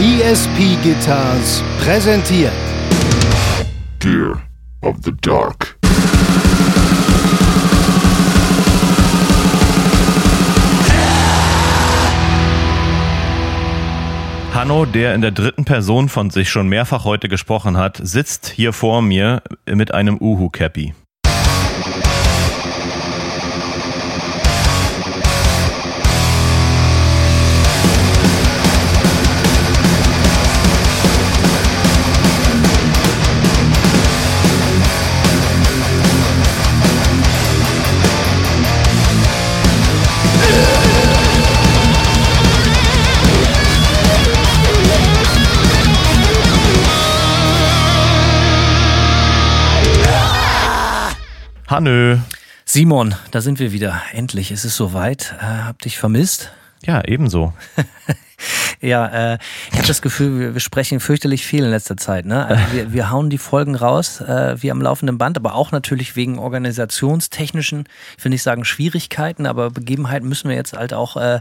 [0.00, 2.52] ESP Guitars präsentiert
[3.98, 4.40] Gear
[4.80, 5.76] of the Dark.
[14.54, 18.72] Hanno, der in der dritten Person von sich schon mehrfach heute gesprochen hat, sitzt hier
[18.72, 20.94] vor mir mit einem Uhu-Cappy.
[51.78, 52.18] Hannö.
[52.64, 54.02] Simon, da sind wir wieder.
[54.12, 55.36] Endlich, es ist soweit.
[55.40, 56.50] Äh, hab dich vermisst.
[56.84, 57.52] Ja, ebenso.
[58.80, 59.38] ja, äh,
[59.70, 62.26] ich habe das Gefühl, wir, wir, sprechen fürchterlich viel in letzter Zeit.
[62.26, 62.44] Ne?
[62.44, 66.16] Also wir, wir hauen die Folgen raus, äh, wie am laufenden Band, aber auch natürlich
[66.16, 67.84] wegen organisationstechnischen,
[68.18, 71.40] ich will nicht sagen Schwierigkeiten, aber Begebenheiten müssen wir jetzt halt auch äh,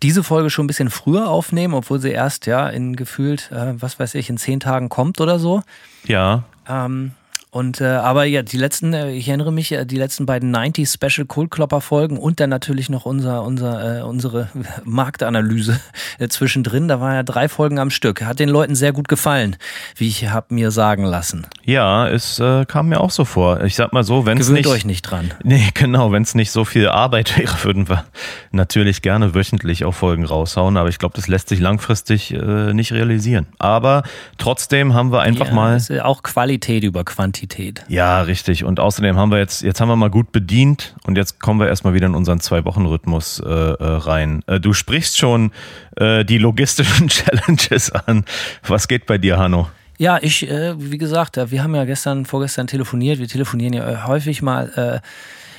[0.00, 3.98] diese Folge schon ein bisschen früher aufnehmen, obwohl sie erst ja in gefühlt, äh, was
[3.98, 5.64] weiß ich, in zehn Tagen kommt oder so.
[6.04, 6.44] Ja.
[6.68, 7.14] Ähm,
[7.54, 10.88] und äh, aber ja, die letzten, äh, ich erinnere mich, äh, die letzten beiden 90
[10.88, 14.48] Special Cold Klopper Folgen und dann natürlich noch unser, unser, äh, unsere
[14.84, 15.78] Marktanalyse
[16.18, 16.88] äh, zwischendrin.
[16.88, 18.22] Da waren ja drei Folgen am Stück.
[18.22, 19.56] Hat den Leuten sehr gut gefallen,
[19.96, 21.46] wie ich habe mir sagen lassen.
[21.62, 23.62] Ja, es äh, kam mir auch so vor.
[23.64, 24.66] Ich sag mal so, wenn es nicht.
[24.66, 25.34] euch nicht dran.
[25.44, 28.06] Nee, genau, wenn es nicht so viel Arbeit wäre, würden wir
[28.52, 30.78] natürlich gerne wöchentlich auch Folgen raushauen.
[30.78, 33.46] Aber ich glaube, das lässt sich langfristig äh, nicht realisieren.
[33.58, 34.04] Aber
[34.38, 35.76] trotzdem haben wir einfach ja, mal.
[35.76, 37.41] Ist auch Qualität über Quantität.
[37.42, 37.84] Quantität.
[37.88, 38.64] Ja, richtig.
[38.64, 41.66] Und außerdem haben wir jetzt, jetzt haben wir mal gut bedient und jetzt kommen wir
[41.66, 44.42] erstmal wieder in unseren Zwei-Wochen-Rhythmus äh, äh, rein.
[44.46, 45.50] Äh, du sprichst schon
[45.96, 48.24] äh, die logistischen Challenges an.
[48.66, 49.68] Was geht bei dir, Hanno?
[49.98, 53.18] Ja, ich, äh, wie gesagt, wir haben ja gestern, vorgestern telefoniert.
[53.18, 55.02] Wir telefonieren ja häufig mal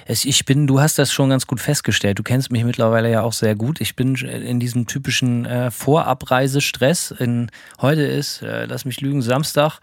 [0.08, 2.20] ich bin, du hast das schon ganz gut festgestellt.
[2.20, 3.82] Du kennst mich mittlerweile ja auch sehr gut.
[3.82, 7.12] Ich bin in diesem typischen äh, Vorabreisestress.
[7.12, 7.50] In,
[7.82, 9.80] heute ist, äh, lass mich lügen, Samstag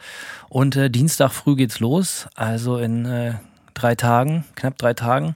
[0.48, 2.28] und äh, Dienstag früh geht's los.
[2.34, 3.34] Also in äh,
[3.75, 5.34] drei Tagen, knapp drei Tagen.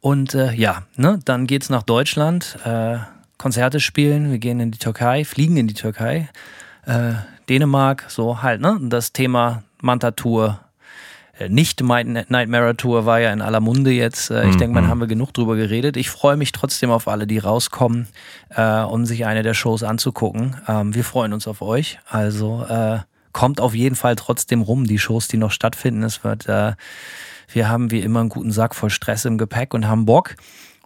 [0.00, 2.98] Und äh, ja, ne, dann geht's nach Deutschland, äh,
[3.36, 4.30] Konzerte spielen.
[4.30, 6.28] Wir gehen in die Türkei, fliegen in die Türkei,
[6.86, 7.14] äh,
[7.48, 8.78] Dänemark, so halt, ne?
[8.82, 10.69] Das Thema Manta-Tour, äh,
[11.48, 14.30] nicht Nightmare Tour war ja in aller Munde jetzt.
[14.30, 14.58] Äh, ich mhm.
[14.58, 15.96] denke, man haben wir genug drüber geredet.
[15.96, 18.08] Ich freue mich trotzdem auf alle, die rauskommen,
[18.50, 20.56] äh, um sich eine der Shows anzugucken.
[20.68, 21.98] Ähm, wir freuen uns auf euch.
[22.08, 22.98] Also äh,
[23.32, 26.02] kommt auf jeden Fall trotzdem rum, die Shows, die noch stattfinden.
[26.02, 26.72] Es wird, äh,
[27.52, 30.36] wir haben wie immer einen guten Sack voll Stress im Gepäck und haben Bock.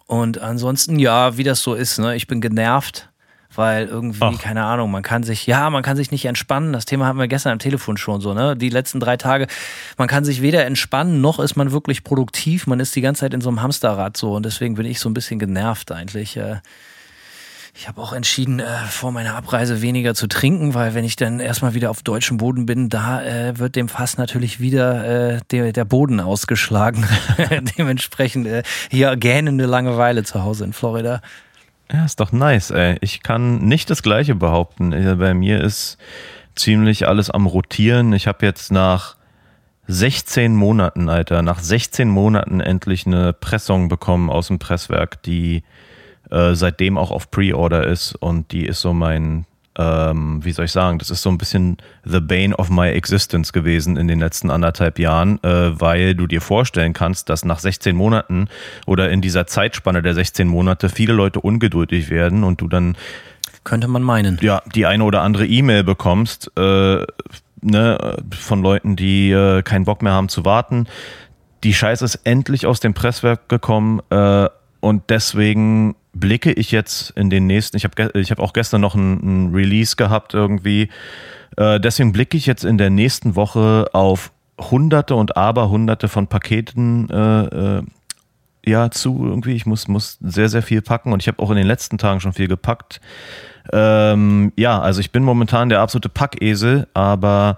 [0.07, 2.15] Und ansonsten, ja, wie das so ist, ne?
[2.15, 3.09] ich bin genervt
[3.57, 4.37] weil irgendwie, Ach.
[4.37, 6.73] keine Ahnung, man kann sich, ja, man kann sich nicht entspannen.
[6.73, 8.55] Das Thema hatten wir gestern am Telefon schon so, ne?
[8.55, 9.47] Die letzten drei Tage,
[9.97, 12.67] man kann sich weder entspannen, noch ist man wirklich produktiv.
[12.67, 15.09] Man ist die ganze Zeit in so einem Hamsterrad so und deswegen bin ich so
[15.09, 16.37] ein bisschen genervt eigentlich.
[16.37, 16.57] Äh.
[17.77, 21.41] Ich habe auch entschieden, äh, vor meiner Abreise weniger zu trinken, weil wenn ich dann
[21.41, 25.85] erstmal wieder auf deutschem Boden bin, da äh, wird dem Fass natürlich wieder der, der
[25.85, 27.05] Boden ausgeschlagen.
[27.77, 28.47] Dementsprechend
[28.89, 31.21] hier gähnende Langeweile zu Hause in Florida.
[31.91, 32.97] Ja, ist doch nice, ey.
[33.01, 34.89] Ich kann nicht das Gleiche behaupten.
[35.19, 35.97] Bei mir ist
[36.55, 38.13] ziemlich alles am Rotieren.
[38.13, 39.15] Ich habe jetzt nach
[39.87, 45.63] 16 Monaten, Alter, nach 16 Monaten endlich eine Pressung bekommen aus dem Presswerk, die
[46.31, 49.45] äh, seitdem auch auf Pre-Order ist und die ist so mein
[49.77, 53.51] ähm, wie soll ich sagen, das ist so ein bisschen the bane of my existence
[53.51, 57.95] gewesen in den letzten anderthalb Jahren, äh, weil du dir vorstellen kannst, dass nach 16
[57.95, 58.47] Monaten
[58.85, 62.95] oder in dieser Zeitspanne der 16 Monate viele Leute ungeduldig werden und du dann
[63.63, 64.37] könnte man meinen.
[64.41, 67.03] Ja, die eine oder andere E-Mail bekommst, äh,
[67.61, 70.87] ne, von Leuten, die äh, keinen Bock mehr haben zu warten.
[71.63, 74.47] Die Scheiße ist endlich aus dem Presswerk gekommen äh,
[74.79, 78.95] und deswegen blicke ich jetzt in den nächsten, ich habe ich hab auch gestern noch
[78.95, 80.89] ein, Release gehabt irgendwie,
[81.57, 86.27] äh, deswegen blicke ich jetzt in der nächsten Woche auf hunderte und aber hunderte von
[86.27, 87.83] Paketen äh, äh,
[88.65, 89.53] ja zu irgendwie.
[89.53, 92.19] Ich muss, muss sehr, sehr viel packen und ich habe auch in den letzten Tagen
[92.19, 93.01] schon viel gepackt.
[93.71, 97.57] Ähm, ja, also ich bin momentan der absolute Packesel, aber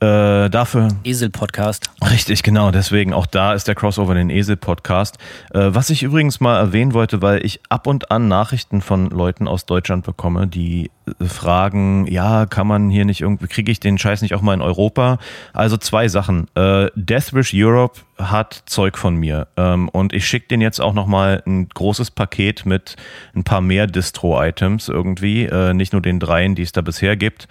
[0.00, 0.90] Äh, dafür.
[1.02, 1.90] Esel-Podcast.
[2.08, 2.70] Richtig, genau.
[2.70, 5.18] Deswegen auch da ist der Crossover den Esel-Podcast.
[5.52, 9.48] Äh, was ich übrigens mal erwähnen wollte, weil ich ab und an Nachrichten von Leuten
[9.48, 13.98] aus Deutschland bekomme, die äh, fragen, ja, kann man hier nicht irgendwie, kriege ich den
[13.98, 15.18] Scheiß nicht auch mal in Europa?
[15.52, 16.46] Also zwei Sachen.
[16.54, 21.42] Äh, Deathwish Europe hat Zeug von mir ähm, und ich schicke den jetzt auch nochmal
[21.44, 22.94] ein großes Paket mit
[23.34, 27.48] ein paar mehr Distro-Items irgendwie, äh, nicht nur den dreien, die es da bisher gibt.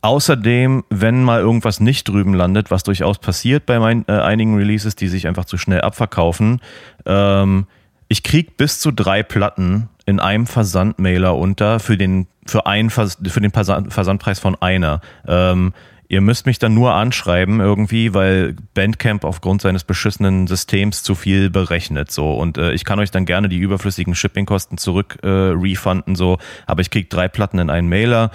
[0.00, 4.94] Außerdem, wenn mal irgendwas nicht drüben landet, was durchaus passiert bei mein, äh, einigen Releases,
[4.94, 6.60] die sich einfach zu schnell abverkaufen,
[7.04, 7.66] ähm,
[8.08, 13.18] ich krieg bis zu drei Platten in einem Versandmailer unter für den für einen Vers
[13.26, 15.02] für den Versand Versandpreis von einer.
[15.26, 15.74] Ähm,
[16.08, 21.50] ihr müsst mich dann nur anschreiben irgendwie, weil Bandcamp aufgrund seines beschissenen Systems zu viel
[21.50, 22.34] berechnet so.
[22.34, 26.80] Und äh, ich kann euch dann gerne die überflüssigen Shippingkosten zurück äh, refunden so, aber
[26.80, 28.30] ich krieg drei Platten in einen Mailer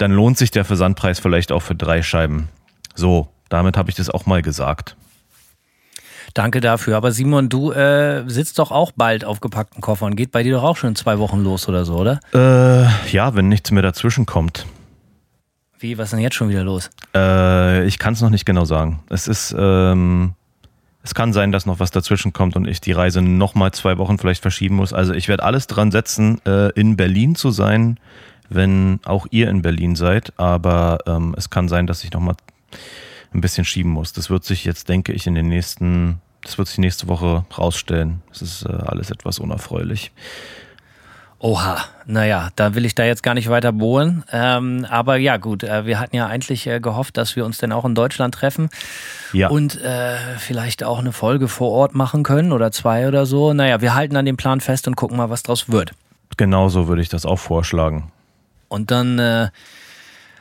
[0.00, 2.48] dann lohnt sich der Versandpreis vielleicht auch für drei Scheiben.
[2.94, 4.96] So, damit habe ich das auch mal gesagt.
[6.32, 6.96] Danke dafür.
[6.96, 10.16] Aber Simon, du äh, sitzt doch auch bald auf gepackten Koffern.
[10.16, 12.20] Geht bei dir doch auch schon in zwei Wochen los oder so, oder?
[12.32, 14.66] Äh, ja, wenn nichts mehr dazwischen kommt.
[15.78, 16.90] Wie, was ist denn jetzt schon wieder los?
[17.14, 19.02] Äh, ich kann es noch nicht genau sagen.
[19.08, 20.34] Es ist, ähm,
[21.02, 24.18] es kann sein, dass noch was dazwischen kommt und ich die Reise nochmal zwei Wochen
[24.18, 24.92] vielleicht verschieben muss.
[24.92, 27.98] Also ich werde alles dran setzen, äh, in Berlin zu sein
[28.50, 30.32] wenn auch ihr in Berlin seid.
[30.36, 32.34] Aber ähm, es kann sein, dass ich nochmal
[33.32, 34.12] ein bisschen schieben muss.
[34.12, 38.22] Das wird sich jetzt, denke ich, in den nächsten, das wird sich nächste Woche rausstellen.
[38.32, 40.12] Es ist äh, alles etwas unerfreulich.
[41.42, 44.24] Oha, naja, da will ich da jetzt gar nicht weiter bohren.
[44.30, 47.72] Ähm, aber ja, gut, äh, wir hatten ja eigentlich äh, gehofft, dass wir uns denn
[47.72, 48.68] auch in Deutschland treffen
[49.32, 49.48] ja.
[49.48, 53.54] und äh, vielleicht auch eine Folge vor Ort machen können oder zwei oder so.
[53.54, 55.92] Naja, wir halten an dem Plan fest und gucken mal, was draus wird.
[56.36, 58.12] Genauso würde ich das auch vorschlagen.
[58.70, 59.48] Und dann äh,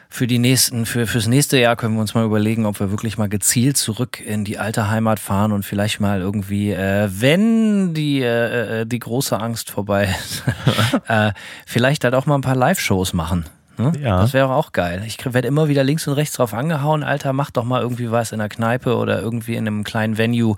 [0.08, 3.18] für die nächsten, für fürs nächste Jahr können wir uns mal überlegen, ob wir wirklich
[3.18, 8.22] mal gezielt zurück in die alte Heimat fahren und vielleicht mal irgendwie, äh, wenn die
[8.22, 10.44] äh, äh die große Angst vorbei ist,
[11.08, 11.32] äh,
[11.66, 13.46] vielleicht halt auch mal ein paar Live-Shows machen.
[13.78, 13.94] Ne?
[14.00, 14.22] Ja.
[14.22, 15.04] Das wäre auch geil.
[15.08, 18.32] Ich werde immer wieder links und rechts drauf angehauen, Alter, mach doch mal irgendwie was
[18.32, 20.56] in der Kneipe oder irgendwie in einem kleinen Venue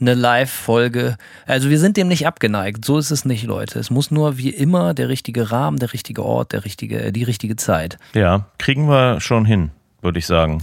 [0.00, 1.16] eine Live-Folge.
[1.46, 2.84] Also wir sind dem nicht abgeneigt.
[2.84, 3.78] So ist es nicht, Leute.
[3.78, 7.56] Es muss nur wie immer der richtige Rahmen, der richtige Ort, der richtige, die richtige
[7.56, 7.98] Zeit.
[8.14, 10.62] Ja, kriegen wir schon hin, würde ich sagen.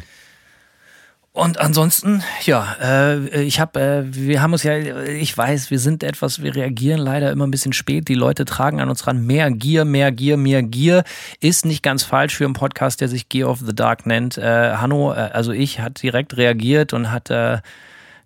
[1.35, 6.01] Und ansonsten, ja, äh, ich habe, äh, wir haben uns ja, ich weiß, wir sind
[6.01, 8.07] etwas, wir reagieren leider immer ein bisschen spät.
[8.07, 11.03] Die Leute tragen an uns ran, mehr Gier, mehr Gier, mehr Gier.
[11.41, 14.37] Ist nicht ganz falsch für einen Podcast, der sich Gear of the Dark nennt.
[14.37, 17.57] Äh, Hanno, äh, also ich, hat direkt reagiert und hat äh,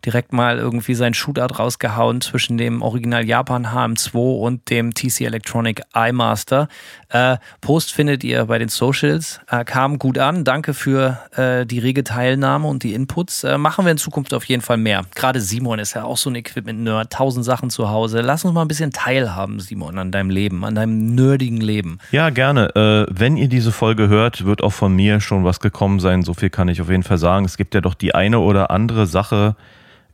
[0.05, 5.81] direkt mal irgendwie sein Shootout rausgehauen zwischen dem Original Japan HM2 und dem TC Electronic
[5.95, 6.67] iMaster.
[7.09, 9.41] Äh, Post findet ihr bei den Socials.
[9.49, 10.43] Äh, kam gut an.
[10.43, 13.43] Danke für äh, die rege Teilnahme und die Inputs.
[13.43, 15.03] Äh, machen wir in Zukunft auf jeden Fall mehr.
[15.15, 17.11] Gerade Simon ist ja auch so ein Equipment-Nerd.
[17.11, 18.21] Tausend Sachen zu Hause.
[18.21, 21.99] Lass uns mal ein bisschen teilhaben, Simon, an deinem Leben, an deinem nerdigen Leben.
[22.11, 22.75] Ja, gerne.
[22.75, 26.23] Äh, wenn ihr diese Folge hört, wird auch von mir schon was gekommen sein.
[26.23, 27.45] So viel kann ich auf jeden Fall sagen.
[27.45, 29.55] Es gibt ja doch die eine oder andere Sache,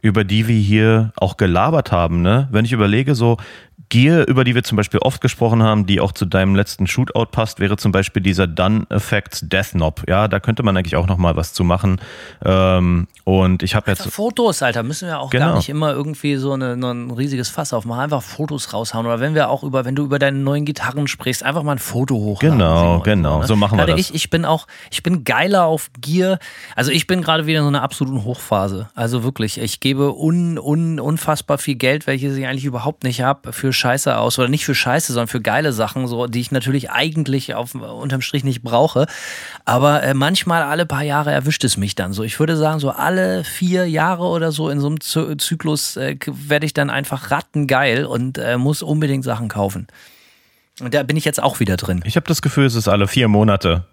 [0.05, 2.21] über die wir hier auch gelabert haben.
[2.21, 2.47] Ne?
[2.51, 3.37] Wenn ich überlege, so
[3.89, 7.27] Gear, über die wir zum Beispiel oft gesprochen haben, die auch zu deinem letzten Shootout
[7.31, 10.03] passt, wäre zum Beispiel dieser Done Effects Death Knob.
[10.07, 12.01] Ja, da könnte man eigentlich auch noch mal was zu machen.
[12.43, 15.47] Ähm, und ich habe jetzt Fotos, Alter, müssen wir auch genau.
[15.47, 19.35] gar nicht immer irgendwie so eine, ein riesiges Fass aufmachen, einfach Fotos raushauen oder wenn
[19.35, 22.59] wir auch über, wenn du über deine neuen Gitarren sprichst, einfach mal ein Foto hochladen.
[22.59, 23.47] Genau, genau, ne?
[23.47, 24.09] so machen gerade wir das.
[24.09, 26.39] Ich, ich bin auch, ich bin geiler auf Gear.
[26.75, 28.89] Also ich bin gerade wieder in so einer absoluten Hochphase.
[28.95, 33.53] Also wirklich, ich gebe un, un, unfassbar viel Geld, welches ich eigentlich überhaupt nicht habe,
[33.53, 36.89] für Scheiße aus oder nicht für Scheiße, sondern für geile Sachen, so die ich natürlich
[36.89, 39.05] eigentlich auf unterm Strich nicht brauche.
[39.65, 42.23] Aber äh, manchmal alle paar Jahre erwischt es mich dann so.
[42.23, 46.65] Ich würde sagen, so alle vier Jahre oder so in so einem Zyklus äh, werde
[46.65, 49.87] ich dann einfach rattengeil und äh, muss unbedingt Sachen kaufen.
[50.81, 52.01] Und da bin ich jetzt auch wieder drin.
[52.05, 53.85] Ich habe das Gefühl, es ist alle vier Monate.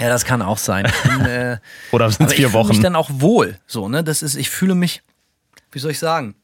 [0.00, 0.90] Ja, das kann auch sein.
[1.04, 1.58] Bin, äh,
[1.90, 2.70] Oder sind es vier Wochen?
[2.70, 3.58] Ich fühle mich dann auch wohl.
[3.66, 4.04] So, ne?
[4.04, 5.02] Das ist, ich fühle mich,
[5.72, 6.34] wie soll ich sagen?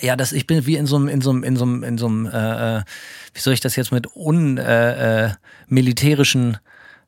[0.00, 1.98] Ja, das, ich bin wie in so einem, in so einem, in so einem, in
[1.98, 2.82] so einem, äh, äh
[3.34, 6.60] wie soll ich das jetzt mit unmilitärischen äh, äh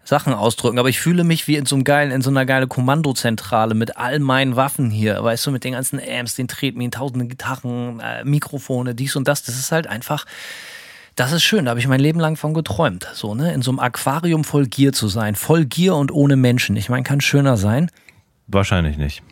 [0.02, 2.68] Sachen ausdrücken, aber ich fühle mich wie in so einem geilen, in so einer geilen
[2.68, 7.28] Kommandozentrale mit all meinen Waffen hier, weißt du, mit den ganzen Amps, den Tretminen, tausenden
[7.28, 9.42] Gitarren, äh, Mikrofone, dies und das.
[9.42, 10.24] Das ist halt einfach,
[11.16, 13.08] das ist schön, da habe ich mein Leben lang von geträumt.
[13.12, 13.52] So, ne?
[13.52, 15.34] In so einem Aquarium voll Gier zu sein.
[15.34, 16.76] Voll Gier und ohne Menschen.
[16.76, 17.90] Ich meine, kann schöner sein.
[18.46, 19.22] Wahrscheinlich nicht.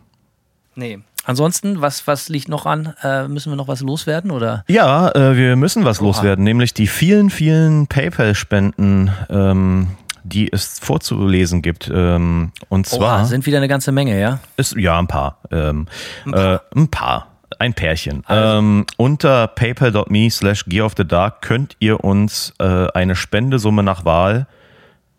[0.74, 1.00] Nee.
[1.28, 2.94] Ansonsten, was, was liegt noch an?
[3.02, 4.30] Äh, müssen wir noch was loswerden?
[4.30, 4.64] Oder?
[4.66, 6.06] Ja, äh, wir müssen was Oha.
[6.06, 9.88] loswerden, nämlich die vielen, vielen PayPal-Spenden, ähm,
[10.24, 11.90] die es vorzulesen gibt.
[11.94, 14.40] Ähm, und zwar Oha, sind wieder eine ganze Menge, ja?
[14.56, 15.36] ist ja ein paar.
[15.50, 15.86] Ähm,
[16.24, 16.54] ein paar.
[16.54, 17.26] Äh, ein paar.
[17.58, 18.24] Ein Pärchen.
[18.30, 24.06] Ähm, unter paypal.me slash gear of the dark könnt ihr uns äh, eine Spendesumme nach
[24.06, 24.46] Wahl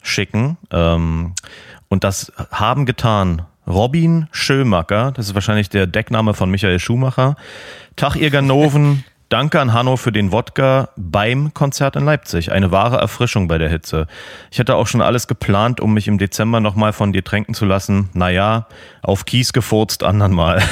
[0.02, 0.58] schicken.
[0.72, 1.36] Ähm,
[1.88, 7.36] und das haben getan Robin Schömacker, das ist wahrscheinlich der Deckname von Michael Schumacher.
[7.96, 12.52] Tag ihr Ganoven, danke an Hanno für den Wodka beim Konzert in Leipzig.
[12.52, 14.08] Eine wahre Erfrischung bei der Hitze.
[14.50, 17.66] Ich hatte auch schon alles geplant, um mich im Dezember nochmal von dir tränken zu
[17.66, 18.10] lassen.
[18.14, 18.68] Naja,
[19.04, 20.64] auf Kies gefurzt, anderen Mal.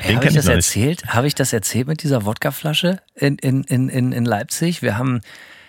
[0.00, 1.06] Hey, Habe ich das erzählt?
[1.06, 4.82] Habe ich das erzählt mit dieser Wodkaflasche in, in, in, in, in Leipzig?
[4.82, 5.22] Wir haben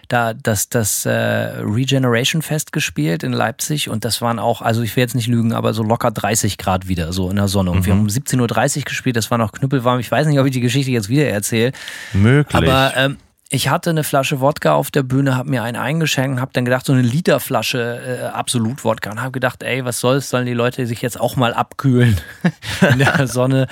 [0.07, 4.95] da das, das äh, Regeneration Fest gespielt in Leipzig und das waren auch, also ich
[4.95, 7.71] will jetzt nicht lügen, aber so locker 30 Grad wieder, so in der Sonne.
[7.71, 10.00] Und wir haben um 17.30 Uhr gespielt, das war noch knüppelwarm.
[10.00, 11.71] Ich weiß nicht, ob ich die Geschichte jetzt wieder erzähle.
[12.13, 12.55] Möglich.
[12.55, 13.17] Aber ähm,
[13.50, 16.85] ich hatte eine Flasche Wodka auf der Bühne, habe mir einen eingeschenkt, habe dann gedacht,
[16.85, 20.85] so eine Literflasche äh, Absolut Wodka und habe gedacht, ey, was soll's, sollen die Leute
[20.88, 22.19] sich jetzt auch mal abkühlen
[22.91, 23.67] in der Sonne.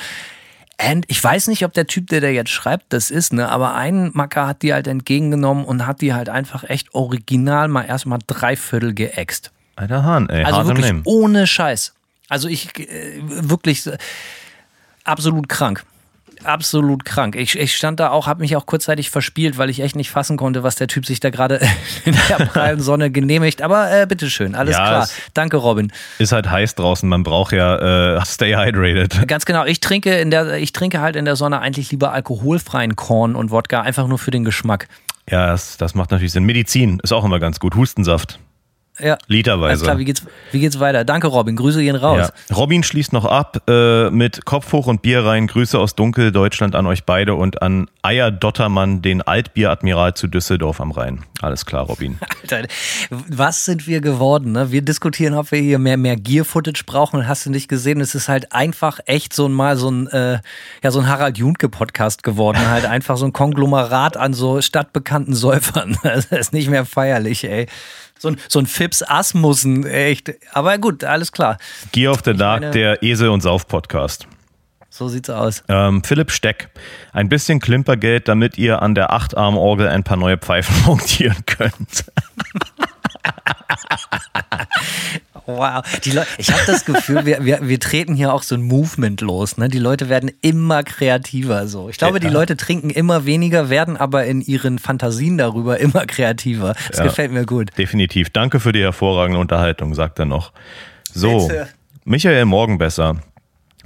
[0.81, 3.49] Und ich weiß nicht, ob der Typ, der da jetzt schreibt, das ist, ne?
[3.49, 7.83] Aber ein Macker hat die halt entgegengenommen und hat die halt einfach echt original mal
[7.83, 9.51] erstmal drei Viertel geäxt.
[9.75, 11.93] Alter Hahn, ey, Also wirklich ohne Scheiß.
[12.29, 13.97] Also ich äh, wirklich äh,
[15.03, 15.83] absolut krank.
[16.43, 17.35] Absolut krank.
[17.35, 20.37] Ich, ich stand da auch, habe mich auch kurzzeitig verspielt, weil ich echt nicht fassen
[20.37, 21.59] konnte, was der Typ sich da gerade
[22.05, 23.61] in der prallen Sonne genehmigt.
[23.61, 25.09] Aber äh, bitteschön, alles Ja, klar.
[25.33, 25.91] Danke, Robin.
[26.19, 29.27] Ist halt heiß draußen, man braucht ja äh, stay hydrated.
[29.27, 29.65] Ganz genau.
[29.65, 33.51] Ich trinke in der, ich trinke halt in der Sonne eigentlich lieber alkoholfreien Korn und
[33.51, 34.87] Wodka, einfach nur für den Geschmack.
[35.29, 36.43] Ja, das, das macht natürlich Sinn.
[36.43, 37.75] Medizin ist auch immer ganz gut.
[37.75, 38.39] Hustensaft.
[38.99, 39.13] Ja.
[39.13, 39.83] Alles Literweise.
[39.83, 41.03] klar, wie geht's, wie geht's weiter?
[41.03, 41.55] Danke, Robin.
[41.55, 42.31] Grüße gehen raus.
[42.49, 42.55] Ja.
[42.55, 45.47] Robin schließt noch ab äh, mit Kopf hoch und Bier rein.
[45.47, 50.79] Grüße aus Dunkel Deutschland an euch beide und an Eier Dottermann, den Altbieradmiral zu Düsseldorf
[50.79, 51.23] am Rhein.
[51.41, 52.19] Alles klar, Robin.
[52.43, 52.67] Alter,
[53.09, 54.51] was sind wir geworden?
[54.51, 54.71] Ne?
[54.71, 57.17] Wir diskutieren, ob wir hier mehr, mehr Gear-Footage brauchen.
[57.19, 57.99] Und hast du nicht gesehen?
[57.99, 60.39] Es ist halt einfach echt so ein mal so ein, äh,
[60.83, 62.59] ja, so ein Harald Junke-Podcast geworden.
[62.69, 65.97] halt einfach so ein Konglomerat an so stadtbekannten Säufern.
[66.03, 67.67] Das ist nicht mehr feierlich, ey.
[68.23, 70.31] So ein, so ein Fips Asmussen, echt.
[70.53, 71.57] Aber gut, alles klar.
[71.91, 74.27] Gear of the Dark, der Esel- und Sauf-Podcast.
[74.89, 75.61] So sieht's aus.
[75.67, 76.69] Ähm, Philipp Steck,
[77.11, 81.73] ein bisschen Klimpergeld, damit ihr an der Achtarmorgel ein paar neue Pfeifen montieren könnt.
[85.45, 85.83] Wow.
[86.03, 89.57] Die ich habe das Gefühl, wir, wir, wir treten hier auch so ein Movement los.
[89.57, 89.67] Ne?
[89.69, 91.67] Die Leute werden immer kreativer.
[91.67, 91.89] So.
[91.89, 92.33] Ich glaube, die Ja.
[92.33, 96.75] Leute trinken immer weniger, werden aber in ihren Fantasien darüber immer kreativer.
[96.89, 97.03] Das Ja.
[97.05, 97.71] gefällt mir gut.
[97.77, 98.29] Definitiv.
[98.29, 100.51] Danke für die hervorragende Unterhaltung, sagt er noch.
[101.13, 101.67] So, Bitte.
[102.05, 103.17] Michael Morgenbesser.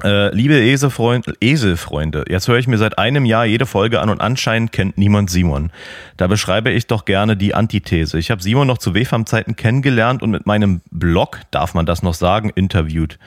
[0.04, 4.22] Äh, liebe Eselfreund, Eselfreunde, jetzt höre ich mir seit einem Jahr jede Folge an und
[4.22, 5.72] anscheinend kennt niemand Simon.
[6.18, 8.20] Da beschreibe ich doch gerne die Antithese.
[8.20, 12.13] Ich habe Simon noch zu WFAM-Zeiten kennengelernt und mit meinem Blog, darf man das noch
[12.13, 13.18] sagen, interviewt.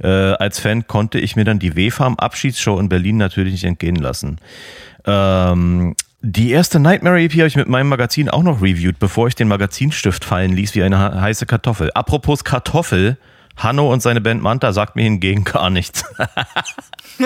[0.00, 4.38] Äh, als Fan konnte ich mir dann die WFAM-Abschiedsshow in Berlin natürlich nicht entgehen lassen.
[5.06, 9.34] Ähm, die erste Nightmare EP habe ich mit meinem Magazin auch noch reviewed, bevor ich
[9.34, 11.90] den Magazinstift fallen ließ wie eine he- heiße Kartoffel.
[11.94, 13.16] Apropos Kartoffel,
[13.56, 16.04] Hanno und seine Band Manta sagt mir hingegen gar nichts.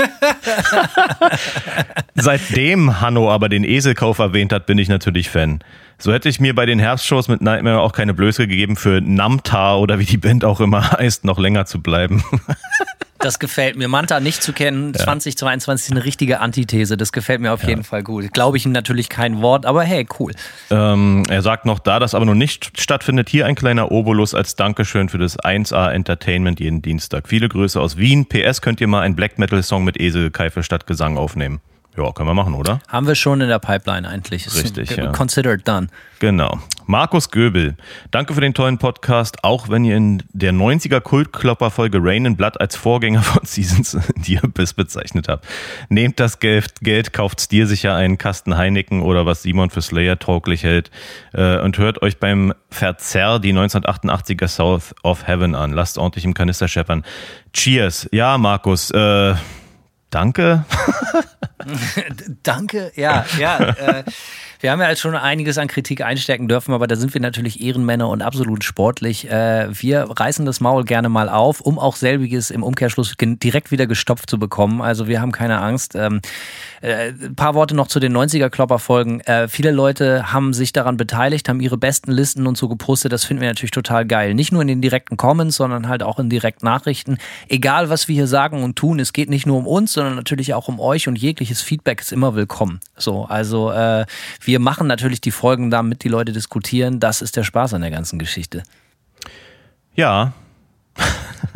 [2.14, 5.61] Seitdem Hanno aber den Eselkauf erwähnt hat, bin ich natürlich Fan.
[5.99, 9.76] So hätte ich mir bei den Herbstshows mit Nightmare auch keine Blöße gegeben, für Namta
[9.76, 12.23] oder wie die Band auch immer heißt, noch länger zu bleiben.
[13.19, 13.89] Das gefällt mir.
[13.89, 16.97] Manta nicht zu kennen, 2022 ist eine richtige Antithese.
[16.97, 18.33] Das gefällt mir auf jeden Fall gut.
[18.33, 20.33] Glaube ich ihm natürlich kein Wort, aber hey, cool.
[20.71, 24.57] Ähm, er sagt noch, da das aber noch nicht stattfindet, hier ein kleiner Obolus als
[24.57, 27.29] Dankeschön für das 1A Entertainment jeden Dienstag.
[27.29, 28.27] Viele Grüße aus Wien.
[28.27, 31.61] PS könnt ihr mal einen Black Metal Song mit Eselkeife statt Gesang aufnehmen.
[31.97, 32.81] Ja, können wir machen, oder?
[32.88, 34.47] Haben wir schon in der Pipeline eigentlich.
[34.47, 35.12] Ist Richtig, ja.
[35.12, 35.88] Considered done.
[36.19, 36.59] Genau.
[36.87, 37.76] Markus Göbel,
[38.12, 42.61] danke für den tollen Podcast, auch wenn ihr in der 90er Kultklopper-Folge Rain in Blood
[42.61, 45.47] als Vorgänger von Seasons the Abyss bezeichnet habt.
[45.88, 50.19] Nehmt das Geld, Geld kauft dir sicher einen Kasten Heineken oder was Simon für Slayer
[50.19, 50.91] tauglich hält
[51.33, 55.73] äh, und hört euch beim Verzerr die 1988er South of Heaven an.
[55.73, 57.05] Lasst ordentlich im Kanister scheppern.
[57.53, 58.09] Cheers.
[58.12, 59.35] Ja, Markus, äh,
[60.11, 60.65] danke.
[62.43, 63.59] Danke, ja, ja.
[63.59, 64.05] äh,
[64.61, 67.61] wir haben ja jetzt schon einiges an Kritik einstecken dürfen, aber da sind wir natürlich
[67.61, 69.31] Ehrenmänner und absolut sportlich.
[69.31, 73.87] Äh, wir reißen das Maul gerne mal auf, um auch selbiges im Umkehrschluss direkt wieder
[73.87, 74.81] gestopft zu bekommen.
[74.81, 75.95] Also wir haben keine Angst.
[75.95, 76.21] Ähm,
[76.81, 79.21] äh, ein paar Worte noch zu den 90er-Klopper-Folgen.
[79.21, 83.13] Äh, viele Leute haben sich daran beteiligt, haben ihre besten Listen und so gepostet.
[83.13, 84.35] Das finden wir natürlich total geil.
[84.35, 87.19] Nicht nur in den direkten Comments, sondern halt auch in direkten Nachrichten.
[87.49, 90.55] Egal, was wir hier sagen und tun, es geht nicht nur um uns, sondern natürlich
[90.55, 92.79] auch um euch und jegliches Feedback ist immer willkommen.
[92.97, 94.07] So, also äh,
[94.41, 97.00] wir machen natürlich die Folgen, damit die Leute diskutieren.
[97.00, 98.62] Das ist der Spaß an der ganzen Geschichte.
[99.97, 100.33] Ja.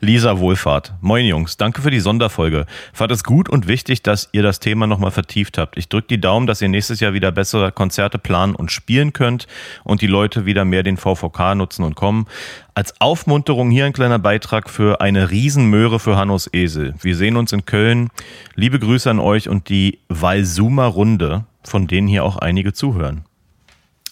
[0.00, 0.94] Lisa Wohlfahrt.
[1.00, 2.66] Moin Jungs, danke für die Sonderfolge.
[2.92, 5.76] Fand es gut und wichtig, dass ihr das Thema nochmal vertieft habt.
[5.76, 9.46] Ich drücke die Daumen, dass ihr nächstes Jahr wieder bessere Konzerte planen und spielen könnt
[9.84, 12.26] und die Leute wieder mehr den VVK nutzen und kommen.
[12.74, 16.94] Als Aufmunterung hier ein kleiner Beitrag für eine Riesenmöhre für Hannos Esel.
[17.00, 18.10] Wir sehen uns in Köln.
[18.54, 23.24] Liebe Grüße an euch und die Walsumer Runde, von denen hier auch einige zuhören.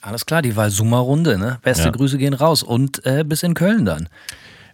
[0.01, 1.59] Alles klar, die Walsuma-Runde, ne?
[1.63, 1.91] Beste Ja.
[1.91, 4.09] Grüße gehen raus und äh, bis in Köln dann.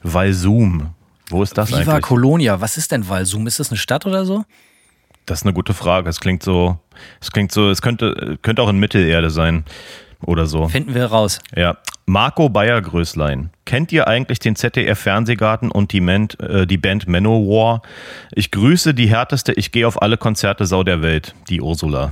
[0.02, 0.90] Walsum.
[1.28, 2.02] Wo ist das Viva eigentlich?
[2.02, 3.46] Colonia, was ist denn Walsum?
[3.46, 4.44] Ist das eine Stadt oder so?
[5.26, 6.08] Das ist eine gute Frage.
[6.08, 6.78] Es klingt so,
[7.20, 9.64] es klingt so, es könnte, könnte auch in Mittelerde sein
[10.26, 10.68] oder so.
[10.68, 11.38] Finden wir raus.
[11.56, 11.76] Ja.
[12.06, 13.50] Marco Bayer-Größlein.
[13.64, 17.82] Kennt ihr eigentlich den ZDF-Fernsehgarten und die, Ment, äh, die Band Manowar?
[18.32, 22.10] Ich grüße die härteste Ich gehe auf alle Konzerte Sau der Welt, die Ursula.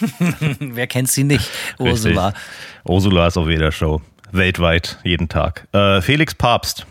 [0.60, 1.50] Wer kennt sie nicht?
[1.78, 2.28] Ursula.
[2.28, 2.42] Richtig.
[2.84, 4.00] Ursula ist auf jeder Show.
[4.32, 5.66] Weltweit, jeden Tag.
[5.72, 6.86] Äh, Felix Papst.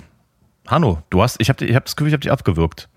[0.67, 2.89] Hanno, du hast, ich habe ich hab das Gefühl, ich habe dich abgewürgt.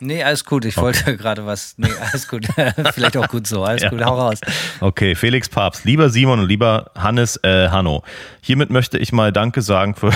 [0.00, 0.64] Nee, alles gut.
[0.64, 1.74] Ich wollte gerade was.
[1.76, 2.46] Nee, alles gut.
[2.94, 3.64] Vielleicht auch gut so.
[3.64, 3.90] Alles Ja.
[3.90, 4.38] gut, hau raus.
[4.80, 8.02] Okay, Felix Papst, lieber Simon und lieber Hannes äh, Hanno.
[8.40, 10.10] Hiermit möchte ich mal Danke sagen für.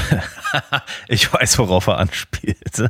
[1.08, 2.88] ich weiß, worauf er anspielt.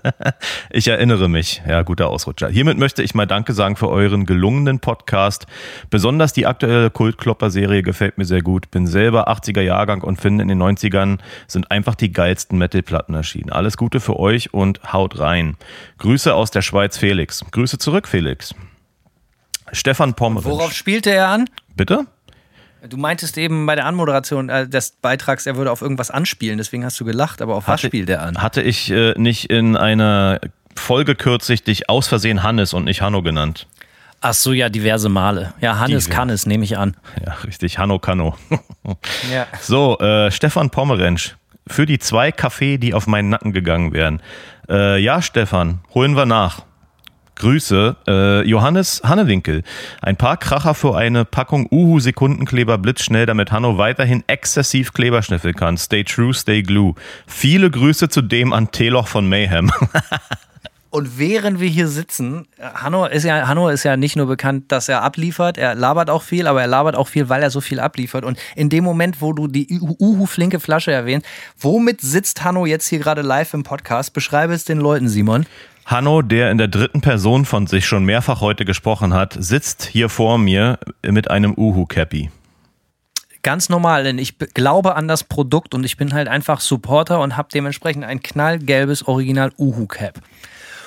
[0.70, 1.62] ich erinnere mich.
[1.66, 2.48] Ja, guter Ausrutscher.
[2.48, 5.46] Hiermit möchte ich mal Danke sagen für euren gelungenen Podcast.
[5.90, 8.70] Besonders die aktuelle Kultklopper-Serie gefällt mir sehr gut.
[8.70, 13.50] Bin selber 80er Jahrgang und finde in den 90ern sind einfach die geilsten Metal-Platten erschienen.
[13.50, 15.56] Alles Gute für euch und haut rein.
[15.98, 17.44] Grüße aus der Schweiz, Felix.
[17.50, 18.54] Grüße zurück, Felix.
[19.72, 20.50] Stefan Pommerensch.
[20.50, 21.48] Worauf spielte er an?
[21.76, 22.06] Bitte?
[22.88, 26.84] Du meintest eben bei der Anmoderation äh, des Beitrags, er würde auf irgendwas anspielen, deswegen
[26.84, 28.42] hast du gelacht, aber auf was Hatte- spielt er an?
[28.42, 30.40] Hatte ich äh, nicht in einer
[30.74, 33.68] Folge kürzlich dich aus Versehen Hannes und nicht Hanno genannt?
[34.20, 35.54] Ach so, ja, diverse Male.
[35.60, 36.10] Ja, Hannes Diverse.
[36.10, 36.96] kann es, nehme ich an.
[37.24, 38.36] Ja, richtig, Hanno Kanno.
[39.32, 39.46] Ja.
[39.60, 41.36] so, äh, Stefan Pommerensch.
[41.68, 44.20] Für die zwei Kaffee, die auf meinen Nacken gegangen wären.
[44.68, 46.64] Äh, ja, Stefan, holen wir nach.
[47.36, 49.62] Grüße, äh, Johannes Hannewinkel.
[50.00, 55.76] Ein paar Kracher für eine Packung Uhu-Sekundenkleber blitzschnell, damit Hanno weiterhin exzessiv Kleber schnüffeln kann.
[55.76, 56.94] Stay true, stay glue.
[57.26, 59.72] Viele Grüße zudem an Teloch von Mayhem.
[60.92, 64.90] Und während wir hier sitzen, Hanno ist ja, Hanno ist ja nicht nur bekannt, dass
[64.90, 67.80] er abliefert, er labert auch viel, aber er labert auch viel, weil er so viel
[67.80, 68.26] abliefert.
[68.26, 71.26] Und in dem Moment, wo du die Uhu-flinke Flasche erwähnst,
[71.58, 74.12] womit sitzt Hanno jetzt hier gerade live im Podcast?
[74.12, 75.46] Beschreibe es den Leuten, Simon.
[75.84, 80.08] Hanno, der in der dritten Person von sich schon mehrfach heute gesprochen hat, sitzt hier
[80.08, 82.30] vor mir mit einem Uhu-Cappy.
[83.42, 87.20] Ganz normal, denn ich be- glaube an das Produkt und ich bin halt einfach Supporter
[87.20, 90.20] und habe dementsprechend ein knallgelbes Original Uhu Cap.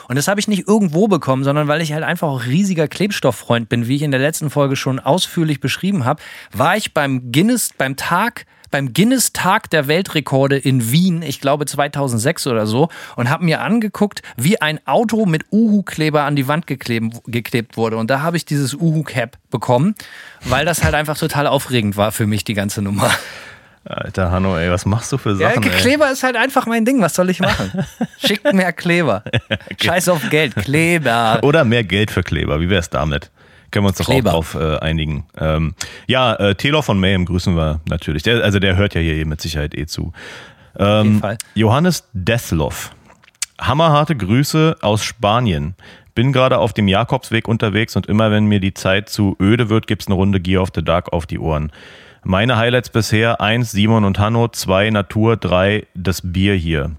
[0.07, 3.67] Und das habe ich nicht irgendwo bekommen, sondern weil ich halt einfach auch riesiger Klebstofffreund
[3.67, 6.21] bin, wie ich in der letzten Folge schon ausführlich beschrieben habe,
[6.53, 11.65] war ich beim Guinness, beim Tag, beim Guinness Tag der Weltrekorde in Wien, ich glaube
[11.65, 16.67] 2006 oder so, und habe mir angeguckt, wie ein Auto mit Uhu-Kleber an die Wand
[16.67, 17.95] geklebt, geklebt wurde.
[17.95, 19.95] Und da habe ich dieses Uhu-Cap bekommen,
[20.41, 23.09] weil das halt einfach total aufregend war für mich, die ganze Nummer.
[23.85, 25.69] Alter Hanno, ey, was machst du für Ja, Sachen, ey?
[25.69, 27.01] Kleber ist halt einfach mein Ding.
[27.01, 27.71] Was soll ich machen?
[28.17, 29.23] Schickt mehr Kleber.
[29.81, 30.53] Scheiß auf Geld.
[30.53, 31.39] Kleber.
[31.43, 33.31] Oder mehr Geld für Kleber, wie wär's damit?
[33.75, 34.29] Können wir uns doch Kleber.
[34.29, 35.25] auch drauf äh, einigen.
[35.37, 35.75] Ähm,
[36.07, 38.23] ja, äh, Taylor von Mayhem grüßen wir natürlich.
[38.23, 40.13] Der, also der hört ja hier mit Sicherheit eh zu.
[40.77, 41.37] Fall.
[41.55, 42.91] Johannes Deathloff.
[43.59, 45.75] Hammerharte Grüße aus Spanien.
[46.13, 49.87] Bin gerade auf dem Jakobsweg unterwegs und immer wenn mir die Zeit zu öde wird,
[49.87, 51.73] gibt's eine Runde Gear of the Dark auf die Ohren.
[52.23, 56.91] Meine Highlights bisher, eins Simon und Hanno, zwei Natur, drei das Bier hier.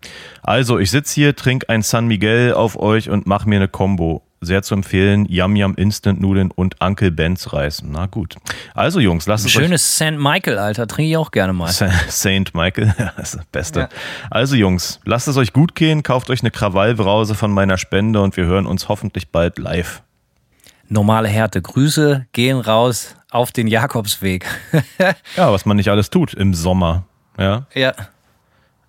[0.43, 4.26] Also, ich sitz hier, trink ein San Miguel auf euch und mach mir eine Combo.
[4.41, 7.83] Sehr zu empfehlen, Yum Yum Instant Nudeln und Uncle Ben's Reis.
[7.85, 8.37] Na gut.
[8.75, 10.19] Also Jungs, lasst es euch Schönes St.
[10.19, 10.87] Michael, Alter.
[10.87, 11.73] Trinke ich auch gerne mal.
[12.09, 13.81] Saint Michael, ja, das ist das Beste.
[13.81, 13.89] Ja.
[14.31, 18.37] Also Jungs, lasst es euch gut gehen, kauft euch eine Krawallbrause von meiner Spende und
[18.37, 20.03] wir hören uns hoffentlich bald live.
[20.89, 21.61] Normale Härte.
[21.63, 24.47] Grüße gehen raus auf den Jakobsweg.
[25.37, 27.05] Ja, was man nicht alles tut im Sommer.
[27.39, 27.67] Ja.
[27.75, 27.95] ja.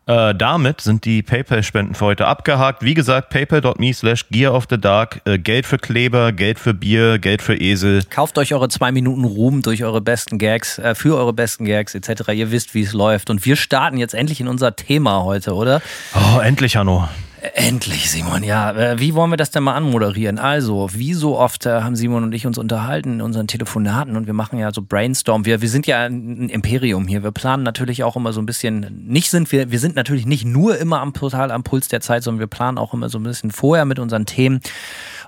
[0.08, 2.82] Äh, damit sind die PayPal-Spenden für heute abgehakt.
[2.82, 5.22] Wie gesagt, paypal.me slash Gear of the Dark.
[5.26, 8.04] Äh, Geld für Kleber, Geld für Bier, Geld für Esel.
[8.10, 11.94] Kauft euch eure zwei Minuten Ruhm durch eure besten Gags, äh, für eure besten Gags
[11.94, 12.30] etc.
[12.34, 13.30] Ihr wisst, wie es läuft.
[13.30, 15.82] Und wir starten jetzt endlich in unser Thema heute, oder?
[16.16, 17.10] Oh, endlich, Hanno.
[17.54, 18.72] Endlich, Simon, ja.
[18.72, 20.40] Äh, wie wollen wir das denn mal anmoderieren?
[20.40, 24.28] Also, wie so oft äh, haben Simon und ich uns unterhalten in unseren Telefonaten und
[24.28, 25.46] wir machen ja so Brainstorm.
[25.46, 27.24] Wir, wir sind ja ein Imperium hier.
[27.24, 30.46] Wir planen natürlich auch immer so ein bisschen, nicht sind wir, wir sind natürlich nicht
[30.46, 33.24] nur immer am Portal am Puls der Zeit, sondern wir planen auch immer so ein
[33.24, 34.58] bisschen vorher mit unseren Themen.
[34.58, 34.64] Und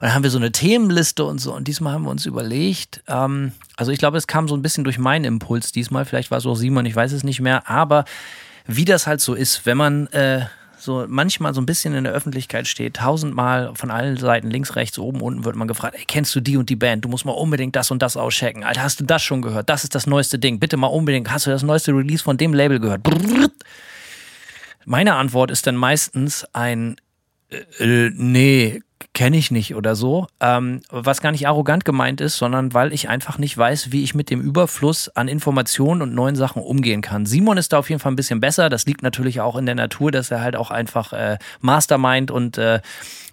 [0.02, 1.54] dann haben wir so eine Themenliste und so.
[1.54, 4.84] Und diesmal haben wir uns überlegt, ähm, also ich glaube, es kam so ein bisschen
[4.84, 6.06] durch meinen Impuls diesmal.
[6.06, 7.70] Vielleicht war es auch Simon, ich weiß es nicht mehr.
[7.70, 8.06] Aber
[8.66, 10.46] wie das halt so ist, wenn man äh,
[10.80, 14.98] so manchmal so ein bisschen in der Öffentlichkeit steht, tausendmal von allen Seiten, links, rechts,
[14.98, 17.06] oben, unten wird man gefragt, ey, kennst du die und die Band?
[17.06, 18.63] Du musst mal unbedingt das und das auschecken.
[18.63, 19.70] Alter, hast du das schon gehört?
[19.70, 20.60] Das ist das neueste Ding.
[20.60, 23.04] Bitte mal unbedingt, hast du das neueste Release von dem Label gehört?
[23.04, 23.50] Brrr.
[24.86, 26.96] Meine Antwort ist dann meistens ein
[27.50, 28.82] äh, äh nee,
[29.14, 30.28] kenne ich nicht oder so.
[30.40, 34.14] Ähm, was gar nicht arrogant gemeint ist, sondern weil ich einfach nicht weiß, wie ich
[34.14, 37.26] mit dem Überfluss an Informationen und neuen Sachen umgehen kann.
[37.26, 38.70] Simon ist da auf jeden Fall ein bisschen besser.
[38.70, 42.58] Das liegt natürlich auch in der Natur, dass er halt auch einfach äh, Mastermind und
[42.58, 42.82] äh,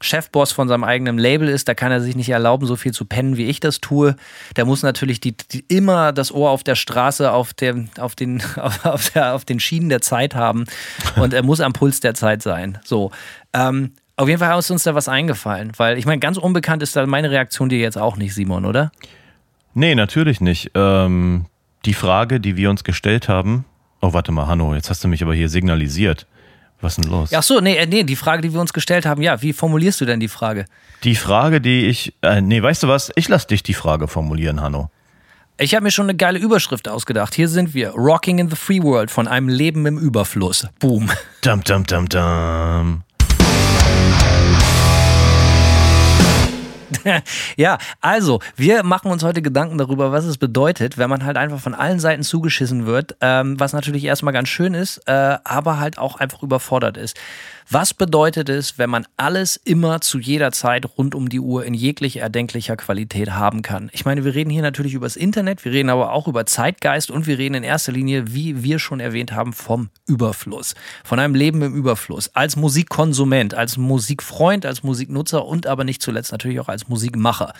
[0.00, 1.68] Chefboss von seinem eigenen Label ist.
[1.68, 4.16] Da kann er sich nicht erlauben, so viel zu pennen, wie ich das tue.
[4.56, 8.42] Der muss natürlich die, die immer das Ohr auf der Straße, auf, der, auf, den,
[8.82, 10.64] auf, der, auf den Schienen der Zeit haben
[11.16, 12.78] und er muss am Puls der Zeit sein.
[12.84, 13.10] So.
[13.52, 16.96] Ähm, auf jeden Fall ist uns da was eingefallen, weil ich meine, ganz unbekannt ist
[16.96, 18.90] da meine Reaktion dir jetzt auch nicht, Simon, oder?
[19.74, 20.70] Nee, natürlich nicht.
[20.74, 21.46] Ähm,
[21.84, 23.66] die Frage, die wir uns gestellt haben,
[24.00, 26.26] oh, warte mal, Hanno, jetzt hast du mich aber hier signalisiert.
[26.80, 27.32] Was ist denn los?
[27.32, 30.00] Ach so, nee, äh, nee, die Frage, die wir uns gestellt haben, ja, wie formulierst
[30.00, 30.64] du denn die Frage?
[31.04, 33.10] Die Frage, die ich, äh, nee, weißt du was?
[33.16, 34.90] Ich lass dich die Frage formulieren, Hanno.
[35.58, 37.34] Ich habe mir schon eine geile Überschrift ausgedacht.
[37.34, 37.90] Hier sind wir.
[37.90, 40.68] Rocking in the Free World von einem Leben im Überfluss.
[40.78, 41.10] Boom.
[41.40, 43.02] Dum, dum, dum, dum.
[47.56, 51.60] ja, also, wir machen uns heute Gedanken darüber, was es bedeutet, wenn man halt einfach
[51.60, 55.98] von allen Seiten zugeschissen wird, ähm, was natürlich erstmal ganz schön ist, äh, aber halt
[55.98, 57.16] auch einfach überfordert ist.
[57.68, 61.74] Was bedeutet es, wenn man alles immer zu jeder Zeit rund um die Uhr in
[61.74, 63.90] jeglicher erdenklicher Qualität haben kann?
[63.92, 67.10] Ich meine, wir reden hier natürlich über das Internet, wir reden aber auch über Zeitgeist
[67.10, 70.76] und wir reden in erster Linie, wie wir schon erwähnt haben, vom Überfluss.
[71.02, 72.30] Von einem Leben im Überfluss.
[72.34, 77.52] Als Musikkonsument, als Musikfreund, als Musiknutzer und aber nicht zuletzt natürlich auch als Musikmacher.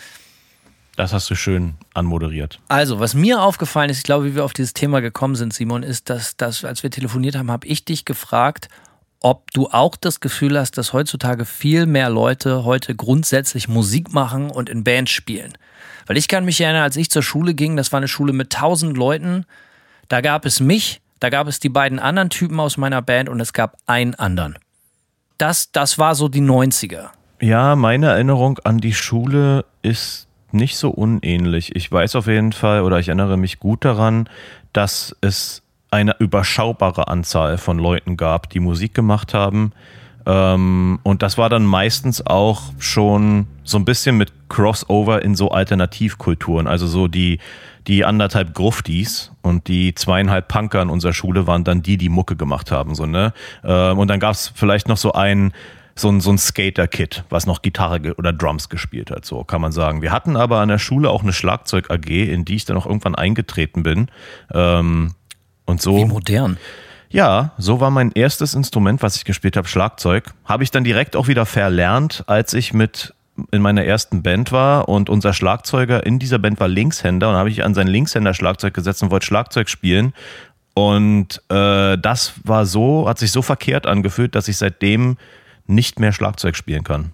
[0.95, 2.59] Das hast du schön anmoderiert.
[2.69, 5.83] Also, was mir aufgefallen ist, ich glaube, wie wir auf dieses Thema gekommen sind, Simon,
[5.83, 8.69] ist, dass, dass als wir telefoniert haben, habe ich dich gefragt,
[9.21, 14.49] ob du auch das Gefühl hast, dass heutzutage viel mehr Leute heute grundsätzlich Musik machen
[14.49, 15.53] und in Bands spielen.
[16.05, 18.51] Weil ich kann mich erinnern, als ich zur Schule ging, das war eine Schule mit
[18.51, 19.45] tausend Leuten,
[20.07, 23.39] da gab es mich, da gab es die beiden anderen Typen aus meiner Band und
[23.39, 24.57] es gab einen anderen.
[25.37, 27.09] Das, das war so die 90er.
[27.41, 31.75] Ja, meine Erinnerung an die Schule ist nicht so unähnlich.
[31.75, 34.29] Ich weiß auf jeden Fall oder ich erinnere mich gut daran,
[34.73, 39.71] dass es eine überschaubare Anzahl von Leuten gab, die Musik gemacht haben.
[40.25, 45.51] Ähm, und das war dann meistens auch schon so ein bisschen mit Crossover in so
[45.51, 46.67] Alternativkulturen.
[46.67, 47.39] Also so die,
[47.87, 52.35] die anderthalb Gruftis und die zweieinhalb Punker in unserer Schule waren dann die, die Mucke
[52.35, 52.93] gemacht haben.
[52.93, 53.33] So, ne?
[53.63, 55.53] Ähm, und dann gab es vielleicht noch so ein
[55.99, 59.71] so ein, so ein Skater-Kit, was noch Gitarre oder Drums gespielt hat, so kann man
[59.71, 60.03] sagen.
[60.03, 63.15] Wir hatten aber an der Schule auch eine Schlagzeug-AG, in die ich dann auch irgendwann
[63.15, 64.07] eingetreten bin.
[64.53, 65.15] Ähm,
[65.67, 65.95] und so.
[65.97, 66.57] Wie modern.
[67.09, 70.33] Ja, so war mein erstes Instrument, was ich gespielt habe, Schlagzeug.
[70.43, 73.13] Habe ich dann direkt auch wieder verlernt, als ich mit
[73.51, 77.49] in meiner ersten Band war und unser Schlagzeuger in dieser Band war Linkshänder und habe
[77.49, 80.13] ich an sein Linkshänder-Schlagzeug gesetzt und wollte Schlagzeug spielen.
[80.73, 85.17] Und äh, das war so, hat sich so verkehrt angefühlt, dass ich seitdem
[85.67, 87.11] nicht mehr Schlagzeug spielen kann.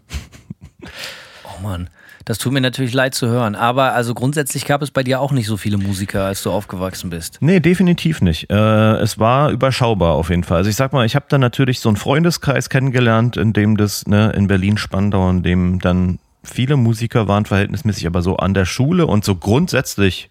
[1.46, 1.90] Oh Mann.
[2.26, 3.56] Das tut mir natürlich leid zu hören.
[3.56, 7.10] Aber also grundsätzlich gab es bei dir auch nicht so viele Musiker, als du aufgewachsen
[7.10, 7.38] bist.
[7.42, 8.50] Nee, definitiv nicht.
[8.50, 10.58] Äh, es war überschaubar auf jeden Fall.
[10.58, 14.08] Also ich sag mal, ich habe dann natürlich so einen Freundeskreis kennengelernt, in dem das
[14.08, 19.06] ne, in Berlin-Spandau, in dem dann viele Musiker waren verhältnismäßig, aber so an der Schule
[19.06, 20.30] und so grundsätzlich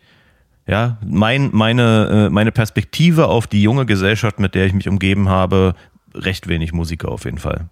[0.66, 5.28] ja, mein, meine, äh, meine Perspektive auf die junge Gesellschaft, mit der ich mich umgeben
[5.28, 5.74] habe,
[6.14, 7.68] recht wenig Musiker auf jeden Fall.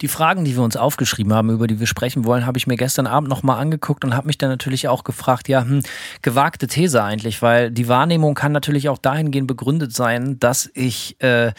[0.00, 2.76] Die Fragen, die wir uns aufgeschrieben haben, über die wir sprechen wollen, habe ich mir
[2.76, 5.82] gestern Abend nochmal angeguckt und habe mich dann natürlich auch gefragt, ja, hm,
[6.22, 11.52] gewagte These eigentlich, weil die Wahrnehmung kann natürlich auch dahingehend begründet sein, dass ich äh,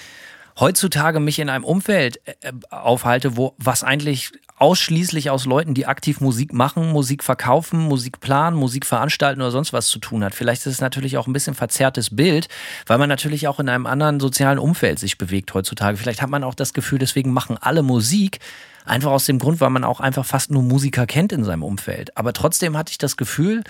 [0.59, 6.21] heutzutage mich in einem Umfeld äh, aufhalte, wo was eigentlich ausschließlich aus Leuten, die aktiv
[6.21, 10.33] Musik machen, Musik verkaufen, Musik planen, Musik veranstalten oder sonst was zu tun hat.
[10.33, 12.47] Vielleicht ist es natürlich auch ein bisschen verzerrtes Bild,
[12.85, 15.97] weil man natürlich auch in einem anderen sozialen Umfeld sich bewegt heutzutage.
[15.97, 18.39] Vielleicht hat man auch das Gefühl, deswegen machen alle Musik.
[18.85, 22.15] Einfach aus dem Grund, weil man auch einfach fast nur Musiker kennt in seinem Umfeld.
[22.15, 23.63] Aber trotzdem hatte ich das Gefühl,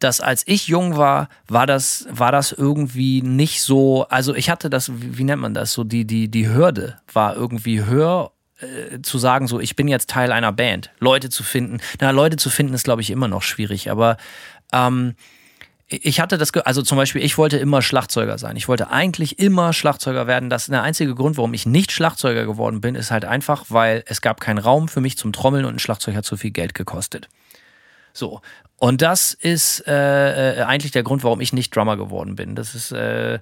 [0.00, 4.68] dass als ich jung war, war das, war das irgendwie nicht so, also ich hatte
[4.68, 9.18] das, wie, nennt man das, so die, die, die Hürde war irgendwie höher äh, zu
[9.18, 11.78] sagen, so ich bin jetzt Teil einer Band, Leute zu finden.
[12.00, 14.16] Na, Leute zu finden ist, glaube ich, immer noch schwierig, aber
[14.72, 15.14] ähm,
[15.90, 18.56] ich hatte das, also zum Beispiel, ich wollte immer Schlagzeuger sein.
[18.56, 20.50] Ich wollte eigentlich immer Schlagzeuger werden.
[20.50, 24.04] Das ist der einzige Grund, warum ich nicht Schlagzeuger geworden bin, ist halt einfach, weil
[24.06, 26.74] es gab keinen Raum für mich zum Trommeln und ein Schlagzeug hat zu viel Geld
[26.74, 27.28] gekostet.
[28.12, 28.42] So.
[28.76, 32.54] Und das ist äh, äh eigentlich der Grund, warum ich nicht Drummer geworden bin.
[32.54, 33.38] Das ist, äh,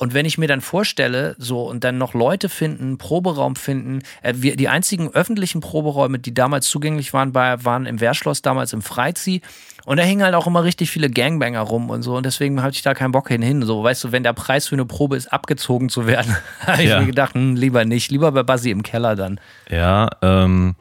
[0.00, 4.32] und wenn ich mir dann vorstelle, so und dann noch Leute finden, Proberaum finden, äh,
[4.34, 8.80] wir, die einzigen öffentlichen Proberäume, die damals zugänglich waren, bei, waren im Wehrschloss, damals im
[8.80, 9.42] Freizieh.
[9.84, 12.16] Und da hingen halt auch immer richtig viele Gangbanger rum und so.
[12.16, 13.60] Und deswegen hatte ich da keinen Bock hin.
[13.60, 16.34] So, weißt du, wenn der Preis für eine Probe ist, abgezogen zu werden,
[16.66, 18.10] habe ich mir gedacht, hm, lieber nicht.
[18.10, 19.38] Lieber bei Basi im Keller dann.
[19.68, 20.76] Ja, ähm.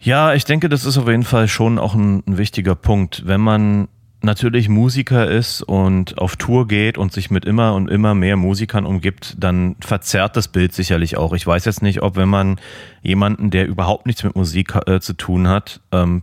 [0.00, 3.26] Ja, ich denke, das ist auf jeden Fall schon auch ein, ein wichtiger Punkt.
[3.26, 3.88] Wenn man
[4.24, 8.86] natürlich Musiker ist und auf Tour geht und sich mit immer und immer mehr Musikern
[8.86, 11.32] umgibt, dann verzerrt das Bild sicherlich auch.
[11.32, 12.58] Ich weiß jetzt nicht, ob wenn man
[13.02, 16.22] jemanden, der überhaupt nichts mit Musik äh, zu tun hat, ähm,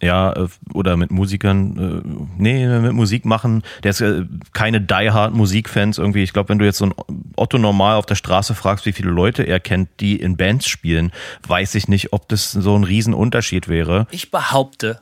[0.00, 5.34] ja, äh, oder mit Musikern, äh, nee, mit Musik machen, der ist äh, keine diehard
[5.34, 6.22] Musikfans irgendwie.
[6.22, 6.94] Ich glaube, wenn du jetzt so ein
[7.36, 11.12] Otto normal auf der Straße fragst, wie viele Leute er kennt, die in Bands spielen,
[11.46, 14.06] weiß ich nicht, ob das so ein Riesenunterschied wäre.
[14.10, 15.00] Ich behaupte,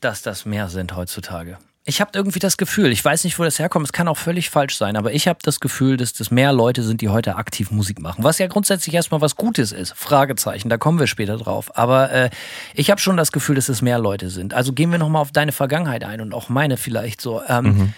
[0.00, 1.58] dass das mehr sind heutzutage.
[1.88, 4.50] Ich habe irgendwie das Gefühl, ich weiß nicht, wo das herkommt, es kann auch völlig
[4.50, 7.70] falsch sein, aber ich habe das Gefühl, dass das mehr Leute sind, die heute aktiv
[7.70, 8.24] Musik machen.
[8.24, 9.94] Was ja grundsätzlich erstmal was Gutes ist.
[9.96, 11.76] Fragezeichen, da kommen wir später drauf.
[11.76, 12.30] Aber äh,
[12.74, 14.52] ich habe schon das Gefühl, dass es mehr Leute sind.
[14.52, 17.40] Also gehen wir nochmal auf deine Vergangenheit ein und auch meine vielleicht so.
[17.48, 17.92] Ähm, mhm.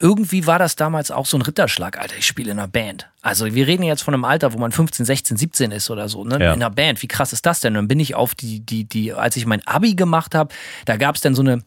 [0.00, 3.08] Irgendwie war das damals auch so ein Ritterschlag, Alter, ich spiele in einer Band.
[3.22, 6.24] Also wir reden jetzt von einem Alter, wo man 15, 16, 17 ist oder so,
[6.24, 6.32] ne?
[6.32, 6.52] Ja.
[6.52, 7.00] In einer Band.
[7.00, 7.72] Wie krass ist das denn?
[7.72, 10.52] Und dann bin ich auf die, die, die, als ich mein Abi gemacht habe,
[10.84, 11.62] da gab es dann so eine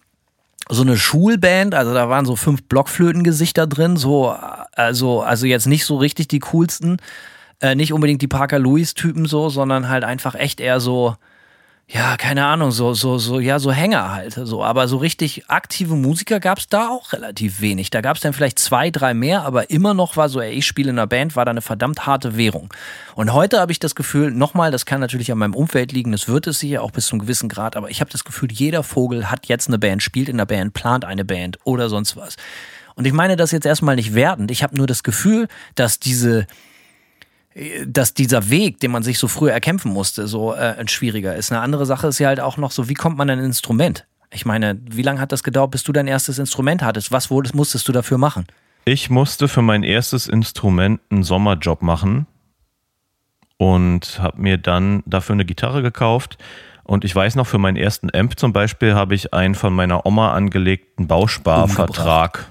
[0.70, 4.36] so eine Schulband, also da waren so fünf Blockflötengesichter drin, so,
[4.74, 6.98] also, also jetzt nicht so richtig die coolsten,
[7.62, 11.16] äh, nicht unbedingt die Parker Lewis-Typen so, sondern halt einfach echt eher so,
[11.89, 14.34] ja, keine Ahnung, so, so, so, ja, so Hänger halt.
[14.34, 14.62] So.
[14.62, 17.91] Aber so richtig aktive Musiker gab es da auch relativ wenig.
[17.91, 20.67] Da gab es dann vielleicht zwei, drei mehr, aber immer noch war so, ey, ich
[20.67, 22.73] spiele in einer Band, war da eine verdammt harte Währung.
[23.15, 26.28] Und heute habe ich das Gefühl, nochmal, das kann natürlich an meinem Umfeld liegen, das
[26.28, 28.84] wird es sicher auch bis zu einem gewissen Grad, aber ich habe das Gefühl, jeder
[28.84, 32.36] Vogel hat jetzt eine Band, spielt in einer Band, plant eine Band oder sonst was.
[32.95, 34.52] Und ich meine das jetzt erstmal nicht wertend.
[34.52, 36.47] Ich habe nur das Gefühl, dass diese,
[37.86, 41.52] dass dieser Weg, den man sich so früher erkämpfen musste, so äh, ein schwieriger ist.
[41.52, 44.06] Eine andere Sache ist ja halt auch noch so, wie kommt man an ein Instrument?
[44.32, 47.12] Ich meine, wie lange hat das gedauert, bis du dein erstes Instrument hattest?
[47.12, 48.46] Was wurdest, musstest du dafür machen?
[48.86, 52.28] Ich musste für mein erstes Instrument einen Sommerjob machen
[53.58, 56.38] und habe mir dann dafür eine Gitarre gekauft.
[56.84, 60.06] Und ich weiß noch, für meinen ersten Amp zum Beispiel habe ich einen von meiner
[60.06, 62.48] Oma angelegten Bausparvertrag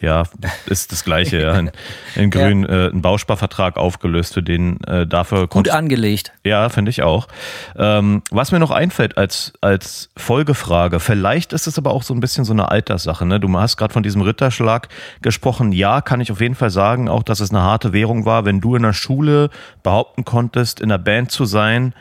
[0.00, 0.24] ja,
[0.66, 1.58] ist das Gleiche, ja.
[1.58, 1.70] In,
[2.14, 2.86] in Grün ja.
[2.86, 5.46] äh, ein Bausparvertrag aufgelöst, für den äh, dafür.
[5.48, 6.32] Gut angelegt.
[6.44, 7.28] Ja, finde ich auch.
[7.76, 12.20] Ähm, was mir noch einfällt als, als Folgefrage, vielleicht ist es aber auch so ein
[12.20, 13.26] bisschen so eine Alterssache.
[13.26, 13.40] Ne?
[13.40, 14.88] Du hast gerade von diesem Ritterschlag
[15.22, 15.72] gesprochen.
[15.72, 18.60] Ja, kann ich auf jeden Fall sagen, auch dass es eine harte Währung war, wenn
[18.60, 19.50] du in der Schule
[19.82, 21.94] behaupten konntest, in der Band zu sein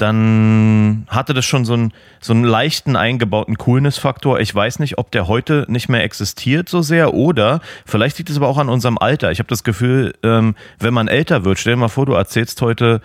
[0.00, 4.40] dann hatte das schon so einen, so einen leichten eingebauten Coolness-Faktor.
[4.40, 8.36] Ich weiß nicht, ob der heute nicht mehr existiert so sehr oder vielleicht liegt es
[8.36, 9.30] aber auch an unserem Alter.
[9.30, 12.60] Ich habe das Gefühl, ähm, wenn man älter wird, stell dir mal vor, du erzählst
[12.62, 13.00] heute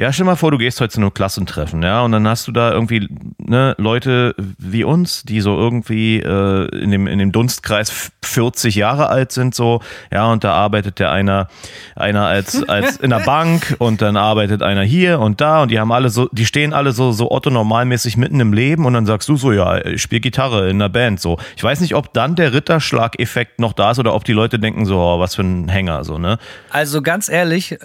[0.00, 2.48] ja, stell dir mal vor, du gehst heute zu einem Klassentreffen, ja, und dann hast
[2.48, 7.32] du da irgendwie ne, Leute wie uns, die so irgendwie äh, in, dem, in dem
[7.32, 11.48] Dunstkreis 40 Jahre alt sind, so, ja, und da arbeitet der einer,
[11.96, 15.78] einer als, als in der Bank und dann arbeitet einer hier und da und die
[15.78, 19.04] haben alle so, die stehen alle so, so Otto normalmäßig mitten im Leben und dann
[19.04, 21.36] sagst du so, ja, ich spiele Gitarre in der Band, so.
[21.58, 24.86] Ich weiß nicht, ob dann der Ritterschlag-Effekt noch da ist oder ob die Leute denken
[24.86, 26.38] so, oh, was für ein Hänger, so, ne?
[26.70, 27.76] Also ganz ehrlich,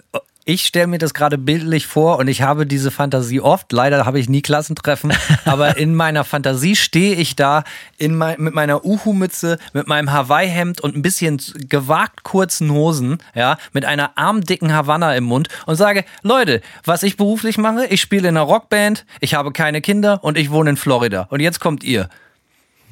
[0.45, 3.71] ich stelle mir das gerade bildlich vor und ich habe diese Fantasie oft.
[3.71, 5.11] Leider habe ich nie Klassentreffen,
[5.45, 7.63] aber in meiner Fantasie stehe ich da
[7.97, 13.57] in mein, mit meiner Uhu-Mütze, mit meinem Hawaii-Hemd und ein bisschen gewagt kurzen Hosen, ja,
[13.73, 18.29] mit einer armdicken Havanna im Mund und sage: Leute, was ich beruflich mache, ich spiele
[18.29, 21.27] in einer Rockband, ich habe keine Kinder und ich wohne in Florida.
[21.31, 22.09] Und jetzt kommt ihr.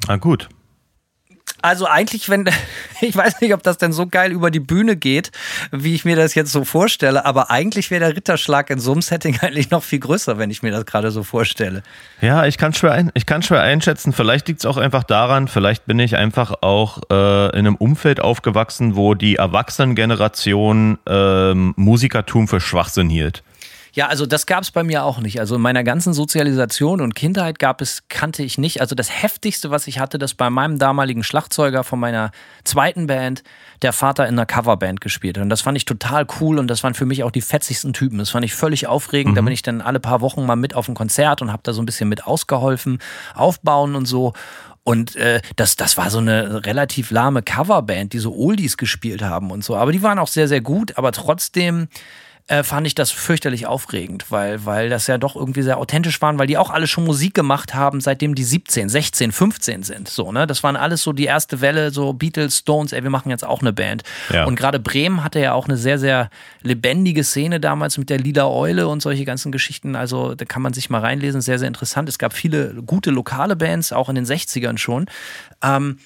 [0.08, 0.48] Ah, gut.
[1.64, 2.44] Also eigentlich, wenn,
[3.00, 5.30] ich weiß nicht, ob das denn so geil über die Bühne geht,
[5.72, 9.00] wie ich mir das jetzt so vorstelle, aber eigentlich wäre der Ritterschlag in so einem
[9.00, 11.82] Setting eigentlich noch viel größer, wenn ich mir das gerade so vorstelle.
[12.20, 14.12] Ja, ich kann schwer, schwer einschätzen.
[14.12, 18.20] Vielleicht liegt es auch einfach daran, vielleicht bin ich einfach auch äh, in einem Umfeld
[18.20, 23.42] aufgewachsen, wo die Erwachsenengeneration ähm, Musikertum für Schwachsinn hielt.
[23.94, 25.38] Ja, also das gab es bei mir auch nicht.
[25.38, 28.80] Also in meiner ganzen Sozialisation und Kindheit gab es, kannte ich nicht.
[28.80, 32.32] Also das heftigste, was ich hatte, das bei meinem damaligen Schlagzeuger von meiner
[32.64, 33.44] zweiten Band,
[33.82, 35.42] der Vater in einer Coverband gespielt hat.
[35.42, 38.18] Und das fand ich total cool und das waren für mich auch die fetzigsten Typen.
[38.18, 39.34] Das fand ich völlig aufregend.
[39.34, 39.36] Mhm.
[39.36, 41.72] Da bin ich dann alle paar Wochen mal mit auf ein Konzert und habe da
[41.72, 42.98] so ein bisschen mit ausgeholfen,
[43.34, 44.32] aufbauen und so.
[44.82, 49.52] Und äh, das, das war so eine relativ lahme Coverband, die so Oldies gespielt haben
[49.52, 49.76] und so.
[49.76, 50.98] Aber die waren auch sehr, sehr gut.
[50.98, 51.88] Aber trotzdem
[52.46, 56.38] äh, fand ich das fürchterlich aufregend, weil, weil das ja doch irgendwie sehr authentisch waren,
[56.38, 60.08] weil die auch alle schon Musik gemacht haben, seitdem die 17, 16, 15 sind.
[60.08, 60.46] So, ne?
[60.46, 63.62] Das waren alles so die erste Welle, so Beatles, Stones, ey, wir machen jetzt auch
[63.62, 64.02] eine Band.
[64.30, 64.44] Ja.
[64.44, 66.28] Und gerade Bremen hatte ja auch eine sehr, sehr
[66.60, 69.96] lebendige Szene damals mit der Lila Eule und solche ganzen Geschichten.
[69.96, 72.10] Also da kann man sich mal reinlesen, sehr, sehr interessant.
[72.10, 75.06] Es gab viele gute lokale Bands, auch in den 60ern schon.
[75.62, 75.98] Ähm,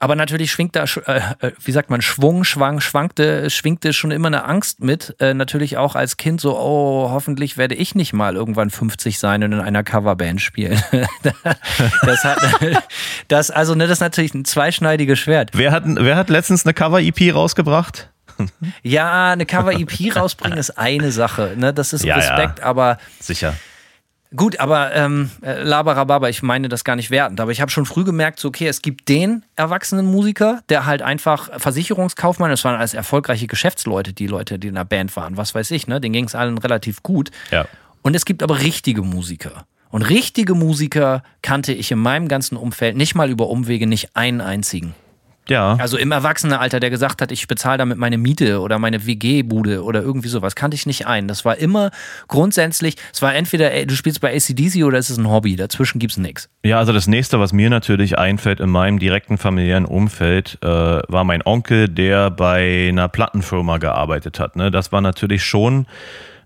[0.00, 4.28] aber natürlich schwingt da, äh, äh, wie sagt man, Schwung, Schwang, schwankte, schwingte schon immer
[4.28, 5.16] eine Angst mit.
[5.18, 9.42] Äh, natürlich auch als Kind so, oh, hoffentlich werde ich nicht mal irgendwann 50 sein
[9.42, 10.80] und in einer Coverband spielen.
[12.02, 12.38] das hat,
[13.28, 15.50] das, also, ne, das ist natürlich ein zweischneidiges Schwert.
[15.54, 18.10] Wer hat, wer hat letztens eine Cover-EP rausgebracht?
[18.82, 22.64] ja, eine Cover-EP rausbringen ist eine Sache, ne, das ist ja, Respekt, ja.
[22.64, 22.98] aber.
[23.20, 23.54] Sicher.
[24.36, 27.86] Gut, aber ähm, äh, Labarababa, ich meine das gar nicht wertend, aber ich habe schon
[27.86, 32.76] früh gemerkt, so, okay, es gibt den erwachsenen Musiker, der halt einfach Versicherungskaufmann, das waren
[32.76, 35.98] alles erfolgreiche Geschäftsleute, die Leute, die in der Band waren, was weiß ich, ne?
[36.00, 37.30] Den ging es allen relativ gut.
[37.50, 37.66] Ja.
[38.02, 39.66] Und es gibt aber richtige Musiker.
[39.90, 44.42] Und richtige Musiker kannte ich in meinem ganzen Umfeld nicht mal über Umwege nicht einen
[44.42, 44.94] einzigen.
[45.48, 45.76] Ja.
[45.76, 50.02] Also im Erwachsenenalter, der gesagt hat, ich bezahle damit meine Miete oder meine WG-Bude oder
[50.02, 51.28] irgendwie sowas, kannte ich nicht ein.
[51.28, 51.90] Das war immer
[52.28, 55.98] grundsätzlich, es war entweder, ey, du spielst bei ACDC oder es ist ein Hobby, dazwischen
[55.98, 56.48] gibt es nichts.
[56.64, 61.24] Ja, also das nächste, was mir natürlich einfällt in meinem direkten familiären Umfeld, äh, war
[61.24, 64.56] mein Onkel, der bei einer Plattenfirma gearbeitet hat.
[64.56, 64.70] Ne?
[64.70, 65.86] Das war natürlich schon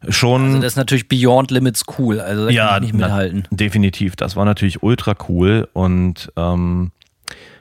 [0.08, 0.46] schon.
[0.46, 2.20] Also das ist natürlich Beyond Limits cool.
[2.20, 3.44] Also da ja, kann ich nicht mithalten.
[3.50, 4.16] Na, definitiv.
[4.16, 6.90] Das war natürlich ultra cool und ähm,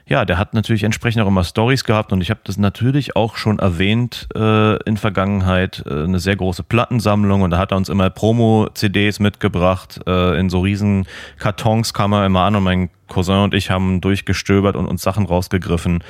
[0.06, 3.36] ja, der hat natürlich entsprechend auch immer Stories gehabt und ich habe das natürlich auch
[3.36, 7.88] schon erwähnt äh, in Vergangenheit, äh, eine sehr große Plattensammlung und da hat er uns
[7.88, 11.06] immer Promo-CDs mitgebracht, äh, in so riesen
[11.38, 15.26] Kartons kam er immer an und mein Cousin und ich haben durchgestöbert und uns Sachen
[15.26, 16.02] rausgegriffen.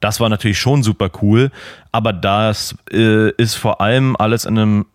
[0.00, 1.50] Das war natürlich schon super cool,
[1.92, 4.86] aber das äh, ist vor allem alles in einem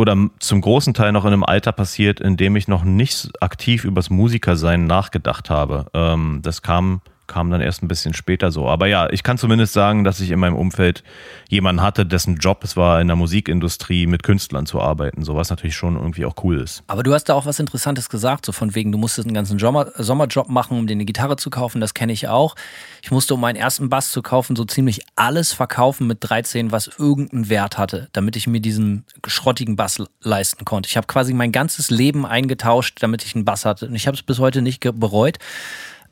[0.00, 3.84] oder zum großen Teil noch in einem Alter passiert, in dem ich noch nicht aktiv
[3.84, 5.86] übers Musikersein nachgedacht habe.
[5.92, 8.68] Ähm, das kam kam dann erst ein bisschen später so.
[8.68, 11.04] Aber ja, ich kann zumindest sagen, dass ich in meinem Umfeld
[11.48, 15.48] jemanden hatte, dessen Job es war, in der Musikindustrie mit Künstlern zu arbeiten, so was
[15.48, 16.82] natürlich schon irgendwie auch cool ist.
[16.88, 19.60] Aber du hast da auch was Interessantes gesagt, so von wegen, du musstest einen ganzen
[19.60, 22.56] Sommer Sommerjob machen, um dir eine Gitarre zu kaufen, das kenne ich auch.
[23.02, 26.90] Ich musste, um meinen ersten Bass zu kaufen, so ziemlich alles verkaufen mit 13, was
[26.98, 30.88] irgendeinen Wert hatte, damit ich mir diesen schrottigen Bass leisten konnte.
[30.88, 33.86] Ich habe quasi mein ganzes Leben eingetauscht, damit ich einen Bass hatte.
[33.86, 35.38] Und ich habe es bis heute nicht bereut.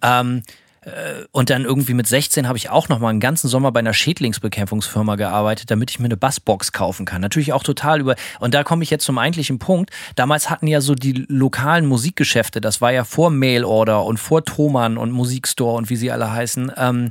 [0.00, 0.52] Ähm, äh,
[1.32, 3.94] und dann irgendwie mit 16 habe ich auch noch mal einen ganzen Sommer bei einer
[3.94, 7.20] Schädlingsbekämpfungsfirma gearbeitet, damit ich mir eine Bassbox kaufen kann.
[7.20, 8.14] Natürlich auch total über.
[8.40, 9.90] Und da komme ich jetzt zum eigentlichen Punkt.
[10.16, 14.98] Damals hatten ja so die lokalen Musikgeschäfte, das war ja vor Mailorder und vor Thomann
[14.98, 16.72] und Musikstore und wie sie alle heißen.
[16.76, 17.10] Ähm,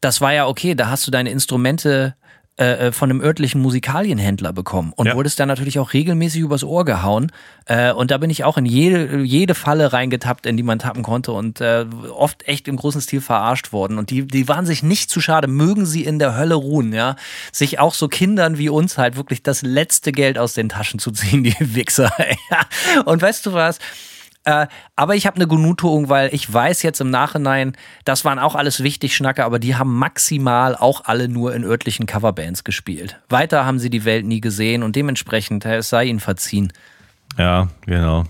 [0.00, 2.14] das war ja okay, da hast du deine Instrumente
[2.56, 5.16] äh, äh, von einem örtlichen Musikalienhändler bekommen und ja.
[5.16, 7.32] wurdest dann natürlich auch regelmäßig übers Ohr gehauen.
[7.66, 11.02] Äh, und da bin ich auch in jede, jede Falle reingetappt, in die man tappen
[11.02, 13.98] konnte und äh, oft echt im großen Stil verarscht worden.
[13.98, 17.16] Und die, die waren sich nicht zu schade, mögen sie in der Hölle ruhen, ja.
[17.50, 21.10] Sich auch so Kindern wie uns halt wirklich das letzte Geld aus den Taschen zu
[21.10, 22.12] ziehen, die Wichser.
[23.04, 23.80] und weißt du was?
[24.44, 28.54] Äh, aber ich habe eine Genugtuung, weil ich weiß jetzt im Nachhinein, das waren auch
[28.54, 33.20] alles wichtig Schnacke, aber die haben maximal auch alle nur in örtlichen Coverbands gespielt.
[33.28, 36.72] Weiter haben sie die Welt nie gesehen und dementsprechend, es sei ihnen verziehen.
[37.38, 38.24] Ja, genau.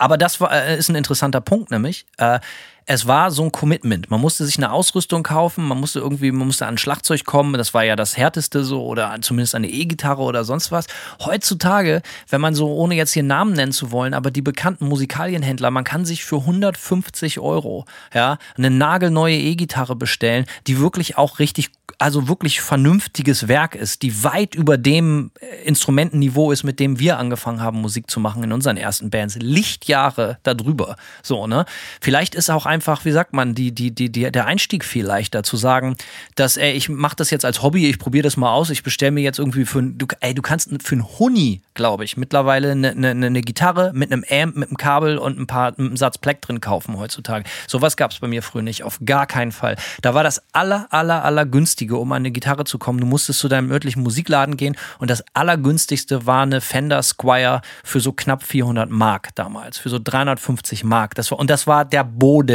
[0.00, 2.06] Aber das war, äh, ist ein interessanter Punkt, nämlich.
[2.16, 2.40] Äh,
[2.86, 4.10] es war so ein Commitment.
[4.10, 7.54] Man musste sich eine Ausrüstung kaufen, man musste irgendwie, man musste an ein Schlagzeug kommen,
[7.54, 10.86] das war ja das härteste so, oder zumindest eine E-Gitarre oder sonst was.
[11.24, 15.70] Heutzutage, wenn man so, ohne jetzt hier Namen nennen zu wollen, aber die bekannten Musikalienhändler,
[15.70, 21.70] man kann sich für 150 Euro, ja, eine nagelneue E-Gitarre bestellen, die wirklich auch richtig
[22.00, 27.18] also wirklich vernünftiges Werk ist, die weit über dem äh, Instrumentenniveau ist, mit dem wir
[27.18, 29.36] angefangen haben, Musik zu machen in unseren ersten Bands.
[29.36, 30.96] Lichtjahre darüber.
[31.22, 31.66] So, ne?
[32.00, 35.56] Vielleicht ist auch einfach, wie sagt man, die, die, die, der Einstieg viel leichter zu
[35.56, 35.96] sagen,
[36.36, 39.10] dass, ey, ich mache das jetzt als Hobby, ich probiere das mal aus, ich bestelle
[39.10, 42.70] mir jetzt irgendwie für ein, du, ey, du kannst für einen Huni, glaube ich, mittlerweile
[42.70, 46.18] eine, eine, eine Gitarre mit einem Amp, mit einem Kabel und ein paar, einem Satz
[46.18, 47.44] Pleck drin kaufen heutzutage.
[47.66, 49.76] Sowas gab es bei mir früher nicht, auf gar keinen Fall.
[50.00, 53.00] Da war das aller, aller, aller günstige, um an eine Gitarre zu kommen.
[53.00, 58.00] Du musstest zu deinem örtlichen Musikladen gehen und das allergünstigste war eine Fender Squire für
[58.00, 61.14] so knapp 400 Mark damals, für so 350 Mark.
[61.16, 62.04] Das war, und das war der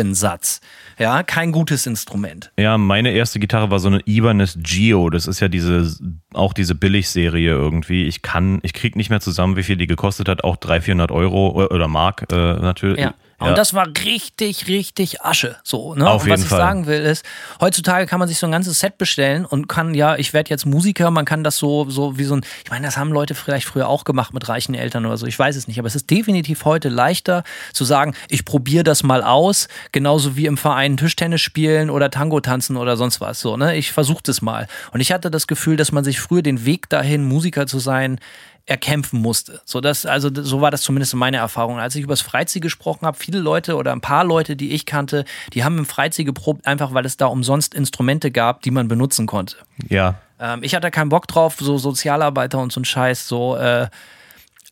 [0.05, 0.61] Bodensatz.
[0.99, 2.51] Ja, kein gutes Instrument.
[2.57, 5.09] Ja, meine erste Gitarre war so eine Ibanez Geo.
[5.09, 5.97] Das ist ja diese,
[6.33, 8.05] auch diese Billigserie irgendwie.
[8.05, 10.43] Ich kann, ich krieg nicht mehr zusammen, wie viel die gekostet hat.
[10.43, 12.99] Auch 300, 400 Euro oder Mark äh, natürlich.
[12.99, 13.13] Ja.
[13.37, 13.53] Und Ja.
[13.53, 15.57] das war richtig, richtig Asche.
[15.63, 16.09] So, ne?
[16.09, 16.57] Auf und was ich Fall.
[16.59, 17.25] sagen will, ist,
[17.59, 20.65] heutzutage kann man sich so ein ganzes Set bestellen und kann, ja, ich werde jetzt
[20.65, 23.67] Musiker, man kann das so, so wie so ein, ich meine, das haben Leute vielleicht
[23.67, 26.09] früher auch gemacht mit reichen Eltern oder so, ich weiß es nicht, aber es ist
[26.09, 31.41] definitiv heute leichter zu sagen, ich probiere das mal aus, genauso wie im Verein Tischtennis
[31.41, 33.41] spielen oder Tango tanzen oder sonst was.
[33.41, 33.75] So, ne?
[33.75, 34.67] Ich versuche das mal.
[34.91, 38.19] Und ich hatte das Gefühl, dass man sich früher den Weg dahin, Musiker zu sein,
[38.65, 39.61] erkämpfen musste.
[39.65, 41.79] So, das, also, so war das zumindest in meiner Erfahrung.
[41.79, 44.85] Als ich über das Freizig gesprochen habe, viele Leute oder ein paar Leute, die ich
[44.85, 48.87] kannte, die haben im Freizig geprobt, einfach weil es da umsonst Instrumente gab, die man
[48.87, 49.57] benutzen konnte.
[49.89, 53.87] Ja, Ähm, ich hatte keinen Bock drauf, so Sozialarbeiter und so ein Scheiß, so, äh,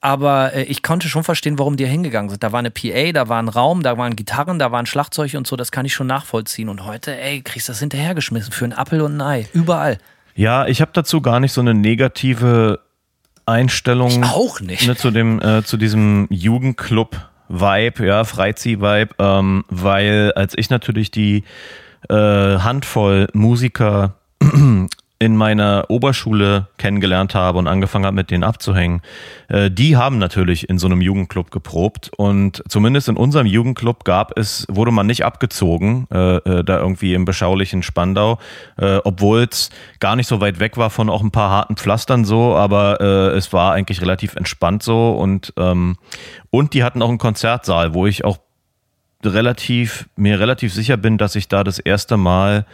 [0.01, 2.43] aber äh, ich konnte schon verstehen, warum die hingegangen sind.
[2.43, 5.47] Da war eine PA, da war ein Raum, da waren Gitarren, da waren Schlagzeug und
[5.47, 6.67] so, das kann ich schon nachvollziehen.
[6.67, 9.47] Und heute, ey, kriegst das hinterhergeschmissen für einen Appel und ein Ei.
[9.53, 9.99] Überall.
[10.35, 12.81] Ja, ich habe dazu gar nicht so eine negative
[13.45, 14.87] Einstellung Ich auch nicht.
[14.87, 21.11] ne, zu dem äh, zu diesem Jugendclub Vibe, ja, Freizieh-Vibe, ähm, weil als ich natürlich
[21.11, 21.43] die
[22.09, 24.15] äh, Handvoll Musiker
[25.23, 29.01] in meiner Oberschule kennengelernt habe und angefangen habe, mit denen abzuhängen,
[29.47, 34.37] äh, die haben natürlich in so einem Jugendclub geprobt und zumindest in unserem Jugendclub gab
[34.37, 38.37] es, wurde man nicht abgezogen, äh, äh, da irgendwie im beschaulichen Spandau,
[38.75, 39.69] obwohl es
[39.99, 42.99] gar nicht so weit weg war von auch ein paar harten Pflastern so, aber
[43.35, 45.97] es war eigentlich relativ entspannt so und ähm,
[46.49, 48.39] und die hatten auch einen Konzertsaal, wo ich auch
[49.23, 52.65] relativ mir relativ sicher bin, dass ich da das erste Mal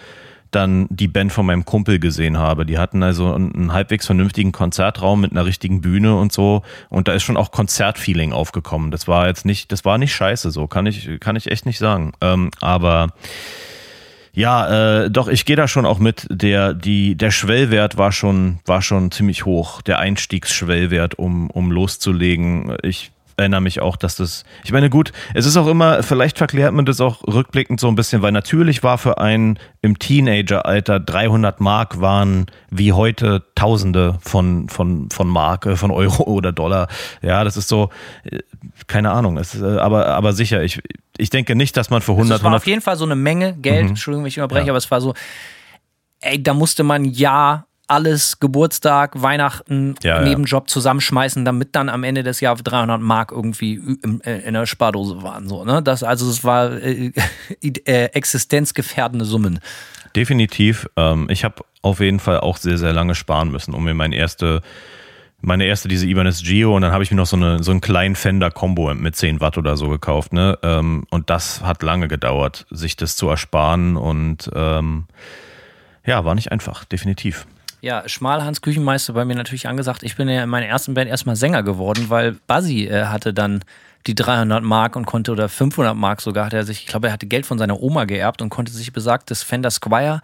[0.51, 2.65] dann die Band von meinem Kumpel gesehen habe.
[2.65, 6.63] Die hatten also einen, halbwegs vernünftigen Konzertraum mit einer richtigen Bühne und so.
[6.89, 8.91] Und da ist schon auch Konzertfeeling aufgekommen.
[8.91, 11.77] Das war jetzt nicht, das war nicht scheiße so, kann ich, kann ich echt nicht
[11.77, 12.13] sagen.
[12.21, 13.13] Ähm, aber
[14.33, 16.27] ja, äh, doch, ich gehe da schon auch mit.
[16.29, 19.81] Der, die, der Schwellwert war schon, war schon ziemlich hoch.
[19.81, 22.77] Der Einstiegsschwellwert, um, um loszulegen.
[22.83, 26.73] Ich erinnere mich auch, dass das, ich meine, gut, es ist auch immer, vielleicht verklärt
[26.73, 31.59] man das auch rückblickend so ein bisschen, weil natürlich war für einen im Teenageralter 300
[31.61, 36.87] Mark waren wie heute Tausende von, von, von Mark, äh, von Euro oder Dollar.
[37.21, 37.89] Ja, das ist so,
[38.25, 38.39] äh,
[38.87, 40.79] keine Ahnung, es, äh, aber, aber sicher, ich,
[41.17, 43.15] ich denke nicht, dass man für 100, Es war 100 auf jeden Fall so eine
[43.15, 44.71] Menge Geld, Entschuldigung, wenn ich unterbreche, Ja.
[44.73, 45.13] aber es war so,
[46.21, 50.27] ey, da musste man ja alles, Geburtstag, Weihnachten, Ja, ja.
[50.27, 54.65] Nebenjob zusammenschmeißen, damit dann am Ende des Jahres 300 Mark irgendwie im, äh, in der
[54.65, 55.47] Spardose waren.
[55.47, 55.81] So, ne?
[55.81, 57.11] das, also es war äh,
[57.61, 59.59] äh, existenzgefährdende Summen.
[60.15, 60.89] Definitiv.
[60.95, 64.15] Ähm, ich habe auf jeden Fall auch sehr, sehr lange sparen müssen, um mir meine
[64.15, 64.61] erste,
[65.41, 67.81] meine erste, diese Ibanez Geo und dann habe ich mir noch so, eine, so einen
[67.81, 70.33] kleinen Fender Combo mit 10 Watt oder so gekauft.
[70.33, 70.57] Ne?
[70.63, 75.05] Ähm, und das hat lange gedauert, sich das zu ersparen und ähm,
[76.05, 77.45] ja, war nicht einfach, definitiv.
[77.81, 80.03] Ja, Schmalhans Küchenmeister bei mir natürlich angesagt.
[80.03, 83.63] Ich bin ja in meiner ersten Band erstmal Sänger geworden, weil Buzzy äh, hatte dann
[84.07, 87.13] die 300 Mark und konnte, oder 500 Mark sogar, hat er sich, ich glaube, er
[87.13, 90.21] hatte Geld von seiner Oma geerbt und konnte sich besagtes Fender Squire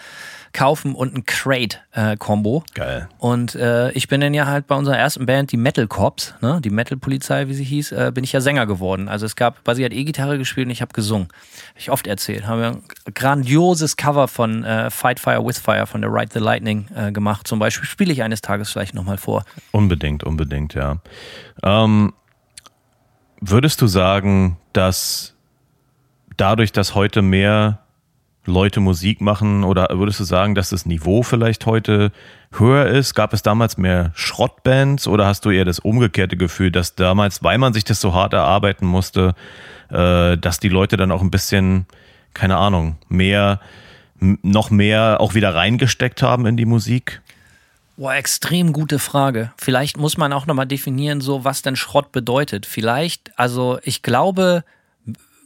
[0.55, 2.63] kaufen und ein Crate-Kombo.
[2.73, 3.09] Geil.
[3.19, 6.61] Und äh, ich bin dann ja halt bei unserer ersten Band, die Metal Cops, ne,
[6.63, 9.09] die Metal Polizei, wie sie hieß, äh, bin ich ja Sänger geworden.
[9.09, 11.27] Also es gab, Basi hat E-Gitarre gespielt und ich habe gesungen.
[11.27, 12.47] Hab ich oft erzählt.
[12.47, 12.83] Haben wir ein
[13.13, 17.47] grandioses Cover von äh, Fight Fire with Fire von der Ride the Lightning äh, gemacht.
[17.47, 19.43] Zum Beispiel spiele ich eines Tages vielleicht nochmal vor.
[19.71, 20.97] Unbedingt, unbedingt, ja.
[21.63, 22.13] Ähm,
[23.41, 25.35] würdest du sagen, dass
[26.37, 27.84] dadurch, dass heute mehr
[28.45, 32.11] Leute Musik machen, oder würdest du sagen, dass das Niveau vielleicht heute
[32.51, 33.13] höher ist?
[33.13, 37.57] Gab es damals mehr Schrottbands oder hast du eher das umgekehrte Gefühl, dass damals, weil
[37.57, 39.35] man sich das so hart erarbeiten musste,
[39.89, 41.85] äh, dass die Leute dann auch ein bisschen,
[42.33, 43.59] keine Ahnung, mehr,
[44.19, 47.21] noch mehr auch wieder reingesteckt haben in die Musik?
[47.97, 49.53] Boah, extrem gute Frage.
[49.57, 52.65] Vielleicht muss man auch nochmal definieren, so was denn Schrott bedeutet.
[52.65, 54.65] Vielleicht, also ich glaube,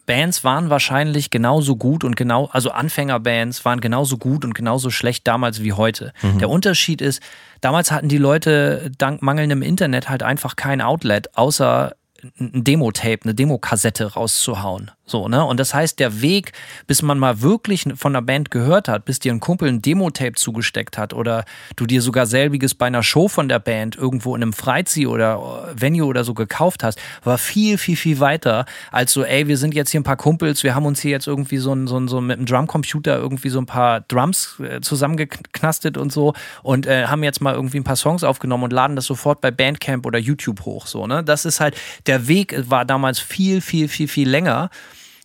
[0.09, 5.27] Bands waren wahrscheinlich genauso gut und genau, also Anfängerbands waren genauso gut und genauso schlecht
[5.27, 6.13] damals wie heute.
[6.39, 7.21] Der Unterschied ist,
[7.61, 11.93] damals hatten die Leute dank mangelndem Internet halt einfach kein Outlet, außer
[12.39, 14.89] ein Demo-Tape, eine Demokassette rauszuhauen.
[15.09, 15.43] So, ne?
[15.43, 16.53] Und das heißt, der Weg,
[16.87, 20.33] bis man mal wirklich von der Band gehört hat, bis dir ein Kumpel ein Demo-Tape
[20.33, 21.45] zugesteckt hat oder
[21.75, 25.69] du dir sogar selbiges bei einer Show von der Band irgendwo in einem Freizeh oder
[25.75, 29.73] Venue oder so gekauft hast, war viel, viel, viel weiter als so, ey, wir sind
[29.73, 32.07] jetzt hier ein paar Kumpels, wir haben uns hier jetzt irgendwie so, ein, so, ein,
[32.07, 36.33] so mit einem Drumcomputer irgendwie so ein paar Drums äh, zusammengeknastet und so
[36.63, 39.51] und äh, haben jetzt mal irgendwie ein paar Songs aufgenommen und laden das sofort bei
[39.51, 40.87] Bandcamp oder YouTube hoch.
[40.87, 41.23] So, ne?
[41.23, 41.75] Das ist halt,
[42.07, 44.69] der Weg war damals viel, viel, viel, viel länger.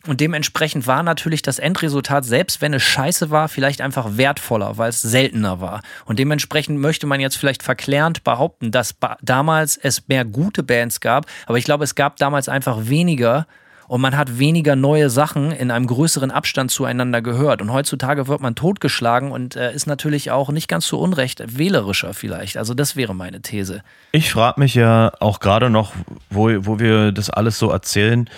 [0.07, 4.91] Und dementsprechend war natürlich das Endresultat, selbst wenn es scheiße war, vielleicht einfach wertvoller, weil
[4.91, 5.81] es seltener war.
[6.05, 11.27] Und dementsprechend möchte man jetzt vielleicht verklärend behaupten, dass damals es mehr gute Bands gab,
[11.47, 13.47] aber ich glaube, es gab damals einfach weniger
[13.87, 17.61] und man hat weniger neue Sachen in einem größeren Abstand zueinander gehört.
[17.61, 22.15] Und heutzutage wird man totgeschlagen und äh, ist natürlich auch nicht ganz so unrecht wählerischer
[22.15, 22.57] vielleicht.
[22.57, 23.83] Also das wäre meine These.
[24.13, 25.93] Ich frage mich ja auch gerade noch,
[26.31, 28.29] wo, wo wir das alles so erzählen,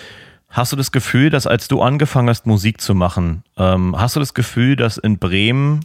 [0.57, 4.19] Hast du das Gefühl, dass als du angefangen hast, Musik zu machen, ähm, hast du
[4.19, 5.81] das Gefühl, dass in Bremen,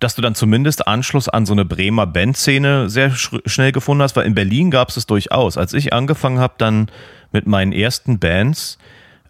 [0.00, 4.16] dass du dann zumindest Anschluss an so eine Bremer Bandszene sehr sch schnell gefunden hast?
[4.16, 5.58] Weil in Berlin gab es es durchaus.
[5.58, 6.90] Als ich angefangen habe, dann
[7.32, 8.78] mit meinen ersten Bands,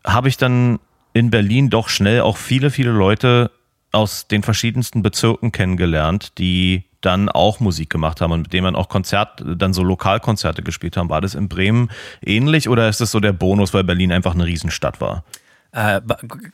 [0.07, 0.79] habe ich dann
[1.13, 3.51] in Berlin doch schnell auch viele, viele Leute
[3.91, 8.77] aus den verschiedensten Bezirken kennengelernt, die dann auch Musik gemacht haben und mit denen man
[8.77, 11.11] auch Konzert, dann so Lokalkonzerte gespielt haben.
[11.11, 11.91] War das in Bremen
[12.25, 15.25] ähnlich oder ist das so der Bonus, weil Berlin einfach eine Riesenstadt war?
[15.73, 16.03] Äh,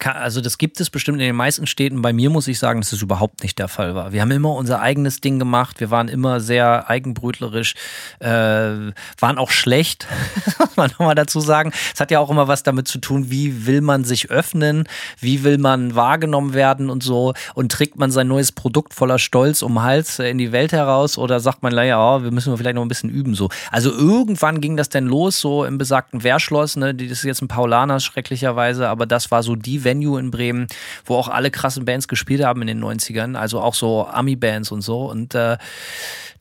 [0.04, 2.02] also das gibt es bestimmt in den meisten Städten.
[2.02, 4.12] Bei mir muss ich sagen, dass es überhaupt nicht der Fall war.
[4.12, 5.80] Wir haben immer unser eigenes Ding gemacht.
[5.80, 7.74] Wir waren immer sehr eigenbrötlerisch,
[8.20, 10.06] äh, waren auch schlecht,
[10.58, 11.72] muss man nochmal dazu sagen.
[11.92, 14.84] Es hat ja auch immer was damit zu tun, wie will man sich öffnen,
[15.18, 17.34] wie will man wahrgenommen werden und so.
[17.54, 21.40] Und trägt man sein neues Produkt voller Stolz um Hals in die Welt heraus oder
[21.40, 23.48] sagt man, naja, oh, wir müssen vielleicht noch ein bisschen üben so.
[23.72, 26.94] Also irgendwann ging das denn los, so im besagten Wehrschloss, ne?
[26.94, 30.66] Das ist jetzt ein Paulaner schrecklicherweise, aber das war so die Venue in Bremen,
[31.04, 34.82] wo auch alle krassen Bands gespielt haben in den 90ern, also auch so Ami-Bands und
[34.82, 35.10] so.
[35.10, 35.56] Und äh,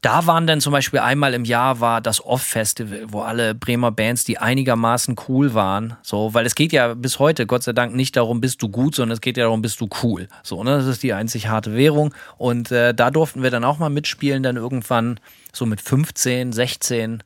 [0.02, 4.24] da waren dann zum Beispiel einmal im Jahr war das Off-Festival, wo alle Bremer Bands,
[4.24, 8.16] die einigermaßen cool waren, so, weil es geht ja bis heute, Gott sei Dank, nicht
[8.16, 10.28] darum, bist du gut, sondern es geht ja darum, bist du cool.
[10.44, 10.78] So, ne?
[10.78, 12.14] Das ist die einzig harte Währung.
[12.38, 15.20] Und äh, da durften wir dann auch mal mitspielen, dann irgendwann
[15.52, 17.24] so mit 15, 16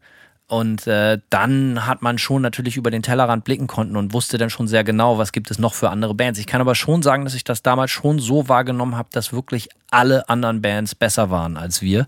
[0.52, 4.49] und äh, dann hat man schon natürlich über den Tellerrand blicken konnten und wusste dann
[4.49, 6.38] schon sehr genau, was gibt es noch für andere Bands.
[6.39, 9.70] Ich kann aber schon sagen, dass ich das damals schon so wahrgenommen habe, dass wirklich
[9.91, 12.06] alle anderen Bands besser waren als wir.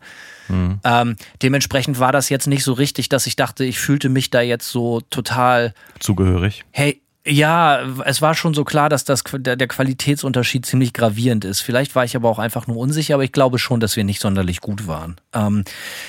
[0.50, 0.82] Mhm.
[0.84, 4.42] Ähm, dementsprechend war das jetzt nicht so richtig, dass ich dachte, ich fühlte mich da
[4.42, 6.66] jetzt so total zugehörig.
[6.72, 11.62] Hey, ja, es war schon so klar, dass das, der, der Qualitätsunterschied ziemlich gravierend ist.
[11.62, 14.20] Vielleicht war ich aber auch einfach nur unsicher, aber ich glaube schon, dass wir nicht
[14.20, 15.16] sonderlich gut waren.
[15.32, 15.64] Ähm,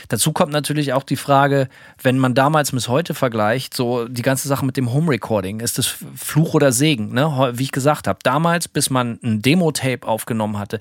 [0.09, 1.69] dazu kommt natürlich auch die Frage,
[2.03, 5.79] wenn man damals bis heute vergleicht, so die ganze Sache mit dem Home Recording, ist
[5.79, 7.53] das Fluch oder Segen, ne?
[7.55, 10.81] Wie ich gesagt habe, damals, bis man ein Demo-Tape aufgenommen hatte,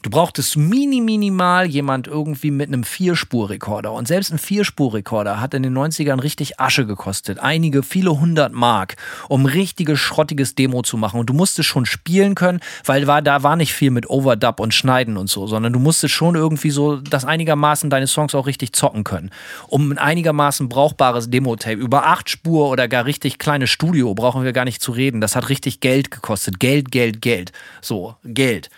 [0.00, 3.92] Du brauchtest mini minimal jemand irgendwie mit einem Vierspurrekorder.
[3.92, 7.40] Und selbst ein Vierspurrekorder hat in den 90ern richtig Asche gekostet.
[7.40, 8.94] Einige, viele hundert Mark,
[9.28, 11.18] um richtiges, schrottiges Demo zu machen.
[11.18, 14.72] Und du musstest schon spielen können, weil war, da war nicht viel mit Overdub und
[14.72, 18.74] Schneiden und so, sondern du musstest schon irgendwie so, dass einigermaßen deine Songs auch richtig
[18.74, 19.30] zocken können.
[19.66, 24.52] Um ein einigermaßen brauchbares Demo-Tape über acht Spur oder gar richtig kleines Studio brauchen wir
[24.52, 25.20] gar nicht zu reden.
[25.20, 26.60] Das hat richtig Geld gekostet.
[26.60, 27.50] Geld, Geld, Geld.
[27.82, 28.70] So, Geld.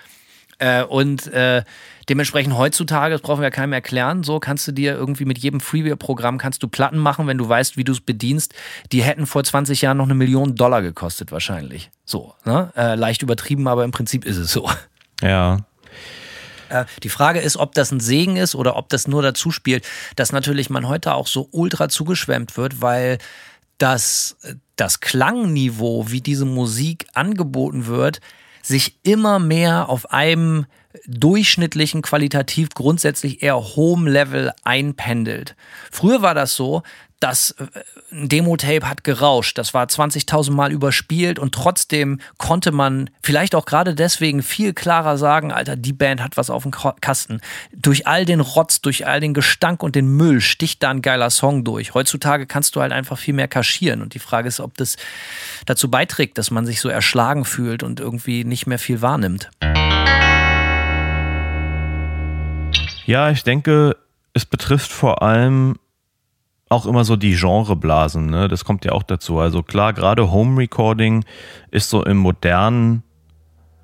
[0.61, 1.65] Äh, und äh,
[2.09, 5.59] dementsprechend heutzutage, das brauchen wir ja keinem erklären, so kannst du dir irgendwie mit jedem
[5.59, 8.55] Freeware-Programm kannst du Platten machen, wenn du weißt, wie du es bedienst.
[8.93, 11.91] Die hätten vor 20 Jahren noch eine Million Dollar gekostet wahrscheinlich.
[12.05, 12.73] So, ne?
[12.77, 14.71] Äh, leicht übertrieben, aber im Prinzip ist es so.
[15.23, 15.65] Ja.
[16.69, 19.87] Äh, die Frage ist, ob das ein Segen ist oder ob das nur dazu spielt,
[20.17, 23.17] dass natürlich man heute auch so ultra zugeschwemmt wird, weil
[23.79, 24.37] das,
[24.77, 28.21] das Klangniveau, wie diese Musik angeboten wird,
[28.63, 30.67] sich immer mehr auf einem
[31.07, 35.55] durchschnittlichen, qualitativ grundsätzlich eher hohem Level einpendelt.
[35.91, 36.83] Früher war das so,
[37.21, 37.67] das äh,
[38.11, 43.95] Demo-Tape hat gerauscht, das war 20.000 Mal überspielt und trotzdem konnte man vielleicht auch gerade
[43.95, 47.41] deswegen viel klarer sagen, Alter, die Band hat was auf dem Kasten.
[47.73, 51.31] Durch all den Rotz, durch all den Gestank und den Müll sticht da ein geiler
[51.31, 51.95] Song durch.
[51.95, 54.97] Heutzutage kannst du halt einfach viel mehr kaschieren und die Frage ist, ob das
[55.67, 59.51] dazu beiträgt, dass man sich so erschlagen fühlt und irgendwie nicht mehr viel wahrnimmt.
[63.05, 63.97] Ja, ich denke,
[64.33, 65.77] es betrifft vor allem
[66.71, 68.49] auch immer so die Genreblasen, ne?
[68.49, 69.39] Das kommt ja auch dazu.
[69.39, 71.25] Also klar, gerade Home Recording
[71.71, 73.03] ist so im modernen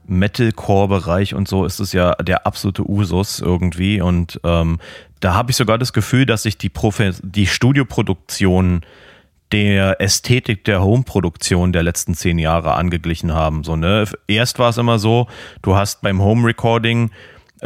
[0.07, 4.01] Metalcore-Bereich und so ist es ja der absolute Usus irgendwie.
[4.01, 4.78] Und ähm,
[5.18, 8.82] da habe ich sogar das Gefühl, dass sich die, Profi die Studioproduktionen
[9.51, 13.64] der Ästhetik der Home-Produktion der letzten zehn Jahre angeglichen haben.
[13.64, 14.05] So, ne?
[14.28, 15.26] Erst war es immer so,
[15.62, 17.11] du hast beim Home-Recording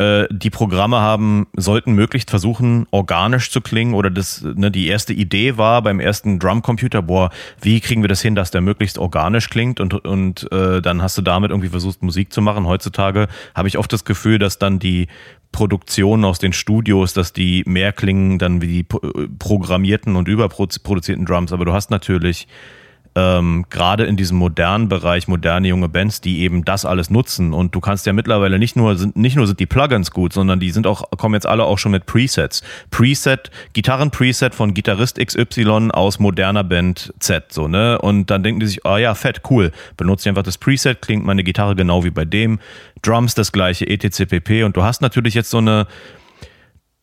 [0.01, 5.12] äh, die Programme haben, sollten möglichst versuchen, organisch zu klingen oder das, ne, die erste
[5.12, 7.28] Idee war beim ersten Drumcomputer, boah,
[7.61, 11.18] wie kriegen wir das hin, dass der möglichst organisch klingt und, und äh, dann hast
[11.18, 12.66] du damit irgendwie versucht, Musik zu machen.
[12.66, 15.09] Heutzutage habe ich oft das Gefühl, dass dann die
[15.53, 21.26] Produktionen aus den Studios, dass die mehr klingen dann wie die äh, programmierten und überproduzierten
[21.26, 22.48] Drums, aber du hast natürlich
[23.16, 27.52] ähm, gerade in diesem modernen Bereich, moderne junge Bands, die eben das alles nutzen.
[27.52, 30.61] Und du kannst ja mittlerweile nicht nur, sind, nicht nur sind die Plugins gut, sondern
[30.61, 32.62] die sind auch, kommen jetzt alle auch schon mit Presets.
[32.90, 37.98] Preset, Gitarren-Preset von Gitarrist XY aus moderner Band Z, so, ne?
[37.98, 39.72] Und dann denken die sich, oh ja, fett, cool.
[39.96, 42.61] Benutze einfach das Preset, klingt meine Gitarre genau wie bei dem.
[43.02, 44.26] Drums das gleiche, etc.
[44.26, 44.62] pp.
[44.64, 45.86] Und du hast natürlich jetzt so eine,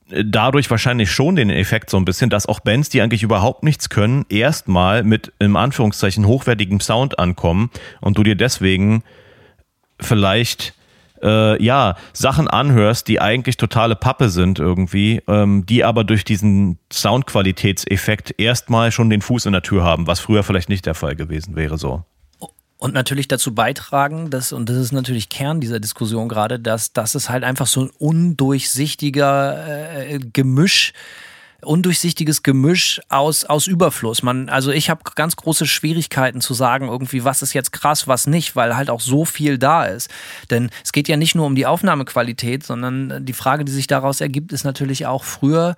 [0.09, 3.89] dadurch wahrscheinlich schon den Effekt so ein bisschen, dass auch Bands, die eigentlich überhaupt nichts
[3.89, 7.69] können, erstmal mit im Anführungszeichen hochwertigem Sound ankommen
[8.01, 9.03] und du dir deswegen
[9.99, 10.73] vielleicht
[11.21, 16.77] äh, ja Sachen anhörst, die eigentlich totale Pappe sind irgendwie, ähm, die aber durch diesen
[16.91, 21.15] Soundqualitätseffekt erstmal schon den Fuß in der Tür haben, was früher vielleicht nicht der Fall
[21.15, 22.05] gewesen wäre so
[22.77, 27.15] und natürlich dazu beitragen, dass, und das ist natürlich Kern dieser Diskussion gerade, dass, dass
[27.15, 30.93] es halt einfach so ein undurchsichtiger äh, Gemisch
[31.63, 34.21] undurchsichtiges Gemisch aus, aus Überfluss.
[34.21, 38.27] Man, also ich habe ganz große Schwierigkeiten zu sagen, irgendwie, was ist jetzt krass, was
[38.27, 40.09] nicht, weil halt auch so viel da ist.
[40.51, 44.21] Denn es geht ja nicht nur um die Aufnahmequalität, sondern die Frage, die sich daraus
[44.21, 45.75] ergibt, ist natürlich auch früher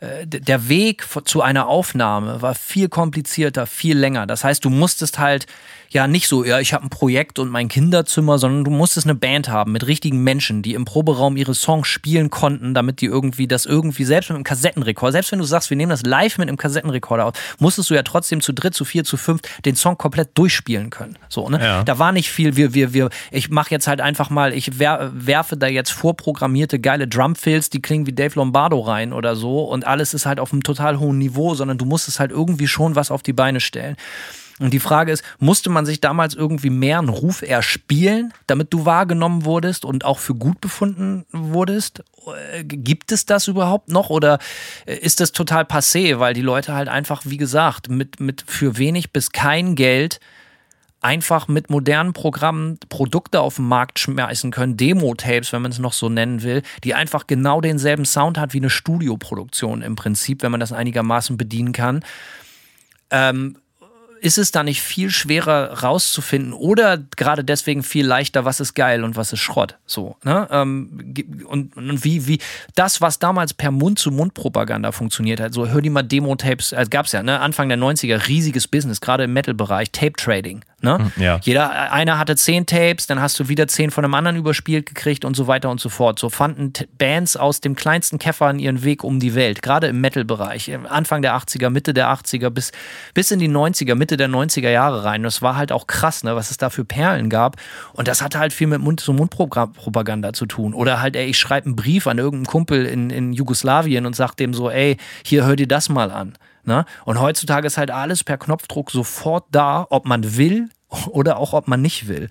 [0.00, 4.26] äh, der Weg zu einer Aufnahme war viel komplizierter, viel länger.
[4.26, 5.46] Das heißt, du musstest halt
[5.94, 9.14] ja nicht so, ja, ich habe ein Projekt und mein Kinderzimmer, sondern du musstest eine
[9.14, 13.46] Band haben mit richtigen Menschen, die im Proberaum ihre Songs spielen konnten, damit die irgendwie
[13.46, 16.48] das irgendwie selbst mit einem Kassettenrekorder, selbst wenn du sagst, wir nehmen das live mit
[16.48, 19.96] einem Kassettenrekorder aus, musstest du ja trotzdem zu dritt, zu vier, zu fünf den Song
[19.96, 21.16] komplett durchspielen können.
[21.28, 21.60] So, ne?
[21.62, 21.84] Ja.
[21.84, 25.56] Da war nicht viel, wir, wir, wir, ich mache jetzt halt einfach mal, ich werfe
[25.56, 30.12] da jetzt vorprogrammierte geile Drumfills, die klingen wie Dave Lombardo rein oder so und alles
[30.12, 33.22] ist halt auf einem total hohen Niveau, sondern du musstest halt irgendwie schon was auf
[33.22, 33.96] die Beine stellen.
[34.60, 38.84] Und die Frage ist, musste man sich damals irgendwie mehr einen Ruf erspielen, damit du
[38.84, 42.04] wahrgenommen wurdest und auch für gut befunden wurdest?
[42.52, 44.38] Äh, gibt es das überhaupt noch oder
[44.86, 48.78] äh, ist das total passé, weil die Leute halt einfach, wie gesagt, mit, mit für
[48.78, 50.20] wenig bis kein Geld
[51.00, 55.92] einfach mit modernen Programmen Produkte auf den Markt schmeißen können, Demo-Tapes, wenn man es noch
[55.92, 60.50] so nennen will, die einfach genau denselben Sound hat wie eine Studioproduktion im Prinzip, wenn
[60.50, 62.02] man das einigermaßen bedienen kann.
[63.10, 63.58] Ähm,
[64.24, 69.04] ist es da nicht viel schwerer rauszufinden oder gerade deswegen viel leichter, was ist geil
[69.04, 69.76] und was ist Schrott?
[69.84, 70.48] So, ne?
[70.50, 71.14] Ähm,
[71.46, 72.38] und, und wie, wie
[72.74, 77.12] das, was damals per Mund-zu-Mund-Propaganda funktioniert hat, so hör die mal Demo-Tapes, äh, gab es
[77.12, 77.38] ja, ne?
[77.38, 80.64] Anfang der 90er, riesiges Business, gerade im Metal-Bereich, Tape-Trading.
[80.84, 80.98] Ne?
[80.98, 81.40] Hm, ja.
[81.42, 85.24] Jeder, einer hatte zehn Tapes, dann hast du wieder zehn von einem anderen überspielt gekriegt
[85.24, 86.18] und so weiter und so fort.
[86.18, 90.70] So fanden Bands aus dem kleinsten Käfer ihren Weg um die Welt, gerade im Metal-Bereich.
[90.88, 92.72] Anfang der 80er, Mitte der 80er bis,
[93.14, 95.22] bis in die 90er, Mitte der 90er Jahre rein.
[95.22, 97.56] Das war halt auch krass, ne, was es da für Perlen gab.
[97.94, 100.74] Und das hatte halt viel mit Mund-zu-Mund-Propaganda zu tun.
[100.74, 104.34] Oder halt, ey, ich schreibe einen Brief an irgendeinen Kumpel in, in Jugoslawien und sag
[104.34, 106.36] dem so, ey, hier hör dir das mal an.
[106.66, 106.84] Ne?
[107.04, 110.70] Und heutzutage ist halt alles per Knopfdruck sofort da, ob man will
[111.08, 112.28] oder auch ob man nicht will.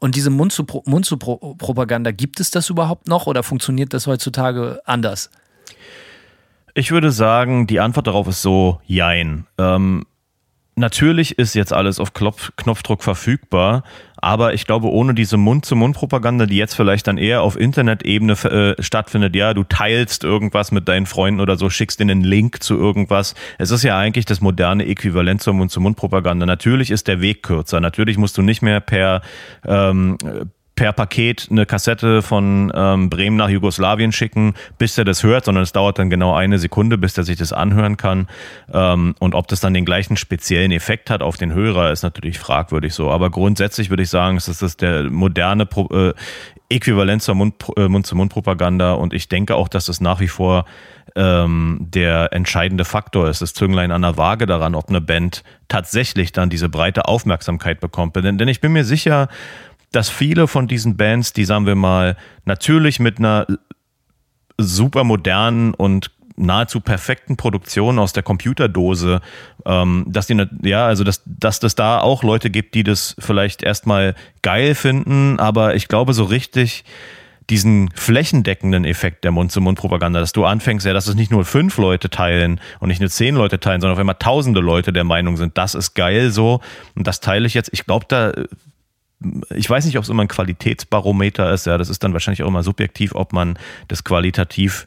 [0.00, 5.30] Und diese Mund-zu-Propaganda, gibt es das überhaupt noch oder funktioniert das heutzutage anders?
[6.74, 9.46] Ich würde sagen, die Antwort darauf ist so, jein.
[9.58, 10.04] Ähm,
[10.76, 13.84] natürlich ist jetzt alles auf Klopf Knopfdruck verfügbar,
[14.16, 19.36] aber ich glaube, ohne diese Mund-zu-Mund-Propaganda, die jetzt vielleicht dann eher auf Internet-Ebene äh, stattfindet,
[19.36, 23.34] ja, du teilst irgendwas mit deinen Freunden oder so, schickst ihnen einen Link zu irgendwas.
[23.58, 26.46] Es ist ja eigentlich das moderne Äquivalent zur Mund-zu-Mund-Propaganda.
[26.46, 27.80] Natürlich ist der Weg kürzer.
[27.80, 29.20] Natürlich musst du nicht mehr per
[29.66, 30.16] ähm,
[30.74, 35.62] per Paket eine Kassette von ähm, Bremen nach Jugoslawien schicken, bis er das hört, sondern
[35.62, 38.28] es dauert dann genau eine Sekunde, bis er sich das anhören kann.
[38.72, 42.38] Ähm, und ob das dann den gleichen speziellen Effekt hat auf den Hörer, ist natürlich
[42.38, 43.10] fragwürdig so.
[43.10, 46.14] Aber grundsätzlich würde ich sagen, es ist der moderne Pro äh,
[46.70, 47.34] Äquivalent zur
[47.76, 50.64] äh, Mund-zu-Mund-Propaganda und ich denke auch, dass es nach wie vor
[51.14, 56.32] ähm, der entscheidende Faktor ist, das Zünglein an der Waage daran, ob eine Band tatsächlich
[56.32, 58.16] dann diese breite Aufmerksamkeit bekommt.
[58.16, 59.28] Denn, denn ich bin mir sicher,
[59.94, 63.46] dass viele von diesen Bands, die sagen wir mal, natürlich mit einer
[64.58, 69.20] super modernen und nahezu perfekten Produktion aus der Computerdose,
[69.66, 73.62] ähm, dass die, ja, also dass, dass das da auch Leute gibt, die das vielleicht
[73.62, 76.84] erstmal geil finden, aber ich glaube so richtig
[77.50, 82.08] diesen flächendeckenden Effekt der Mund-zu-Mund-Propaganda, dass du anfängst, ja, dass es nicht nur fünf Leute
[82.08, 85.58] teilen und nicht nur zehn Leute teilen, sondern auf einmal tausende Leute der Meinung sind,
[85.58, 86.60] das ist geil so
[86.94, 87.68] und das teile ich jetzt.
[87.72, 88.32] Ich glaube, da
[89.54, 92.48] ich weiß nicht, ob es immer ein Qualitätsbarometer ist, ja, das ist dann wahrscheinlich auch
[92.48, 93.58] immer subjektiv, ob man
[93.88, 94.86] das qualitativ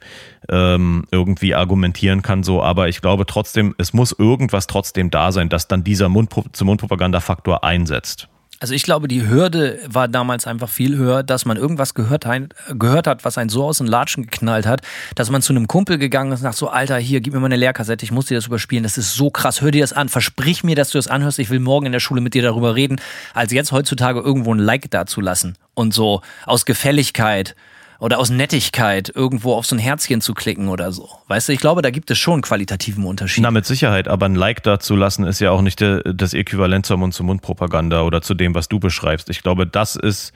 [0.50, 5.50] ähm, irgendwie argumentieren kann, so, aber ich glaube trotzdem, es muss irgendwas trotzdem da sein,
[5.50, 8.30] dass dann dieser Mund-zu-Mund-Propaganda-Faktor einsetzt.
[8.60, 12.26] Also ich glaube, die Hürde war damals einfach viel höher, dass man irgendwas gehört,
[12.70, 14.82] gehört hat, was einen so aus den Latschen geknallt hat,
[15.14, 17.45] dass man zu einem Kumpel gegangen ist und sagt so, Alter, hier, gib mir mal
[17.45, 20.10] eine Lehrkassette, ich muss dir das überspielen, das ist so krass, hör dir das an,
[20.10, 22.74] versprich mir, dass du das anhörst, ich will morgen in der Schule mit dir darüber
[22.74, 22.99] reden,
[23.36, 27.55] als jetzt heutzutage irgendwo ein Like dazulassen und so aus Gefälligkeit
[28.00, 31.10] oder aus Nettigkeit irgendwo auf so ein Herzchen zu klicken oder so.
[31.28, 33.43] Weißt du, ich glaube, da gibt es schon qualitativen Unterschied.
[33.43, 36.86] Na, mit Sicherheit, aber ein Like da zu lassen ist ja auch nicht das Äquivalent
[36.86, 39.30] zur Mund-zu-Mund-Propaganda oder zu dem, was du beschreibst.
[39.30, 40.34] Ich glaube, das ist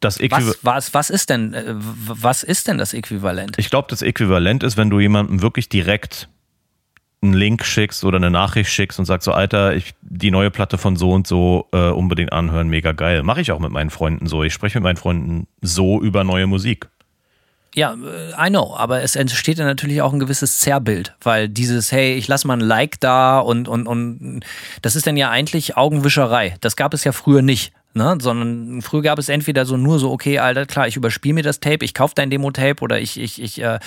[0.00, 0.58] das Äquivalent.
[0.62, 3.58] Was, was, was, ist denn, äh, was ist denn das Äquivalent?
[3.58, 6.28] Ich glaube, das Äquivalent ist, wenn du jemandem wirklich direkt
[7.24, 10.78] einen Link schickst oder eine Nachricht schickst und sagst so, Alter, ich, die neue Platte
[10.78, 13.22] von so und so äh, unbedingt anhören, mega geil.
[13.22, 14.42] Mache ich auch mit meinen Freunden so.
[14.44, 16.88] Ich spreche mit meinen Freunden so über neue Musik.
[17.74, 21.90] Ja, äh, I know, aber es entsteht dann natürlich auch ein gewisses Zerrbild, weil dieses,
[21.90, 24.40] hey, ich lass mal ein Like da und, und, und
[24.82, 26.56] das ist dann ja eigentlich Augenwischerei.
[26.60, 27.72] Das gab es ja früher nicht.
[27.96, 28.18] Ne?
[28.20, 31.60] Sondern früher gab es entweder so nur so, okay, Alter, klar, ich überspiele mir das
[31.60, 33.78] Tape, ich kaufe dein Demo-Tape oder ich, ich, ich, äh,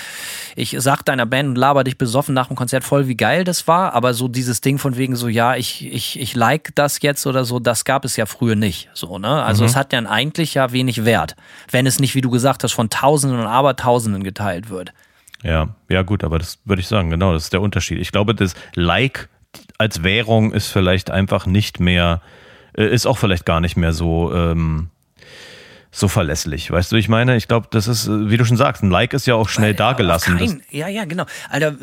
[0.56, 3.68] ich sag deiner Band und laber dich besoffen nach dem Konzert voll, wie geil das
[3.68, 7.28] war, aber so dieses Ding von wegen so, ja, ich, ich, ich like das jetzt
[7.28, 8.90] oder so, das gab es ja früher nicht.
[8.94, 9.44] So, ne?
[9.44, 9.70] Also mhm.
[9.70, 11.36] es hat dann eigentlich ja wenig Wert,
[11.70, 14.94] wenn es nicht, wie du gesagt hast, von Tausenden und Abertausenden geteilt wird.
[15.44, 18.00] Ja, ja, gut, aber das würde ich sagen, genau, das ist der Unterschied.
[18.00, 19.28] Ich glaube, das Like
[19.78, 22.22] als Währung ist vielleicht einfach nicht mehr
[22.78, 24.90] äh, ist auch vielleicht gar nicht mehr so, ähm,
[25.92, 26.72] so verlässlich.
[26.72, 29.14] Weißt du, ich meine, ich glaube, das ist, äh, wie du schon sagst, ein Like
[29.14, 30.38] ist ja auch schnell Weil, dagelassen.
[30.38, 31.26] Kein, ja, ja, genau.
[31.50, 31.76] Alter,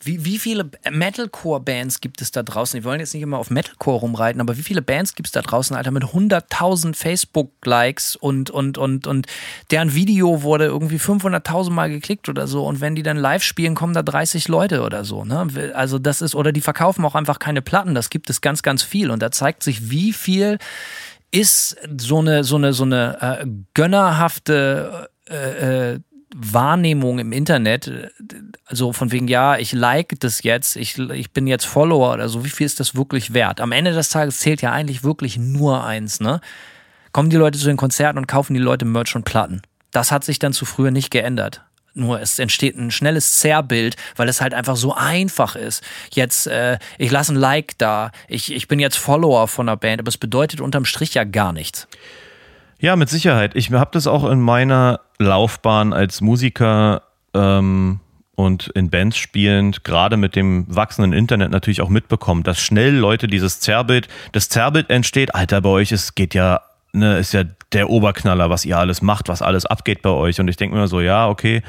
[0.00, 2.78] wie, wie viele Metalcore-Bands gibt es da draußen?
[2.78, 5.42] Wir wollen jetzt nicht immer auf Metalcore rumreiten, aber wie viele Bands gibt es da
[5.42, 9.26] draußen, Alter, mit 100.000 Facebook-Likes und, und, und, und
[9.70, 13.74] deren Video wurde irgendwie 500.000 Mal geklickt oder so und wenn die dann live spielen,
[13.74, 15.24] kommen da 30 Leute oder so.
[15.24, 15.72] Ne?
[15.74, 18.82] Also das ist, oder die verkaufen auch einfach keine Platten, das gibt es ganz, ganz
[18.82, 20.58] viel und da zeigt sich, wie viel
[21.30, 26.00] ist so eine, so eine, so eine äh, gönnerhafte äh, äh
[26.40, 28.12] Wahrnehmung im Internet,
[28.64, 32.44] also von wegen, ja, ich like das jetzt, ich, ich bin jetzt Follower oder so,
[32.44, 33.60] wie viel ist das wirklich wert?
[33.60, 36.40] Am Ende des Tages zählt ja eigentlich wirklich nur eins, ne?
[37.10, 39.62] Kommen die Leute zu den Konzerten und kaufen die Leute Merch und Platten.
[39.90, 41.62] Das hat sich dann zu früher nicht geändert.
[41.94, 45.82] Nur es entsteht ein schnelles Zerrbild, weil es halt einfach so einfach ist.
[46.12, 50.00] Jetzt, äh, ich lasse ein Like da, ich, ich bin jetzt Follower von einer Band,
[50.00, 51.88] aber es bedeutet unterm Strich ja gar nichts.
[52.78, 53.56] Ja, mit Sicherheit.
[53.56, 57.02] Ich habe das auch in meiner Laufbahn als Musiker
[57.34, 58.00] ähm,
[58.34, 63.26] und in Bands spielend, gerade mit dem wachsenden Internet natürlich auch mitbekommen, dass schnell Leute
[63.26, 66.60] dieses Zerrbild, das Zerrbild entsteht, Alter, bei euch es geht ja,
[66.92, 67.42] ne, ist ja
[67.72, 70.40] der Oberknaller, was ihr alles macht, was alles abgeht bei euch.
[70.40, 71.62] Und ich denke mir so, ja, okay,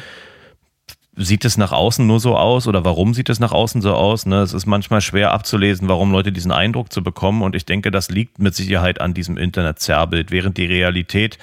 [1.20, 4.26] sieht es nach außen nur so aus oder warum sieht es nach außen so aus?
[4.26, 4.38] Ne?
[4.38, 7.41] Es ist manchmal schwer abzulesen, warum Leute diesen Eindruck zu bekommen.
[7.41, 11.38] Und ich denke, das liegt mit Sicherheit an diesem Internet-Zerrbild, während die Realität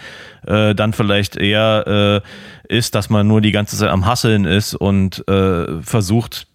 [0.46, 2.22] äh, dann vielleicht eher
[2.68, 6.46] äh, ist, dass man nur die ganze Zeit am Hasseln ist und äh, versucht,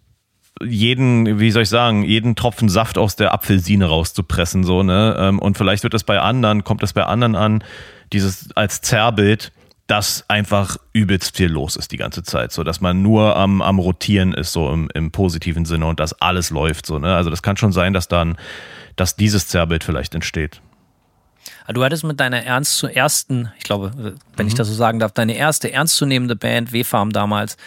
[0.64, 5.16] jeden, wie soll ich sagen, jeden Tropfen Saft aus der Apfelsine rauszupressen, so, ne?
[5.18, 7.64] Ähm, und vielleicht wird das bei anderen, kommt das bei anderen an,
[8.14, 9.52] dieses als Zerrbild
[9.92, 13.78] dass einfach übelst viel los ist die ganze Zeit, so dass man nur am, am
[13.78, 17.14] Rotieren ist, so im, im positiven Sinne und dass alles läuft, so, ne?
[17.14, 18.38] Also das kann schon sein, dass dann,
[18.96, 20.62] dass dieses Zerrbild vielleicht entsteht.
[21.66, 23.92] Ah, du hattest mit deiner ernst zu ersten, ich glaube,
[24.38, 24.48] wenn mhm.
[24.48, 27.58] ich das so sagen darf, deine erste ernstzunehmende Band, W-Farm damals,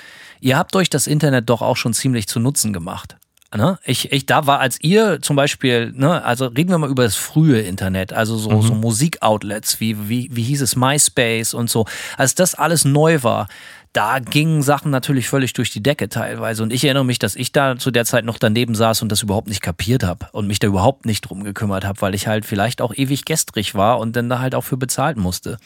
[0.41, 3.16] ihr habt euch das Internet doch auch schon ziemlich zu Nutzen gemacht.
[3.57, 3.79] Ne?
[3.85, 7.15] Ich, ich da war, als ihr zum Beispiel, ne, also reden wir mal über das
[7.15, 8.63] frühe Internet, also so, mhm.
[8.63, 11.87] so Musikoutlets, wie, wie, wie hieß es, MySpace und so,
[12.17, 13.47] als das alles neu war,
[13.93, 16.65] da gingen Sachen natürlich völlig durch die Decke teilweise.
[16.65, 19.23] Und ich erinnere mich, dass ich da zu der Zeit noch daneben saß und das
[19.23, 22.45] überhaupt nicht kapiert habe und mich da überhaupt nicht drum gekümmert habe, weil ich halt
[22.45, 25.59] vielleicht auch ewig gestrig war und dann da halt auch für bezahlt musste.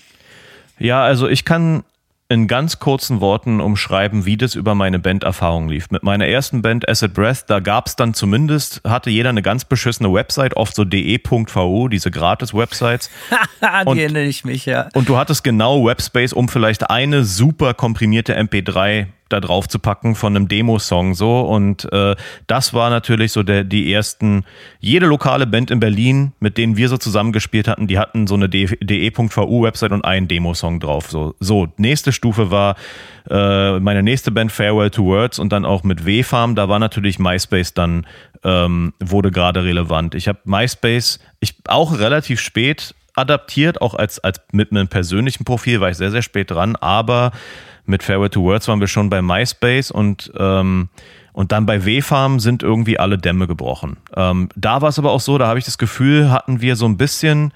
[0.78, 1.84] Ja, also ich kann
[2.30, 5.90] in ganz kurzen Worten umschreiben, wie das über meine Banderfahrung lief.
[5.90, 9.64] Mit meiner ersten Band Acid Breath, da gab es dann zumindest, hatte jeder eine ganz
[9.64, 13.08] beschissene Website, oft so de.vo, diese Gratis-Websites.
[13.92, 14.88] Die erinnere ich mich, ja.
[14.92, 20.14] Und du hattest genau Webspace, um vielleicht eine super komprimierte MP3 da drauf zu packen
[20.14, 21.40] von einem Demo-Song so.
[21.40, 22.16] Und äh,
[22.46, 24.44] das war natürlich so der die ersten
[24.80, 28.48] jede lokale Band in Berlin mit denen wir so zusammengespielt hatten die hatten so eine
[28.48, 31.34] de.vu Website und einen Demo-Song drauf so.
[31.40, 32.76] So nächste Stufe war
[33.28, 36.54] äh, meine nächste Band Farewell to Words und dann auch mit W-Farm.
[36.54, 38.06] Da war natürlich MySpace dann
[38.44, 40.14] ähm, wurde gerade relevant.
[40.14, 45.80] Ich habe MySpace ich auch relativ spät adaptiert auch als als mit einem persönlichen Profil
[45.80, 47.32] war ich sehr sehr spät dran aber
[47.88, 50.88] mit Fairway to Words waren wir schon bei MySpace und, ähm,
[51.32, 53.96] und dann bei W-Farm sind irgendwie alle Dämme gebrochen.
[54.16, 56.86] Ähm, da war es aber auch so, da habe ich das Gefühl, hatten wir so
[56.86, 57.52] ein bisschen,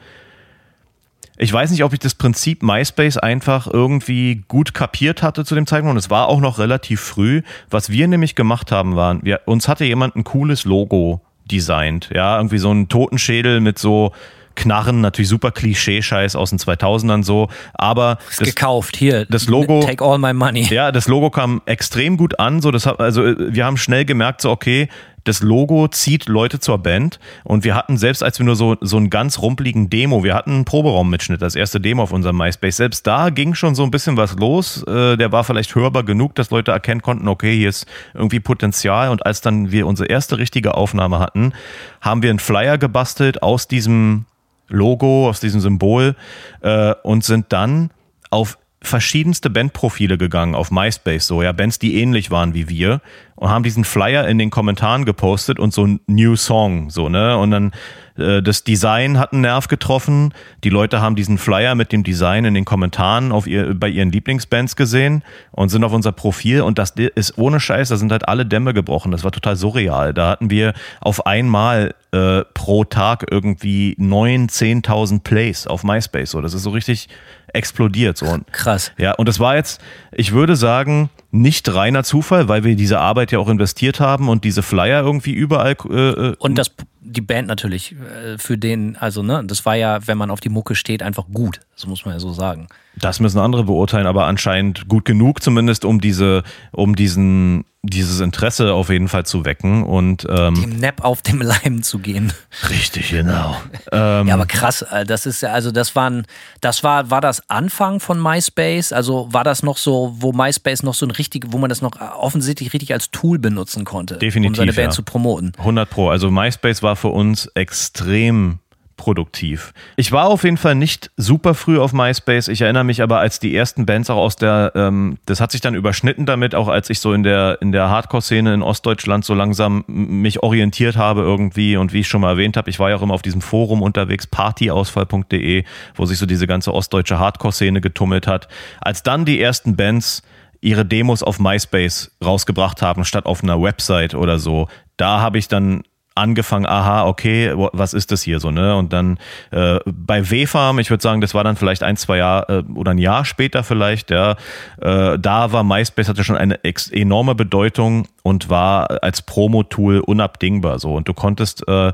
[1.37, 5.66] ich weiß nicht, ob ich das Prinzip MySpace einfach irgendwie gut kapiert hatte zu dem
[5.66, 5.93] Zeitpunkt.
[5.93, 7.43] Und es war auch noch relativ früh.
[7.70, 11.20] Was wir nämlich gemacht haben, waren, wir, uns hatte jemand ein cooles Logo
[11.51, 12.11] designt.
[12.14, 14.12] Ja, irgendwie so ein Totenschädel mit so
[14.55, 18.96] Knarren, natürlich super Klischee-Scheiß aus den 2000ern so, aber das, gekauft.
[18.96, 19.26] Hier.
[19.26, 20.66] Das Logo Take all my money.
[20.70, 22.70] Ja, das Logo kam extrem gut an, so.
[22.70, 24.88] Das hat, also wir haben schnell gemerkt so okay,
[25.24, 27.18] das Logo zieht Leute zur Band.
[27.44, 30.53] Und wir hatten selbst als wir nur so so einen ganz rumpeligen Demo, wir hatten
[30.53, 34.16] einen Proberaummitschnitt, das erste Demo auf unserem MySpace, selbst da ging schon so ein bisschen
[34.16, 37.86] was los, äh, der war vielleicht hörbar genug, dass Leute erkennen konnten, okay, hier ist
[38.14, 39.11] irgendwie Potenzial.
[39.11, 41.53] Und als dann wir unsere erste richtige Aufnahme hatten,
[42.00, 44.26] haben wir einen Flyer gebastelt aus diesem
[44.68, 46.16] Logo, aus diesem Symbol
[46.60, 47.90] äh, und sind dann
[48.30, 53.00] auf verschiedenste Bandprofile gegangen auf MySpace, so ja, Bands, die ähnlich waren wie wir
[53.36, 57.36] und haben diesen Flyer in den Kommentaren gepostet und so ein New Song, so, ne?
[57.38, 57.72] Und dann
[58.16, 60.34] das Design hat einen Nerv getroffen.
[60.64, 64.12] Die Leute haben diesen Flyer mit dem Design in den Kommentaren auf ihr, bei ihren
[64.12, 68.28] Lieblingsbands gesehen und sind auf unser Profil und das ist ohne Scheiß, da sind halt
[68.28, 69.12] alle Dämme gebrochen.
[69.12, 70.14] Das war total surreal.
[70.14, 76.30] Da hatten wir auf einmal äh, pro Tag irgendwie neun, zehntausend Plays auf MySpace.
[76.30, 77.08] So, das ist so richtig
[77.52, 78.18] explodiert.
[78.18, 78.38] So.
[78.52, 78.92] Krass.
[78.98, 79.80] Ja, und das war jetzt,
[80.12, 84.44] ich würde sagen, nicht reiner Zufall, weil wir diese Arbeit ja auch investiert haben und
[84.44, 85.76] diese Flyer irgendwie überall.
[85.88, 86.70] Äh, äh und das
[87.05, 90.48] die Band natürlich äh, für den, also ne, das war ja, wenn man auf die
[90.48, 91.61] Mucke steht, einfach gut.
[91.83, 92.68] Das muss man ja so sagen.
[92.95, 98.72] Das müssen andere beurteilen, aber anscheinend gut genug zumindest, um diese, um diesen, dieses Interesse
[98.72, 102.33] auf jeden Fall zu wecken und ähm, dem Nap auf dem Leim zu gehen.
[102.70, 103.57] Richtig, genau.
[103.91, 106.24] ähm, ja, aber krass, äh, das ist ja, also das waren,
[106.61, 108.93] das war, war das Anfang von MySpace?
[108.93, 112.01] Also war das noch so, wo MySpace noch so ein richtig, wo man das noch
[112.01, 114.95] offensichtlich richtig als Tool benutzen konnte, Definitiv, um seine Band ja.
[114.95, 115.53] zu promoten?
[115.59, 116.11] 100 Pro.
[116.11, 118.61] Also MySpace war für uns extrem
[119.03, 119.74] produktiv.
[119.96, 122.46] Ich war auf jeden Fall nicht super früh auf MySpace.
[122.46, 125.61] Ich erinnere mich aber, als die ersten Bands auch aus der, ähm, das hat sich
[125.61, 129.34] dann überschnitten damit, auch als ich so in der, in der Hardcore-Szene in Ostdeutschland so
[129.34, 132.96] langsam mich orientiert habe irgendwie und wie ich schon mal erwähnt habe, ich war ja
[132.96, 135.64] auch immer auf diesem Forum unterwegs, partyausfall.de,
[135.96, 138.46] wo sich so diese ganze ostdeutsche Hardcore-Szene getummelt hat.
[138.80, 140.22] Als dann die ersten Bands
[140.61, 145.48] ihre Demos auf MySpace rausgebracht haben, statt auf einer Website oder so, da habe ich
[145.48, 145.82] dann
[146.14, 148.76] angefangen, aha, okay, was ist das hier so, ne?
[148.76, 149.18] Und dann
[149.50, 152.92] äh, bei W-Farm, ich würde sagen, das war dann vielleicht ein, zwei Jahre äh, oder
[152.92, 154.36] ein Jahr später vielleicht, ja,
[154.80, 156.58] äh, da war MySpace hatte schon eine
[156.90, 160.94] enorme Bedeutung und war als Promo-Tool unabdingbar so.
[160.94, 161.92] Und du konntest äh,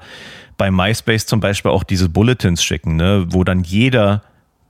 [0.57, 4.23] bei MySpace zum Beispiel auch diese Bulletins schicken, ne, wo dann jeder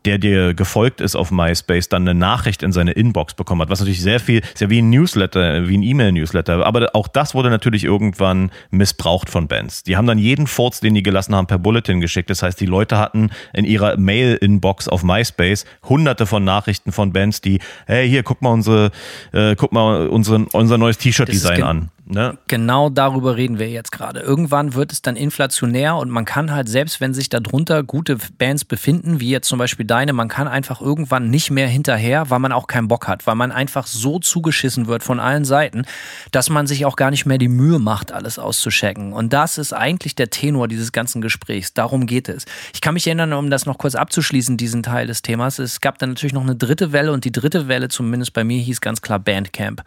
[0.04, 3.80] der dir gefolgt ist auf MySpace, dann eine Nachricht in seine Inbox bekommen hat, was
[3.80, 7.50] natürlich sehr viel, ist ja wie ein Newsletter, wie ein E-Mail-Newsletter, aber auch das wurde
[7.50, 9.82] natürlich irgendwann missbraucht von Bands.
[9.82, 12.30] Die haben dann jeden Furz, den die gelassen haben, per Bulletin geschickt.
[12.30, 17.40] Das heißt, die Leute hatten in ihrer Mail-Inbox auf MySpace hunderte von Nachrichten von Bands,
[17.40, 18.90] die, hey, hier, guck mal unsere,
[19.32, 21.90] äh, guck mal unseren, unser neues T-Shirt-Design an.
[22.10, 22.38] Ne?
[22.48, 24.20] Genau darüber reden wir jetzt gerade.
[24.20, 28.64] Irgendwann wird es dann inflationär und man kann halt, selbst wenn sich darunter gute Bands
[28.64, 32.52] befinden, wie jetzt zum Beispiel deine, man kann einfach irgendwann nicht mehr hinterher, weil man
[32.52, 35.84] auch keinen Bock hat, weil man einfach so zugeschissen wird von allen Seiten,
[36.32, 39.12] dass man sich auch gar nicht mehr die Mühe macht, alles auszuchecken.
[39.12, 41.74] Und das ist eigentlich der Tenor dieses ganzen Gesprächs.
[41.74, 42.46] Darum geht es.
[42.72, 45.58] Ich kann mich erinnern, um das noch kurz abzuschließen, diesen Teil des Themas.
[45.58, 48.62] Es gab dann natürlich noch eine dritte Welle und die dritte Welle, zumindest bei mir,
[48.62, 49.82] hieß ganz klar Bandcamp.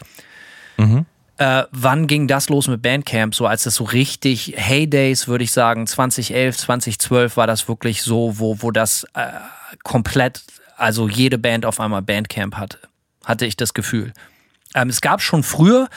[0.78, 1.06] Mhm.
[1.42, 3.34] Äh, wann ging das los mit Bandcamp?
[3.34, 8.38] So als es so richtig Heydays, würde ich sagen, 2011, 2012 war das wirklich so,
[8.38, 9.26] wo, wo das äh,
[9.82, 10.44] komplett,
[10.78, 12.78] also jede Band auf einmal Bandcamp hatte,
[13.26, 14.14] hatte ich das Gefühl.
[14.76, 15.90] Ähm, es gab schon früher,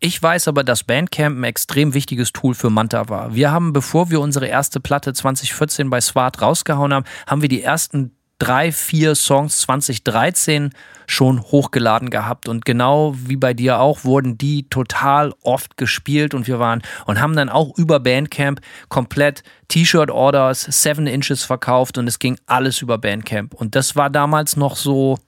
[0.00, 3.34] ich weiß aber, dass Bandcamp ein extrem wichtiges Tool für Manta war.
[3.34, 7.62] Wir haben, bevor wir unsere erste Platte 2014 bei Swart rausgehauen haben, haben wir die
[7.62, 10.74] ersten drei, vier Songs 2013
[11.06, 12.48] schon hochgeladen gehabt.
[12.48, 17.20] Und genau wie bei dir auch, wurden die total oft gespielt und wir waren und
[17.20, 22.98] haben dann auch über Bandcamp komplett T-Shirt-Orders, Seven Inches verkauft und es ging alles über
[22.98, 23.54] Bandcamp.
[23.54, 25.18] Und das war damals noch so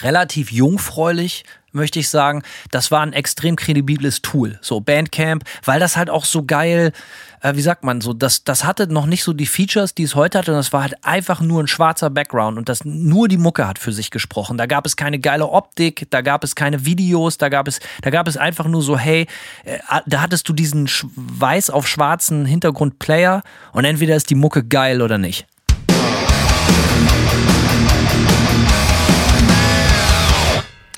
[0.00, 4.58] relativ jungfräulich, möchte ich sagen, das war ein extrem kredibiles Tool.
[4.60, 6.92] So Bandcamp, weil das halt auch so geil,
[7.40, 10.14] äh, wie sagt man so, das, das hatte noch nicht so die Features, die es
[10.14, 13.36] heute hat, und das war halt einfach nur ein schwarzer Background und das nur die
[13.36, 14.58] Mucke hat für sich gesprochen.
[14.58, 18.10] Da gab es keine geile Optik, da gab es keine Videos, da gab es, da
[18.10, 19.26] gab es einfach nur so, hey,
[19.64, 25.02] äh, da hattest du diesen weiß auf schwarzen Hintergrund-Player und entweder ist die Mucke geil
[25.02, 25.46] oder nicht.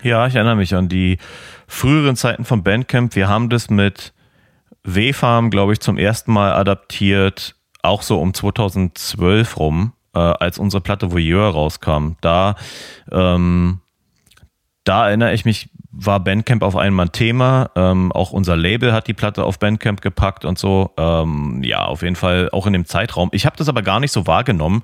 [0.03, 1.18] Ja, ich erinnere mich an die
[1.68, 3.14] früheren Zeiten von Bandcamp.
[3.14, 4.12] Wir haben das mit
[4.84, 10.80] W-Farm, glaube ich, zum ersten Mal adaptiert, auch so um 2012 rum, äh, als unsere
[10.80, 12.12] Platte Voyeur rauskam.
[12.20, 12.56] Da,
[13.10, 13.80] ähm,
[14.84, 17.70] da erinnere ich mich, war Bandcamp auf einmal ein Thema.
[17.76, 20.90] Ähm, auch unser Label hat die Platte auf Bandcamp gepackt und so.
[20.96, 23.28] Ähm, ja, auf jeden Fall auch in dem Zeitraum.
[23.32, 24.82] Ich habe das aber gar nicht so wahrgenommen,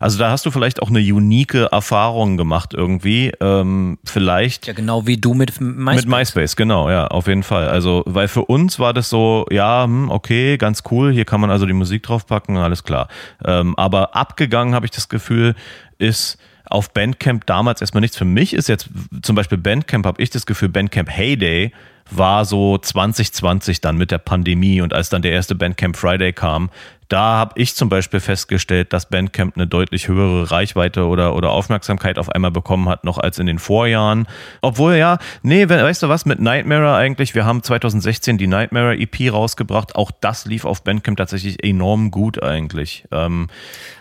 [0.00, 3.32] also da hast du vielleicht auch eine unique Erfahrung gemacht irgendwie.
[3.38, 4.66] Ähm, vielleicht.
[4.66, 6.06] Ja, genau wie du mit MySpace.
[6.06, 7.68] Mit MySpace, genau, ja, auf jeden Fall.
[7.68, 11.50] Also, weil für uns war das so, ja, hm, okay, ganz cool, hier kann man
[11.50, 13.08] also die Musik draufpacken, alles klar.
[13.44, 15.54] Ähm, aber abgegangen habe ich das Gefühl,
[15.98, 18.16] ist auf Bandcamp damals erstmal nichts.
[18.16, 18.88] Für mich ist jetzt
[19.20, 21.72] zum Beispiel Bandcamp, habe ich das Gefühl, Bandcamp Heyday
[22.10, 26.70] war so 2020 dann mit der Pandemie und als dann der erste Bandcamp Friday kam,
[27.10, 32.18] da habe ich zum Beispiel festgestellt, dass Bandcamp eine deutlich höhere Reichweite oder, oder Aufmerksamkeit
[32.18, 34.28] auf einmal bekommen hat, noch als in den Vorjahren.
[34.60, 39.32] Obwohl ja, nee, weißt du was, mit Nightmare eigentlich, wir haben 2016 die Nightmare EP
[39.32, 43.04] rausgebracht, auch das lief auf Bandcamp tatsächlich enorm gut eigentlich.
[43.10, 43.48] Ähm,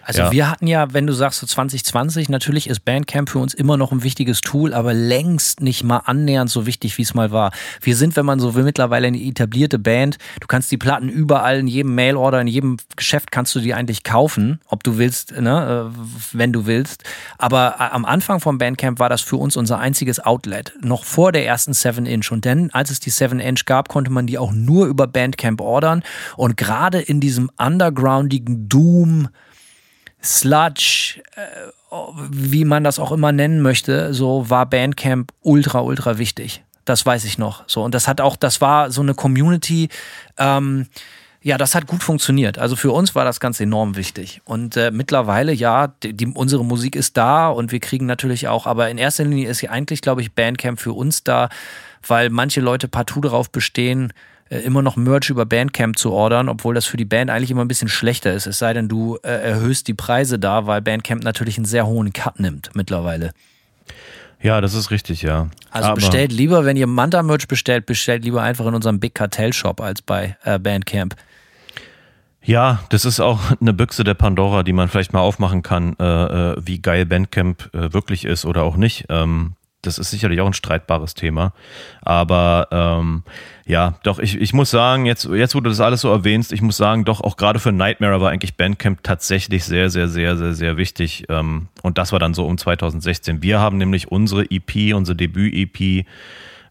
[0.03, 0.31] also ja.
[0.31, 3.91] wir hatten ja, wenn du sagst so 2020, natürlich ist Bandcamp für uns immer noch
[3.91, 7.51] ein wichtiges Tool, aber längst nicht mal annähernd so wichtig, wie es mal war.
[7.81, 10.17] Wir sind, wenn man so will, mittlerweile eine etablierte Band.
[10.39, 14.03] Du kannst die Platten überall in jedem Mailorder, in jedem Geschäft kannst du die eigentlich
[14.03, 15.99] kaufen, ob du willst, ne, äh,
[16.33, 17.03] wenn du willst.
[17.37, 21.31] Aber äh, am Anfang vom Bandcamp war das für uns unser einziges Outlet, noch vor
[21.31, 22.31] der ersten 7-Inch.
[22.31, 26.01] Und dann, als es die 7-Inch gab, konnte man die auch nur über Bandcamp ordern.
[26.35, 29.29] Und gerade in diesem undergroundigen Doom,
[30.23, 31.69] Sludge, äh,
[32.29, 36.63] wie man das auch immer nennen möchte, so war Bandcamp ultra, ultra wichtig.
[36.89, 37.65] Das weiß ich noch.
[37.67, 39.89] So, und das hat auch, das war so eine Community,
[40.39, 40.87] ähm,
[41.39, 42.57] ja, das hat gut funktioniert.
[42.57, 44.41] Also für uns war das ganz enorm wichtig.
[44.43, 48.65] Und äh, mittlerweile, ja, die, die, unsere Musik ist da und wir kriegen natürlich auch,
[48.65, 51.49] aber in erster Linie ist ja eigentlich, glaube ich, Bandcamp für uns da,
[52.07, 54.11] weil manche Leute partout darauf bestehen,
[54.49, 57.63] äh, immer noch Merch über Bandcamp zu ordern, obwohl das für die Band eigentlich immer
[57.63, 58.47] ein bisschen schlechter ist.
[58.47, 62.13] Es sei denn, du äh, erhöhst die Preise da, weil Bandcamp natürlich einen sehr hohen
[62.13, 63.31] Cut nimmt mittlerweile.
[64.41, 65.49] Ja, das ist richtig, ja.
[65.71, 69.53] Also Aber bestellt lieber, wenn ihr Manta-Merch bestellt, bestellt lieber einfach in unserem Big Cartel
[69.53, 71.15] Shop als bei äh, Bandcamp.
[72.41, 76.03] Ja, das ist auch eine Büchse der Pandora, die man vielleicht mal aufmachen kann, äh,
[76.03, 79.05] äh wie geil Bandcamp äh, wirklich ist oder auch nicht.
[79.09, 81.53] Ähm, das ist sicherlich auch ein streitbares Thema.
[82.01, 83.23] Aber ähm,
[83.65, 86.61] ja, doch, ich, ich muss sagen, jetzt, jetzt, wo du das alles so erwähnst, ich
[86.61, 90.53] muss sagen, doch, auch gerade für Nightmare war eigentlich Bandcamp tatsächlich sehr, sehr, sehr, sehr,
[90.53, 91.25] sehr wichtig.
[91.29, 93.41] Ähm, und das war dann so um 2016.
[93.41, 96.05] Wir haben nämlich unsere EP, unsere Debüt-EP,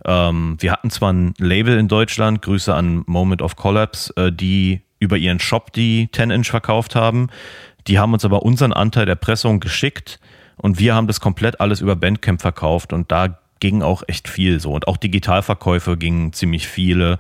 [0.05, 4.83] ähm, wir hatten zwar ein Label in Deutschland, Grüße an Moment of Collapse, äh, die
[5.01, 7.29] über ihren Shop die 10-Inch verkauft haben.
[7.87, 10.21] Die haben uns aber unseren Anteil der Pressung geschickt
[10.59, 14.61] und wir haben das komplett alles über Bandcamp verkauft und da ging auch echt viel
[14.61, 14.73] so.
[14.73, 17.19] Und auch Digitalverkäufe gingen ziemlich viele.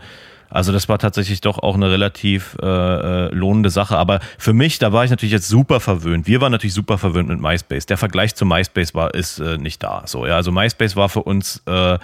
[0.51, 3.99] Also das war tatsächlich doch auch eine relativ äh, äh, lohnende Sache.
[3.99, 6.26] Aber für mich, da war ich natürlich jetzt super verwöhnt.
[6.26, 7.86] Wir waren natürlich super verwöhnt mit MySpace.
[7.86, 10.03] Der Vergleich zu MySpace war ist äh, nicht da.
[10.07, 11.99] So ja, also MySpace war für uns, äh,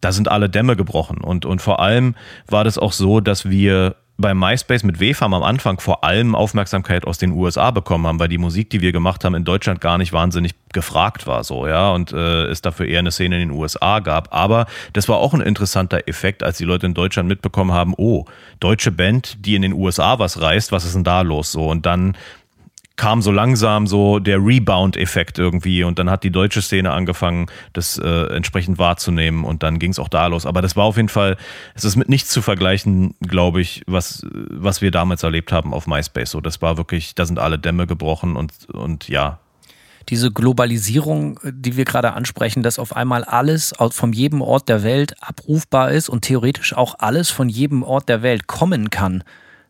[0.00, 2.14] da sind alle Dämme gebrochen und und vor allem
[2.46, 7.06] war das auch so, dass wir bei MySpace mit WFAM am Anfang vor allem Aufmerksamkeit
[7.06, 9.98] aus den USA bekommen haben, weil die Musik, die wir gemacht haben, in Deutschland gar
[9.98, 13.58] nicht wahnsinnig gefragt war, so, ja, und äh, es dafür eher eine Szene in den
[13.58, 14.32] USA gab.
[14.32, 18.24] Aber das war auch ein interessanter Effekt, als die Leute in Deutschland mitbekommen haben, oh,
[18.60, 21.86] deutsche Band, die in den USA was reißt, was ist denn da los, so, und
[21.86, 22.16] dann
[23.00, 27.96] kam so langsam so der Rebound-Effekt irgendwie und dann hat die deutsche Szene angefangen, das
[27.96, 30.44] äh, entsprechend wahrzunehmen und dann ging es auch da los.
[30.44, 31.38] Aber das war auf jeden Fall,
[31.74, 35.86] es ist mit nichts zu vergleichen, glaube ich, was, was wir damals erlebt haben auf
[35.86, 36.32] MySpace.
[36.32, 39.38] So, das war wirklich, da sind alle Dämme gebrochen und, und ja,
[40.10, 45.14] diese Globalisierung, die wir gerade ansprechen, dass auf einmal alles von jedem Ort der Welt
[45.22, 49.24] abrufbar ist und theoretisch auch alles von jedem Ort der Welt kommen kann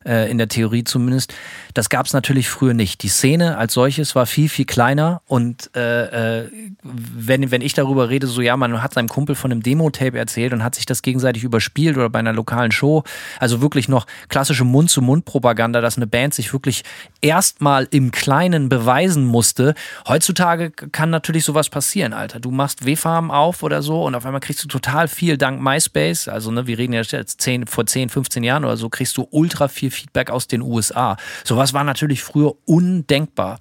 [0.05, 1.35] in der Theorie zumindest.
[1.75, 3.03] Das gab es natürlich früher nicht.
[3.03, 6.51] Die Szene als solches war viel, viel kleiner und äh, äh,
[6.83, 10.53] wenn, wenn ich darüber rede, so ja, man hat seinem Kumpel von einem Demo-Tape erzählt
[10.53, 13.05] und hat sich das gegenseitig überspielt oder bei einer lokalen Show,
[13.39, 16.83] also wirklich noch klassische Mund-zu-Mund-Propaganda, dass eine Band sich wirklich
[17.21, 19.75] erstmal im Kleinen beweisen musste.
[20.09, 22.41] Heutzutage kann natürlich sowas passieren, Alter.
[22.41, 26.29] Du machst W-Farm auf oder so und auf einmal kriegst du total viel dank MySpace,
[26.29, 29.29] also ne, wir reden ja jetzt 10, vor 10, 15 Jahren oder so, kriegst du
[29.31, 31.17] ultra viel Feedback aus den USA.
[31.45, 33.59] Sowas war natürlich früher undenkbar.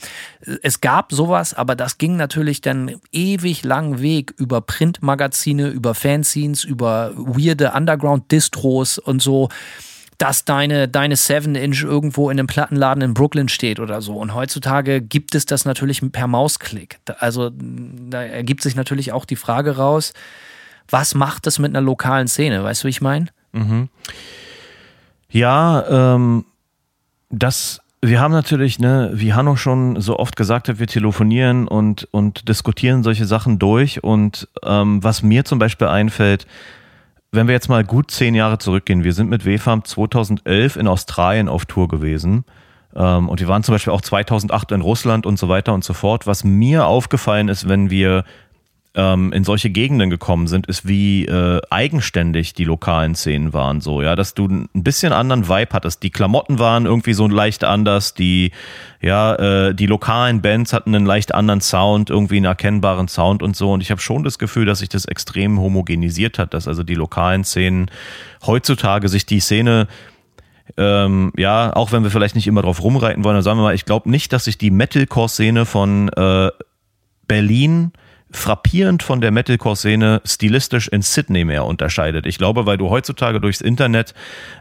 [0.64, 6.64] Es gab sowas, aber das ging natürlich dann ewig langen Weg über Printmagazine, über Fanzines,
[6.64, 9.50] über weirde Underground-Distros und so
[10.20, 14.18] dass deine, deine 7-Inch irgendwo in einem Plattenladen in Brooklyn steht oder so.
[14.18, 17.00] Und heutzutage gibt es das natürlich per Mausklick.
[17.20, 20.14] Also da ergibt sich natürlich auch die Frage raus,
[20.90, 22.64] was macht das mit einer lokalen Szene?
[22.64, 23.28] Weißt du, wie ich meine?
[23.54, 23.88] Mhm.
[25.32, 26.46] Ja, ähm,
[27.30, 32.08] das, wir haben natürlich, ne, wie Hanno schon so oft gesagt hat, wir telefonieren und,
[32.12, 34.04] und diskutieren solche Sachen durch.
[34.04, 36.48] Und ähm, was mir zum Beispiel einfällt,
[37.32, 41.48] wenn wir jetzt mal gut zehn Jahre zurückgehen, wir sind mit WFAM 2011 in Australien
[41.48, 42.44] auf Tour gewesen.
[42.96, 45.94] Ähm, und wir waren zum Beispiel auch 2008 in Russland und so weiter und so
[45.94, 46.26] fort.
[46.26, 48.24] Was mir aufgefallen ist, wenn wir
[48.96, 53.82] in solche Gegenden gekommen sind, ist, wie äh, eigenständig die lokalen Szenen waren.
[53.82, 56.02] So, ja, dass du ein bisschen anderen Vibe hattest.
[56.02, 58.52] Die Klamotten waren irgendwie so leicht anders, die,
[59.00, 63.56] ja, äh, die lokalen Bands hatten einen leicht anderen Sound, irgendwie einen erkennbaren Sound und
[63.56, 63.72] so.
[63.72, 66.96] Und ich habe schon das Gefühl, dass sich das extrem homogenisiert hat, dass also die
[66.96, 67.92] lokalen Szenen
[68.46, 69.88] heutzutage sich die Szene
[70.78, 73.76] ähm, ja, auch wenn wir vielleicht nicht immer drauf rumreiten wollen, dann sagen wir mal,
[73.76, 76.50] ich glaube nicht, dass sich die Metalcore-Szene von äh,
[77.28, 77.92] Berlin
[78.32, 82.26] frappierend von der Metalcore-Szene stilistisch in Sydney mehr unterscheidet.
[82.26, 84.14] Ich glaube, weil du heutzutage durchs Internet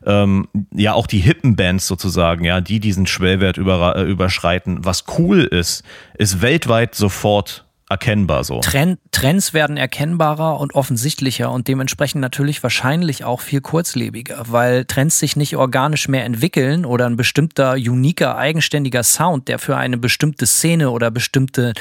[0.07, 5.05] ähm, ja auch die hippen Bands sozusagen, ja, die diesen Schwellwert über, äh, überschreiten, was
[5.19, 5.85] cool ist,
[6.17, 8.61] ist weltweit sofort erkennbar so.
[8.61, 15.19] Trend, Trends werden erkennbarer und offensichtlicher und dementsprechend natürlich wahrscheinlich auch viel kurzlebiger, weil Trends
[15.19, 20.47] sich nicht organisch mehr entwickeln oder ein bestimmter, uniker, eigenständiger Sound, der für eine bestimmte
[20.47, 21.73] Szene oder bestimmte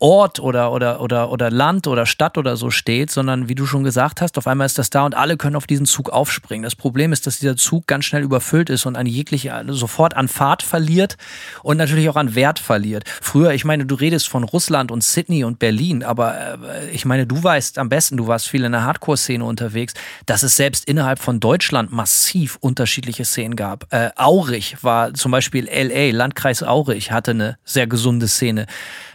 [0.00, 3.84] Ort oder, oder, oder, oder Land oder Stadt oder so steht, sondern wie du schon
[3.84, 6.64] gesagt hast, auf einmal ist das da und alle können auf diesen Zug aufspringen.
[6.64, 10.26] Das Problem ist, dass dieser Zug ganz schnell überfüllt ist und an jegliche, sofort an
[10.26, 11.16] Fahrt verliert
[11.62, 13.04] und natürlich auch an Wert verliert.
[13.22, 17.24] Früher, ich meine, du redest von Russland und Sydney und Berlin, aber äh, ich meine,
[17.24, 19.94] du weißt am besten, du warst viel in der Hardcore-Szene unterwegs,
[20.26, 23.86] dass es selbst innerhalb von Deutschland massiv unterschiedliche Szenen gab.
[23.92, 28.66] Äh, Aurich war zum Beispiel LA, Landkreis Aurich hatte eine sehr gesunde Szene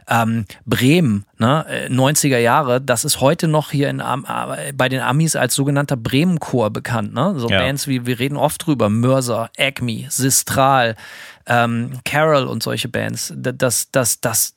[0.10, 5.02] ähm, Bremen, ne, 90er äh, Jahre, das ist heute noch hier in, äh, bei den
[5.02, 7.14] Amis als sogenannter Bremen-Chor bekannt.
[7.14, 7.34] Ne?
[7.38, 7.60] So ja.
[7.60, 10.96] Bands wie, wir reden oft drüber, Mörser, Acme, Sistral,
[11.50, 13.34] ähm, Carol und solche Bands.
[13.36, 14.56] Das, das, das,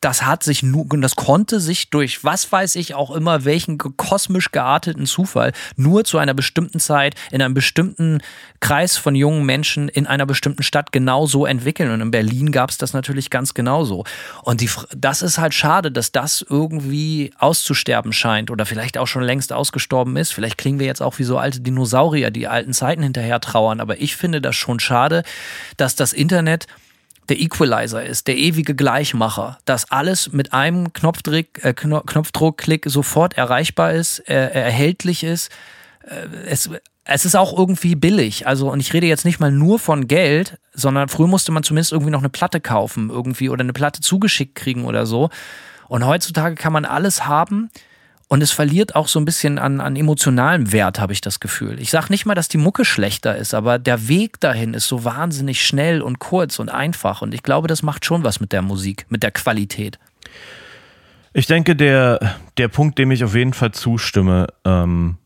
[0.00, 4.52] das hat sich nur, das konnte sich durch was weiß ich auch immer, welchen kosmisch
[4.52, 8.20] gearteten Zufall nur zu einer bestimmten Zeit in einem bestimmten
[8.60, 11.90] Kreis von jungen Menschen in einer bestimmten Stadt genauso entwickeln.
[11.90, 14.04] Und in Berlin gab es das natürlich ganz genauso.
[14.42, 19.22] Und die, das ist halt schade, dass das irgendwie auszusterben scheint oder vielleicht auch schon
[19.22, 20.32] längst ausgestorben ist.
[20.32, 23.80] Vielleicht klingen wir jetzt auch wie so alte Dinosaurier, die alten Zeiten hinterher trauern.
[23.80, 25.24] Aber ich finde das schon schade,
[25.76, 26.66] dass das Internet
[27.28, 33.92] der Equalizer ist, der ewige Gleichmacher, dass alles mit einem Knopfdruck, äh, Knopfdruckklick sofort erreichbar
[33.92, 35.50] ist, äh, erhältlich ist.
[36.08, 36.70] Äh, es,
[37.04, 38.46] es ist auch irgendwie billig.
[38.46, 41.92] Also, und ich rede jetzt nicht mal nur von Geld, sondern früher musste man zumindest
[41.92, 45.28] irgendwie noch eine Platte kaufen, irgendwie oder eine Platte zugeschickt kriegen oder so.
[45.90, 47.68] Und heutzutage kann man alles haben
[48.28, 51.80] und es verliert auch so ein bisschen an, an emotionalem Wert, habe ich das Gefühl.
[51.80, 55.02] Ich sage nicht mal, dass die Mucke schlechter ist, aber der Weg dahin ist so
[55.02, 57.22] wahnsinnig schnell und kurz und einfach.
[57.22, 59.98] Und ich glaube, das macht schon was mit der Musik, mit der Qualität.
[61.32, 65.16] Ich denke, der, der Punkt, dem ich auf jeden Fall zustimme, ähm,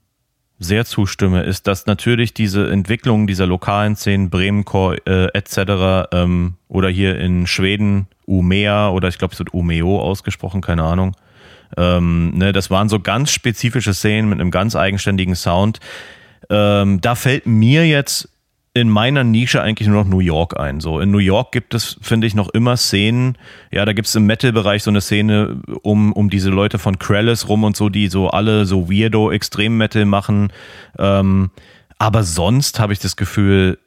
[0.58, 6.08] sehr zustimme, ist, dass natürlich diese Entwicklung dieser lokalen Szenen, Bremenchor äh, etc.
[6.12, 11.14] Ähm, oder hier in Schweden Umea oder ich glaube es wird Umeo ausgesprochen, keine Ahnung,
[11.76, 15.80] ähm, ne, das waren so ganz spezifische Szenen mit einem ganz eigenständigen Sound.
[16.50, 18.28] Ähm, da fällt mir jetzt
[18.76, 20.80] in meiner Nische eigentlich nur noch New York ein.
[20.80, 23.38] So in New York gibt es, finde ich, noch immer Szenen.
[23.70, 27.48] Ja, da gibt es im Metal-Bereich so eine Szene um, um diese Leute von Krellis
[27.48, 30.52] rum und so, die so alle so weirdo Extrem-Metal machen.
[30.98, 31.50] Ähm,
[31.98, 33.78] aber sonst habe ich das Gefühl,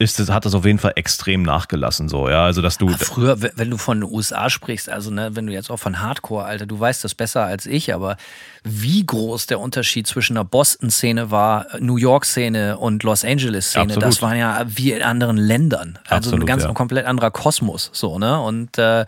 [0.00, 2.44] ist es, hat das auf jeden Fall extrem nachgelassen, so, ja.
[2.44, 2.88] Also, dass du.
[2.88, 6.00] Ah, früher, wenn du von den USA sprichst, also, ne, wenn du jetzt auch von
[6.00, 8.16] Hardcore, Alter, du weißt das besser als ich, aber
[8.64, 14.38] wie groß der Unterschied zwischen der Boston-Szene war, New York-Szene und Los Angeles-Szene, das waren
[14.38, 15.98] ja wie in anderen Ländern.
[16.04, 16.72] Also Absolut, ein ganz ja.
[16.72, 18.40] komplett anderer Kosmos, so, ne?
[18.40, 19.04] Und, äh,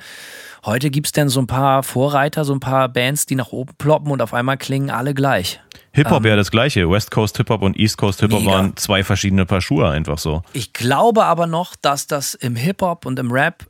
[0.65, 3.75] Heute gibt es denn so ein paar Vorreiter, so ein paar Bands, die nach oben
[3.79, 5.61] ploppen und auf einmal klingen alle gleich.
[5.91, 6.89] Hip-Hop ähm, ja das gleiche.
[6.89, 10.43] West Coast Hip-Hop und East Coast Hip-Hop waren zwei verschiedene Paar Schuhe einfach so.
[10.53, 13.67] Ich glaube aber noch, dass das im Hip-Hop und im Rap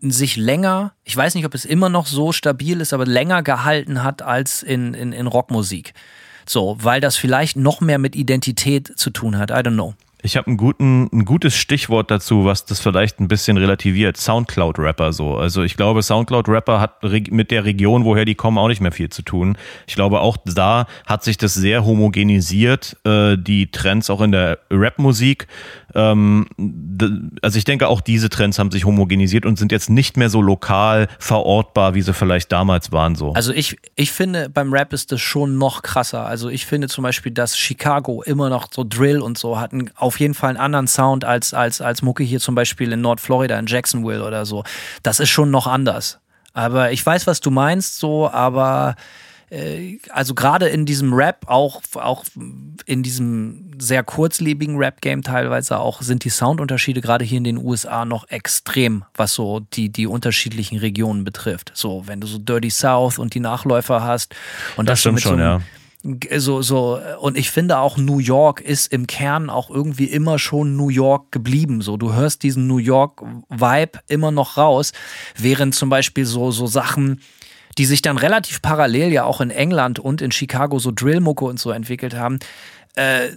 [0.00, 4.02] sich länger, ich weiß nicht, ob es immer noch so stabil ist, aber länger gehalten
[4.02, 5.92] hat als in, in, in Rockmusik.
[6.46, 9.50] So, weil das vielleicht noch mehr mit Identität zu tun hat.
[9.50, 9.94] I don't know.
[10.22, 14.16] Ich habe ein, gutes Stichwort dazu, was das vielleicht ein bisschen relativiert.
[14.16, 15.36] Soundcloud-Rapper so.
[15.36, 19.08] Also ich glaube, Soundcloud-Rapper hat mit der Region, woher die kommen, auch nicht mehr viel
[19.08, 19.56] zu tun.
[19.86, 24.58] Ich glaube, auch da hat sich das sehr homogenisiert, äh, die Trends auch in der
[24.70, 25.46] Rap-Musik.
[25.94, 26.46] Ähm,
[27.42, 30.42] also ich denke, auch diese Trends haben sich homogenisiert und sind jetzt nicht mehr so
[30.42, 33.14] lokal verortbar, wie sie vielleicht damals waren.
[33.14, 33.32] So.
[33.32, 36.26] Also ich, ich finde, beim Rap ist das schon noch krasser.
[36.26, 40.20] Also ich finde zum Beispiel, dass Chicago immer noch so Drill und so hatten auf
[40.20, 43.66] jeden Fall einen anderen Sound als, als, als Mucke hier zum Beispiel in Nordflorida, in
[43.66, 44.64] Jacksonville oder so.
[45.02, 46.20] Das ist schon noch anders.
[46.52, 48.96] Aber ich weiß, was du meinst, so, aber
[49.50, 52.24] äh, also gerade in diesem Rap, auch, auch
[52.86, 58.04] in diesem sehr kurzlebigen Rap-Game teilweise auch, sind die Soundunterschiede gerade hier in den USA
[58.04, 61.72] noch extrem, was so die, die unterschiedlichen Regionen betrifft.
[61.74, 64.34] So, wenn du so Dirty South und die Nachläufer hast
[64.76, 65.60] und das, das stimmt schon, so ja
[66.38, 70.74] so, so, und ich finde auch New York ist im Kern auch irgendwie immer schon
[70.76, 71.82] New York geblieben.
[71.82, 74.92] So, du hörst diesen New York-Vibe immer noch raus,
[75.36, 77.20] während zum Beispiel so, so Sachen
[77.78, 81.60] die sich dann relativ parallel ja auch in England und in Chicago so Drillmucke und
[81.60, 82.40] so entwickelt haben,
[82.96, 83.30] äh,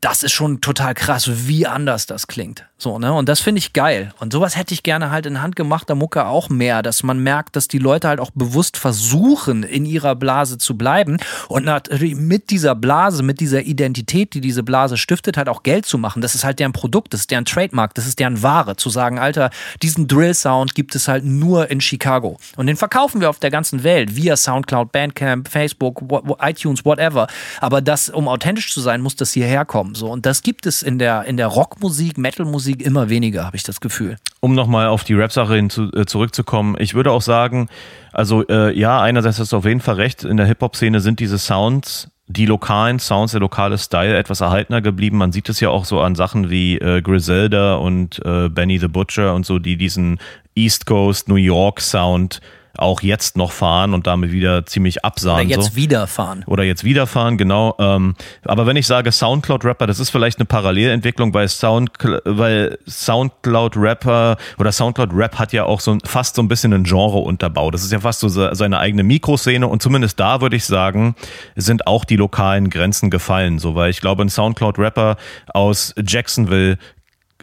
[0.00, 2.64] das ist schon total krass, wie anders das klingt.
[2.78, 3.12] So, ne?
[3.12, 4.12] Und das finde ich geil.
[4.18, 7.68] Und sowas hätte ich gerne halt in handgemachter Mucke auch mehr, dass man merkt, dass
[7.68, 11.18] die Leute halt auch bewusst versuchen, in ihrer Blase zu bleiben
[11.48, 15.86] und natürlich mit dieser Blase, mit dieser Identität, die diese Blase stiftet, halt auch Geld
[15.86, 16.22] zu machen.
[16.22, 18.76] Das ist halt deren Produkt, das ist deren Trademark, das ist deren Ware.
[18.76, 19.50] Zu sagen, Alter,
[19.82, 22.38] diesen Drill-Sound gibt es halt nur in Chicago.
[22.56, 26.02] Und den verkaufen wir auf der ganzen Welt via Soundcloud, Bandcamp, Facebook,
[26.40, 27.26] iTunes, whatever.
[27.60, 29.71] Aber das, um authentisch zu sein, muss das hierher kommen.
[29.94, 30.10] So.
[30.10, 33.62] Und das gibt es in der, in der Rockmusik, Metalmusik, Musik immer weniger, habe ich
[33.62, 34.16] das Gefühl.
[34.40, 37.68] Um nochmal auf die Rap-Sache äh, zurückzukommen, ich würde auch sagen,
[38.12, 41.38] also äh, ja, einerseits hast du auf jeden Fall recht, in der Hip-Hop-Szene sind diese
[41.38, 45.18] Sounds die lokalen Sounds, der lokale Style etwas erhaltener geblieben.
[45.18, 48.88] Man sieht es ja auch so an Sachen wie äh, Griselda und äh, Benny the
[48.88, 50.18] Butcher und so, die diesen
[50.54, 52.40] East Coast New York Sound
[52.78, 55.46] auch jetzt noch fahren und damit wieder ziemlich absahen.
[55.46, 55.76] Oder jetzt so.
[55.76, 56.44] wieder fahren.
[56.46, 57.76] Oder jetzt wieder fahren, genau.
[57.78, 61.90] Ähm, aber wenn ich sage Soundcloud-Rapper, das ist vielleicht eine Parallelentwicklung, weil, Sound,
[62.24, 67.74] weil Soundcloud-Rapper oder Soundcloud-Rap hat ja auch so fast so ein bisschen einen Genre unterbaut.
[67.74, 71.14] Das ist ja fast so seine eigene Mikroszene und zumindest da würde ich sagen,
[71.56, 73.58] sind auch die lokalen Grenzen gefallen.
[73.58, 75.16] So, weil ich glaube, ein Soundcloud-Rapper
[75.52, 76.78] aus Jacksonville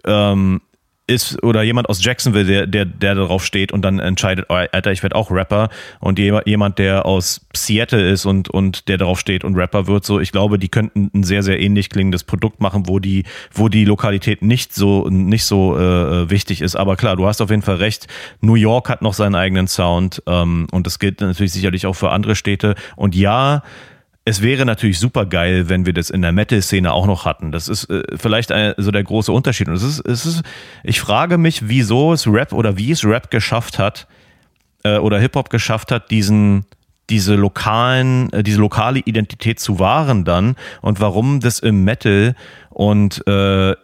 [0.06, 0.62] ähm,
[1.10, 4.92] ist oder jemand aus Jacksonville, der, der, der darauf steht und dann entscheidet, oh, Alter,
[4.92, 5.70] ich werde auch Rapper
[6.00, 10.20] und jemand, der aus Seattle ist und, und der darauf steht und Rapper wird, so,
[10.20, 13.86] ich glaube, die könnten ein sehr, sehr ähnlich klingendes Produkt machen, wo die, wo die
[13.86, 16.76] Lokalität nicht so, nicht so äh, wichtig ist.
[16.76, 18.08] Aber klar, du hast auf jeden Fall recht.
[18.42, 22.12] New York hat noch seinen eigenen Sound ähm, und das gilt natürlich sicherlich auch für
[22.12, 22.76] andere Städte.
[22.96, 23.64] Und ja,
[24.30, 27.52] es wäre natürlich super geil, wenn wir das in der Metal-Szene auch noch hatten.
[27.52, 29.68] Das ist äh, vielleicht ein, so der große Unterschied.
[29.68, 30.44] Und es ist, es ist,
[30.84, 34.08] ich frage mich, wieso es Rap oder wie es Rap geschafft hat
[34.84, 36.66] äh, oder Hip-Hop geschafft hat, diesen
[37.10, 42.36] diese lokalen, äh, diese lokale Identität zu wahren dann und warum das im Metal
[42.70, 43.76] und äh,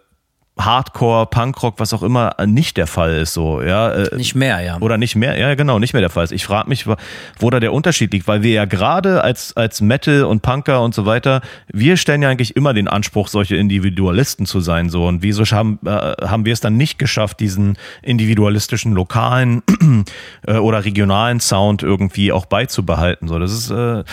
[0.58, 3.92] Hardcore, Punkrock, was auch immer, nicht der Fall ist, so, ja.
[3.92, 4.78] Äh, nicht mehr, ja.
[4.80, 6.32] Oder nicht mehr, ja, genau, nicht mehr der Fall ist.
[6.32, 10.24] Ich frage mich, wo da der Unterschied liegt, weil wir ja gerade als, als Metal
[10.24, 14.62] und Punker und so weiter, wir stellen ja eigentlich immer den Anspruch, solche Individualisten zu
[14.62, 15.06] sein, so.
[15.06, 19.62] Und wieso haben, äh, haben wir es dann nicht geschafft, diesen individualistischen, lokalen
[20.48, 23.40] äh, oder regionalen Sound irgendwie auch beizubehalten, so.
[23.40, 24.04] Das ist, äh,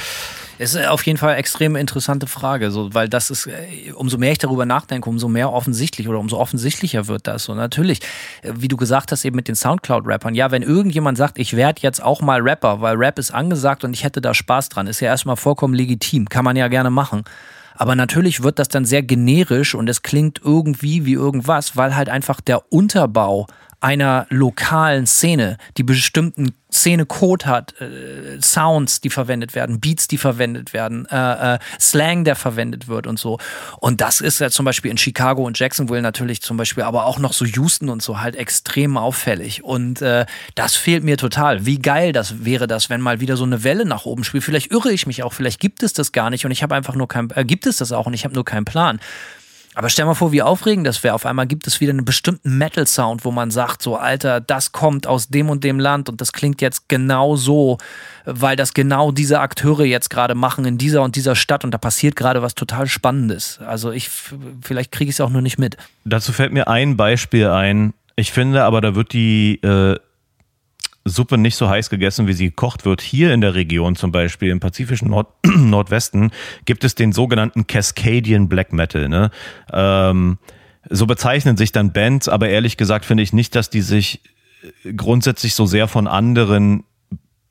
[0.62, 4.16] es ist auf jeden Fall eine extrem interessante Frage, so, weil das ist, äh, umso
[4.16, 7.48] mehr ich darüber nachdenke, umso mehr offensichtlich oder umso offensichtlicher wird das.
[7.48, 7.98] Und natürlich,
[8.42, 11.82] äh, wie du gesagt hast, eben mit den Soundcloud-Rappern, ja, wenn irgendjemand sagt, ich werde
[11.82, 15.00] jetzt auch mal Rapper, weil Rap ist angesagt und ich hätte da Spaß dran, ist
[15.00, 17.24] ja erstmal vollkommen legitim, kann man ja gerne machen.
[17.74, 22.08] Aber natürlich wird das dann sehr generisch und es klingt irgendwie wie irgendwas, weil halt
[22.08, 23.48] einfach der Unterbau
[23.82, 30.72] einer lokalen Szene, die bestimmten Szene-Code hat, äh, Sounds, die verwendet werden, Beats, die verwendet
[30.72, 33.38] werden, äh, äh, Slang, der verwendet wird und so.
[33.78, 37.18] Und das ist ja zum Beispiel in Chicago und Jacksonville natürlich zum Beispiel, aber auch
[37.18, 39.64] noch so Houston und so halt extrem auffällig.
[39.64, 41.66] Und äh, das fehlt mir total.
[41.66, 44.44] Wie geil das wäre das, wenn mal wieder so eine Welle nach oben spielt.
[44.44, 46.94] Vielleicht irre ich mich auch, vielleicht gibt es das gar nicht und ich habe einfach
[46.94, 49.00] nur kein, äh, gibt es das auch und ich habe nur keinen Plan.
[49.74, 51.14] Aber stell mal vor, wie aufregend das wäre.
[51.14, 55.06] Auf einmal gibt es wieder einen bestimmten Metal-Sound, wo man sagt, so, Alter, das kommt
[55.06, 57.78] aus dem und dem Land und das klingt jetzt genau so,
[58.26, 61.78] weil das genau diese Akteure jetzt gerade machen in dieser und dieser Stadt und da
[61.78, 63.60] passiert gerade was total Spannendes.
[63.66, 64.10] Also ich,
[64.60, 65.76] vielleicht kriege ich es auch nur nicht mit.
[66.04, 67.94] Dazu fällt mir ein Beispiel ein.
[68.16, 69.96] Ich finde aber, da wird die äh,
[71.04, 73.00] Suppe nicht so heiß gegessen, wie sie gekocht wird.
[73.00, 76.30] Hier in der Region zum Beispiel, im pazifischen Nord Nordwesten,
[76.64, 79.08] gibt es den sogenannten Cascadian Black Metal.
[79.08, 79.30] Ne?
[79.72, 80.38] Ähm,
[80.88, 84.20] so bezeichnen sich dann Bands, aber ehrlich gesagt finde ich nicht, dass die sich
[84.96, 86.84] grundsätzlich so sehr von anderen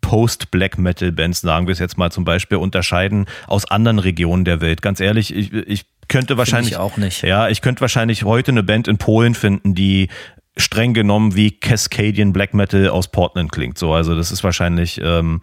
[0.02, 4.60] Post-Black Metal Bands, sagen wir es jetzt mal zum Beispiel, unterscheiden aus anderen Regionen der
[4.61, 4.82] Welt.
[4.82, 7.22] Ganz ehrlich, ich, ich könnte wahrscheinlich ich auch nicht.
[7.22, 10.10] Ja, ich könnte wahrscheinlich heute eine Band in Polen finden, die
[10.57, 13.78] streng genommen wie Cascadian Black Metal aus Portland klingt.
[13.78, 15.40] So, also das ist wahrscheinlich ähm,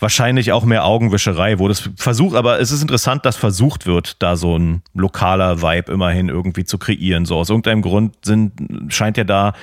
[0.00, 4.36] wahrscheinlich auch mehr Augenwischerei, wo das versucht, aber es ist interessant, dass versucht wird, da
[4.36, 7.26] so ein lokaler Vibe immerhin irgendwie zu kreieren.
[7.26, 8.52] So aus irgendeinem Grund sind
[8.88, 9.54] scheint ja da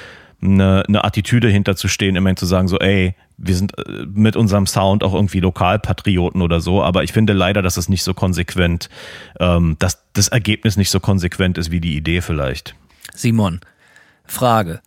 [0.42, 5.04] eine, eine Attitüde hinterzustehen, immerhin zu sagen so, ey, wir sind äh, mit unserem Sound
[5.04, 8.90] auch irgendwie Lokalpatrioten oder so, aber ich finde leider, dass es nicht so konsequent,
[9.40, 12.76] ähm, dass das Ergebnis nicht so konsequent ist wie die Idee vielleicht.
[13.14, 13.60] Simon,
[14.32, 14.82] Frage.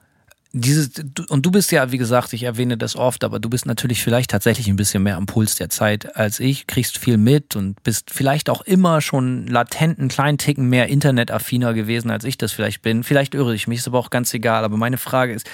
[0.57, 0.91] Dieses,
[1.31, 4.31] und du bist ja, wie gesagt, ich erwähne das oft, aber du bist natürlich vielleicht
[4.31, 8.11] tatsächlich ein bisschen mehr am Puls der Zeit als ich, kriegst viel mit und bist
[8.13, 12.83] vielleicht auch immer schon latent einen kleinen Ticken mehr internetaffiner gewesen, als ich das vielleicht
[12.83, 13.03] bin.
[13.03, 14.65] Vielleicht irre ich mich, ist aber auch ganz egal.
[14.65, 15.51] Aber meine Frage ist,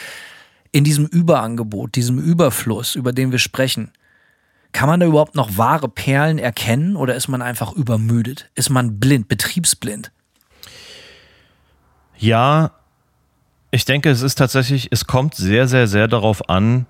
[0.70, 3.92] in diesem Überangebot, diesem Überfluss, über den wir sprechen,
[4.72, 8.50] kann man da überhaupt noch wahre Perlen erkennen oder ist man einfach übermüdet?
[8.54, 10.12] Ist man blind, betriebsblind?
[12.18, 12.72] Ja,
[13.70, 16.86] ich denke, es ist tatsächlich, es kommt sehr, sehr, sehr darauf an,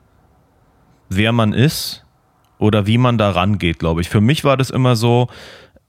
[1.09, 2.05] wer man ist
[2.59, 4.09] oder wie man da rangeht, glaube ich.
[4.09, 5.29] Für mich war das immer so,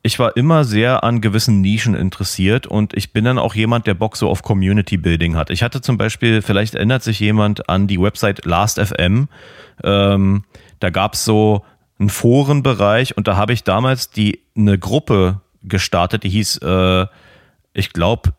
[0.04, 3.94] ich war immer sehr an gewissen Nischen interessiert und ich bin dann auch jemand, der
[3.94, 5.50] Bock so auf Community Building hat.
[5.50, 9.28] Ich hatte zum Beispiel, vielleicht erinnert sich jemand an die Website Last.fm.
[9.84, 10.44] Ähm,
[10.80, 11.64] da gab es so
[12.00, 17.06] einen Forenbereich und da habe ich damals die eine Gruppe gestartet, die hieß, äh,
[17.74, 18.34] ich glaube,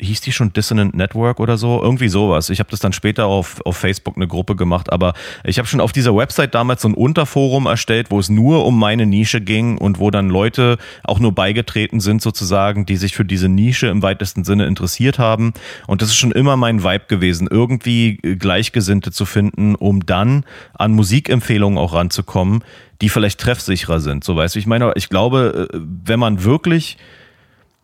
[0.00, 1.82] hieß die schon Dissonant Network oder so?
[1.82, 2.50] Irgendwie sowas.
[2.50, 5.14] Ich habe das dann später auf, auf Facebook eine Gruppe gemacht, aber
[5.44, 8.78] ich habe schon auf dieser Website damals so ein Unterforum erstellt, wo es nur um
[8.78, 13.24] meine Nische ging und wo dann Leute auch nur beigetreten sind sozusagen, die sich für
[13.24, 15.54] diese Nische im weitesten Sinne interessiert haben.
[15.86, 20.44] Und das ist schon immer mein Vibe gewesen, irgendwie Gleichgesinnte zu finden, um dann
[20.74, 22.62] an Musikempfehlungen auch ranzukommen,
[23.00, 24.24] die vielleicht treffsicherer sind.
[24.24, 26.98] So weißt du, ich meine, ich glaube, äh, wenn man wirklich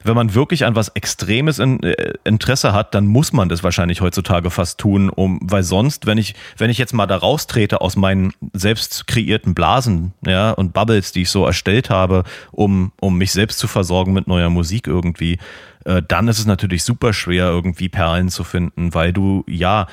[0.05, 4.01] wenn man wirklich an was Extremes in, äh, Interesse hat, dann muss man das wahrscheinlich
[4.01, 7.97] heutzutage fast tun, um, weil sonst, wenn ich, wenn ich jetzt mal da raustrete aus
[7.97, 13.33] meinen selbst kreierten Blasen, ja, und Bubbles, die ich so erstellt habe, um, um mich
[13.33, 15.39] selbst zu versorgen mit neuer Musik irgendwie,
[15.85, 19.87] äh, dann ist es natürlich super schwer, irgendwie Perlen zu finden, weil du, ja,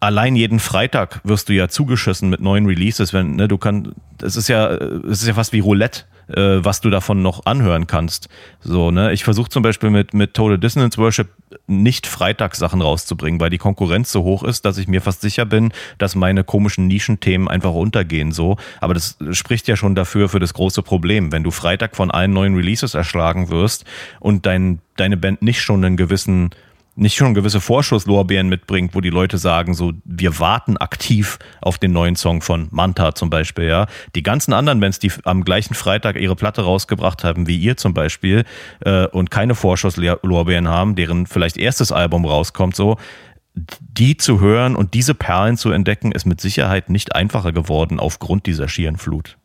[0.00, 3.90] allein jeden Freitag wirst du ja zugeschissen mit neuen Releases, wenn, ne, du kannst,
[4.22, 7.86] es ist ja, es ist ja fast wie Roulette äh, was du davon noch anhören
[7.86, 8.28] kannst.
[8.60, 9.12] So, ne?
[9.12, 11.28] Ich versuche zum Beispiel mit, mit Total Dissonance Worship
[11.66, 15.72] nicht Freitagssachen rauszubringen, weil die Konkurrenz so hoch ist, dass ich mir fast sicher bin,
[15.98, 18.32] dass meine komischen Nischenthemen einfach untergehen.
[18.32, 22.10] So, aber das spricht ja schon dafür für das große Problem, wenn du Freitag von
[22.10, 23.84] allen neuen Releases erschlagen wirst
[24.20, 26.50] und dein, deine Band nicht schon einen gewissen
[26.98, 31.92] nicht schon gewisse Vorschusslorbeeren mitbringt, wo die Leute sagen, so, wir warten aktiv auf den
[31.92, 33.86] neuen Song von Manta zum Beispiel, ja.
[34.14, 37.94] Die ganzen anderen Bands, die am gleichen Freitag ihre Platte rausgebracht haben, wie ihr zum
[37.94, 38.44] Beispiel,
[38.80, 42.96] äh, und keine Vorschusslorbeeren haben, deren vielleicht erstes Album rauskommt, so,
[43.54, 48.46] die zu hören und diese Perlen zu entdecken, ist mit Sicherheit nicht einfacher geworden aufgrund
[48.46, 49.36] dieser schieren Flut.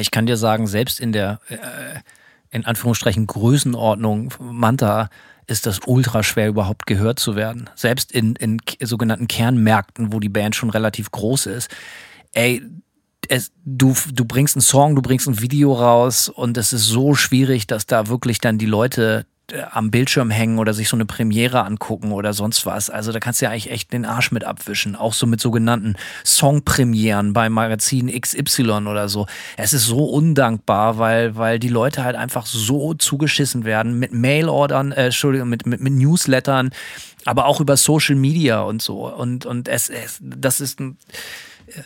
[0.00, 1.56] Ich kann dir sagen, selbst in der, äh,
[2.50, 5.08] in Anführungsstrichen, Größenordnung Manta
[5.46, 7.68] ist das ultra schwer überhaupt gehört zu werden.
[7.74, 11.70] Selbst in, in sogenannten Kernmärkten, wo die Band schon relativ groß ist.
[12.32, 12.62] Ey,
[13.28, 17.14] es, du, du bringst einen Song, du bringst ein Video raus und es ist so
[17.14, 19.33] schwierig, dass da wirklich dann die Leute äh,
[19.72, 22.88] am Bildschirm hängen oder sich so eine Premiere angucken oder sonst was.
[22.88, 24.96] Also da kannst du ja eigentlich echt den Arsch mit abwischen.
[24.96, 29.26] Auch so mit sogenannten Songpremieren bei Magazin XY oder so.
[29.56, 34.92] Es ist so undankbar, weil, weil die Leute halt einfach so zugeschissen werden mit Mailordern,
[34.92, 36.70] äh, Entschuldigung, mit, mit, mit Newslettern,
[37.26, 39.12] aber auch über Social Media und so.
[39.12, 40.96] Und, und es, es das ist ein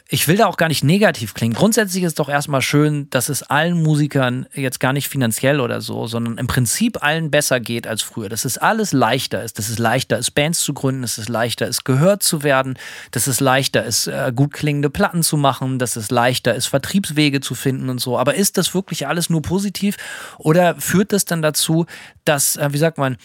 [0.09, 1.55] ich will da auch gar nicht negativ klingen.
[1.55, 5.81] Grundsätzlich ist es doch erstmal schön, dass es allen Musikern jetzt gar nicht finanziell oder
[5.81, 8.29] so, sondern im Prinzip allen besser geht als früher.
[8.29, 9.59] Dass es alles leichter ist.
[9.59, 12.79] Dass es leichter ist, Bands zu gründen, dass es leichter ist, gehört zu werden,
[13.11, 17.41] dass es leichter ist, äh, gut klingende Platten zu machen, dass es leichter ist, Vertriebswege
[17.41, 18.19] zu finden und so.
[18.19, 19.97] Aber ist das wirklich alles nur positiv
[20.39, 21.87] oder führt das dann dazu,
[22.25, 23.17] dass, äh, wie sagt man,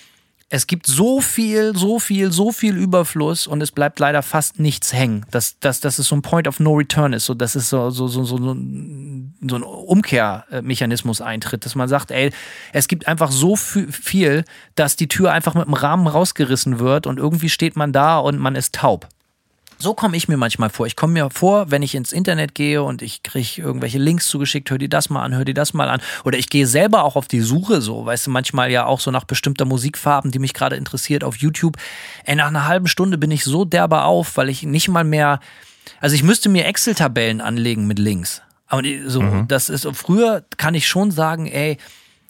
[0.53, 4.93] es gibt so viel, so viel, so viel Überfluss und es bleibt leider fast nichts
[4.93, 5.25] hängen.
[5.31, 7.89] Dass, dass, dass es so ein Point of No Return ist, so dass es so,
[7.89, 12.31] so, so, so, so ein Umkehrmechanismus eintritt, dass man sagt, ey,
[12.71, 17.17] es gibt einfach so viel, dass die Tür einfach mit dem Rahmen rausgerissen wird und
[17.17, 19.09] irgendwie steht man da und man ist taub.
[19.83, 20.87] So komme ich mir manchmal vor.
[20.87, 24.71] Ich komme mir vor, wenn ich ins Internet gehe und ich kriege irgendwelche Links zugeschickt,
[24.71, 25.99] hör dir das mal an, hör dir das mal an.
[26.23, 29.11] Oder ich gehe selber auch auf die Suche, so, weißt du, manchmal ja auch so
[29.11, 31.75] nach bestimmter Musikfarben, die mich gerade interessiert auf YouTube.
[32.23, 35.41] Ey, nach einer halben Stunde bin ich so derbe auf, weil ich nicht mal mehr,
[35.99, 38.41] also ich müsste mir Excel-Tabellen anlegen mit Links.
[38.67, 39.49] Aber so, mhm.
[39.49, 41.77] das ist, früher kann ich schon sagen, ey,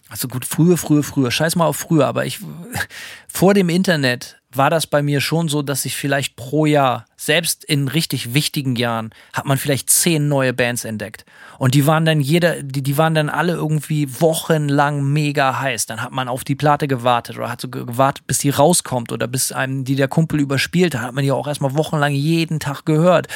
[0.09, 2.39] also gut, früher, früher, früher, scheiß mal auf früher, aber ich,
[3.27, 7.63] vor dem Internet war das bei mir schon so, dass ich vielleicht pro Jahr, selbst
[7.63, 11.25] in richtig wichtigen Jahren, hat man vielleicht zehn neue Bands entdeckt.
[11.59, 15.85] Und die waren dann jeder, die, die waren dann alle irgendwie wochenlang mega heiß.
[15.85, 19.27] Dann hat man auf die Platte gewartet oder hat so gewartet, bis die rauskommt oder
[19.27, 20.93] bis einem die der Kumpel überspielt.
[20.93, 23.27] Da hat man die auch erstmal wochenlang jeden Tag gehört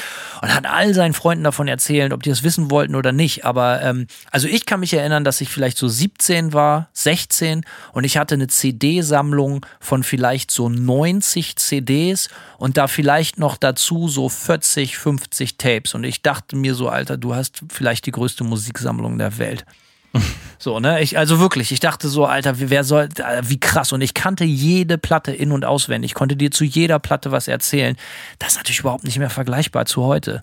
[0.42, 3.46] und hat all seinen Freunden davon erzählt, ob die das wissen wollten oder nicht.
[3.46, 8.04] Aber ähm, also ich kann mich erinnern, dass ich vielleicht so 17 war, 16 und
[8.04, 14.30] ich hatte eine CD-Sammlung von vielleicht so 90 CDs und da vielleicht noch dazu so
[14.30, 15.94] 40, 50 Tapes.
[15.94, 19.66] Und ich dachte mir so, Alter, du hast vielleicht die größte Musiksammlung der Welt.
[20.60, 21.04] So, ne?
[21.04, 23.94] Ich, also wirklich, ich dachte so, Alter, wer soll, äh, wie krass.
[23.94, 26.12] Und ich kannte jede Platte in- und auswendig.
[26.12, 27.96] Ich konnte dir zu jeder Platte was erzählen.
[28.40, 30.42] Das ist natürlich überhaupt nicht mehr vergleichbar zu heute.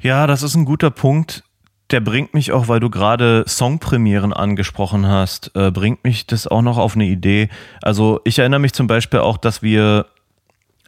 [0.00, 1.44] Ja, das ist ein guter Punkt.
[1.90, 6.60] Der bringt mich auch, weil du gerade Songpremieren angesprochen hast, äh, bringt mich das auch
[6.60, 7.48] noch auf eine Idee.
[7.80, 10.04] Also ich erinnere mich zum Beispiel auch, dass wir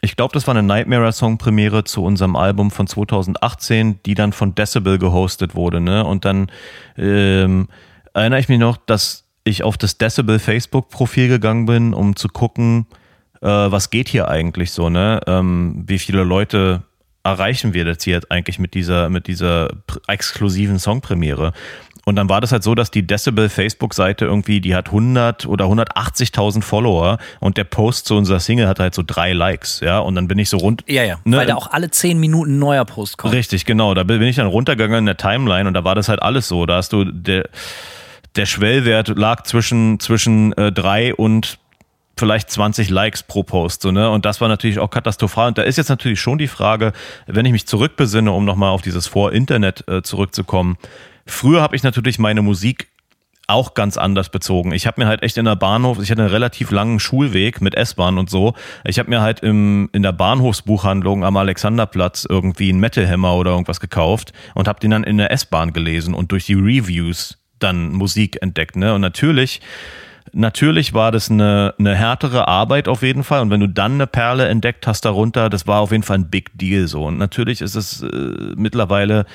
[0.03, 4.99] ich glaube, das war eine Nightmare-Song-Premiere zu unserem Album von 2018, die dann von Decibel
[4.99, 5.81] gehostet wurde.
[5.81, 6.05] Ne?
[6.05, 6.51] Und dann
[6.97, 7.69] ähm,
[8.15, 12.87] erinnere ich mich noch, dass ich auf das Decibel Facebook-Profil gegangen bin, um zu gucken,
[13.43, 15.21] äh, was geht hier eigentlich so, ne?
[15.27, 16.83] Ähm, wie viele Leute
[17.23, 19.71] erreichen wir jetzt hier eigentlich mit dieser, mit dieser
[20.09, 21.53] exklusiven Songpremiere?
[22.07, 25.67] Und dann war das halt so, dass die Decibel Facebook-Seite irgendwie, die hat 100 oder
[25.67, 29.99] 180.000 Follower und der Post zu unserer Single hat halt so drei Likes, ja.
[29.99, 30.83] Und dann bin ich so rund.
[30.87, 31.19] Ja, ja.
[31.25, 33.35] Ne, weil da auch alle zehn Minuten ein neuer Post kommt.
[33.35, 33.95] Richtig, genau.
[33.95, 36.67] Da bin ich dann runtergegangen in der Timeline und da war das halt alles so.
[36.67, 37.49] Da hast du der,
[38.37, 41.59] der Schwellwert lag zwischen, zwischen äh, drei und
[42.17, 44.11] vielleicht 20 Likes pro Post, so, ne?
[44.11, 45.49] Und das war natürlich auch katastrophal.
[45.49, 46.93] Und da ist jetzt natürlich schon die Frage,
[47.27, 50.77] wenn ich mich zurückbesinne, um nochmal auf dieses Vor-Internet äh, zurückzukommen,
[51.31, 52.89] Früher habe ich natürlich meine Musik
[53.51, 54.73] auch ganz anders bezogen.
[54.73, 57.75] Ich habe mir halt echt in der Bahnhof, ich hatte einen relativ langen Schulweg mit
[57.75, 58.55] S-Bahn und so.
[58.85, 63.51] Ich habe mir halt im, in der Bahnhofsbuchhandlung am Alexanderplatz irgendwie einen Metal Hammer oder
[63.51, 67.93] irgendwas gekauft und habe den dann in der S-Bahn gelesen und durch die Reviews dann
[67.93, 68.77] Musik entdeckt.
[68.77, 68.95] Ne?
[68.95, 69.61] Und natürlich,
[70.33, 73.43] natürlich war das eine, eine härtere Arbeit auf jeden Fall.
[73.43, 76.31] Und wenn du dann eine Perle entdeckt hast darunter, das war auf jeden Fall ein
[76.31, 77.07] Big Deal so.
[77.07, 78.07] Und natürlich ist es äh,
[78.57, 79.27] mittlerweile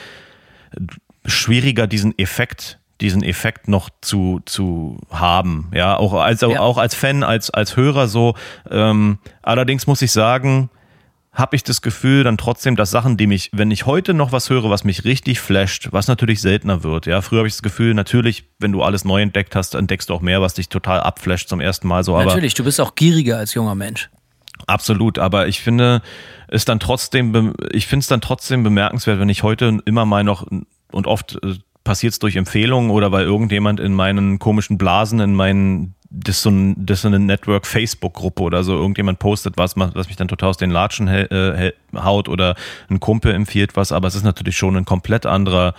[1.26, 5.70] schwieriger, diesen Effekt diesen Effekt noch zu, zu haben.
[5.74, 6.60] Ja, auch als, ja.
[6.60, 8.36] auch als Fan, als, als Hörer so.
[8.70, 10.70] Ähm, allerdings muss ich sagen,
[11.34, 14.50] habe ich das Gefühl dann trotzdem, dass Sachen, die mich, wenn ich heute noch was
[14.50, 17.06] höre, was mich richtig flasht, was natürlich seltener wird.
[17.06, 20.14] Ja, früher habe ich das Gefühl, natürlich, wenn du alles neu entdeckt hast, entdeckst du
[20.14, 22.18] auch mehr, was dich total abflasht zum ersten Mal so.
[22.18, 24.10] Natürlich, du bist auch gieriger als junger Mensch.
[24.68, 26.02] Absolut, aber ich finde
[26.48, 30.48] es dann trotzdem, ich finde es dann trotzdem bemerkenswert, wenn ich heute immer mal noch
[30.96, 35.36] und oft äh, passiert es durch Empfehlungen oder weil irgendjemand in meinen komischen Blasen, in
[35.36, 39.76] meinen das ist so, ein, das ist so eine Network-Facebook-Gruppe oder so, irgendjemand postet was,
[39.76, 42.56] was mich dann total aus den Latschen äh, haut oder
[42.90, 45.74] ein Kumpel empfiehlt was, aber es ist natürlich schon ein komplett anderer,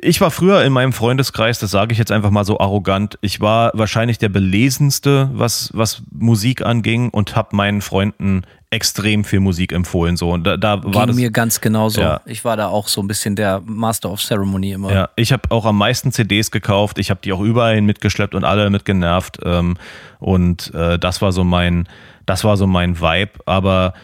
[0.00, 3.40] ich war früher in meinem Freundeskreis, das sage ich jetzt einfach mal so arrogant, ich
[3.40, 8.42] war wahrscheinlich der belesenste, was, was Musik anging und habe meinen Freunden
[8.74, 10.16] extrem viel Musik empfohlen.
[10.16, 10.32] So.
[10.32, 12.00] Und da, da Ging war das, mir ganz genauso.
[12.00, 12.20] Ja.
[12.26, 14.92] Ich war da auch so ein bisschen der Master of Ceremony immer.
[14.92, 16.98] Ja, ich habe auch am meisten CDs gekauft.
[16.98, 19.38] Ich habe die auch überall hin mitgeschleppt und alle mitgenervt.
[19.44, 19.76] Ähm,
[20.18, 21.88] und äh, das war so mein,
[22.26, 23.32] das war so mein Vibe.
[23.46, 23.94] Aber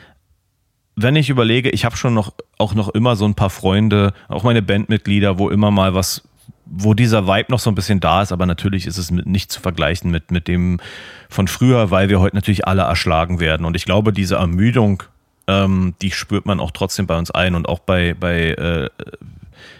[1.02, 4.42] wenn ich überlege, ich habe schon noch auch noch immer so ein paar Freunde, auch
[4.42, 6.22] meine Bandmitglieder, wo immer mal was,
[6.66, 9.50] wo dieser Vibe noch so ein bisschen da ist, aber natürlich ist es mit, nicht
[9.50, 10.80] zu vergleichen mit, mit dem
[11.28, 13.66] von früher, weil wir heute natürlich alle erschlagen werden.
[13.66, 15.02] Und ich glaube, diese Ermüdung,
[15.46, 18.90] ähm, die spürt man auch trotzdem bei uns ein und auch bei, bei äh,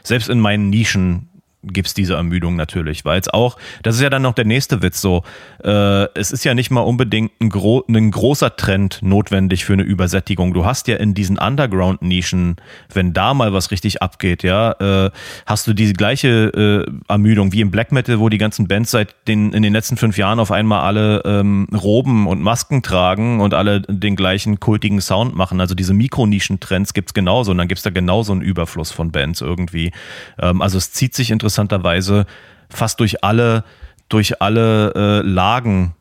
[0.03, 1.30] selbst in meinen Nischen
[1.63, 5.01] gibt's diese Ermüdung natürlich, weil es auch, das ist ja dann noch der nächste Witz
[5.01, 5.23] so,
[5.63, 9.83] äh, es ist ja nicht mal unbedingt ein, gro ein großer Trend notwendig für eine
[9.83, 10.55] Übersättigung.
[10.55, 12.57] Du hast ja in diesen Underground-Nischen,
[12.93, 14.73] wenn da mal was richtig abgeht, ja,
[15.07, 15.11] äh,
[15.47, 19.15] hast du diese gleiche äh, Ermüdung wie im Black Metal, wo die ganzen Bands seit
[19.29, 23.55] den, in den letzten fünf Jahren auf einmal alle ähm, Roben und Masken tragen und
[23.55, 25.61] alle den gleichen kultigen Sound machen.
[25.61, 29.93] Also diese Mikronischen-Trends gibt's genauso und dann gibt's da genauso einen Überfluss von Bands irgendwie.
[30.39, 32.27] Ähm, also es zieht sich interessanterweise
[32.69, 33.65] fast durch alle,
[34.09, 35.95] durch alle äh, Lagen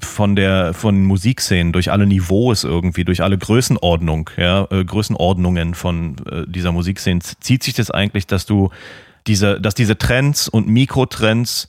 [0.00, 6.16] von der von Musikszenen, durch alle Niveaus irgendwie, durch alle Größenordnung, ja, äh, Größenordnungen von
[6.30, 8.70] äh, dieser Musikszene zieht sich das eigentlich, dass du
[9.26, 11.68] diese, dass diese Trends und Mikrotrends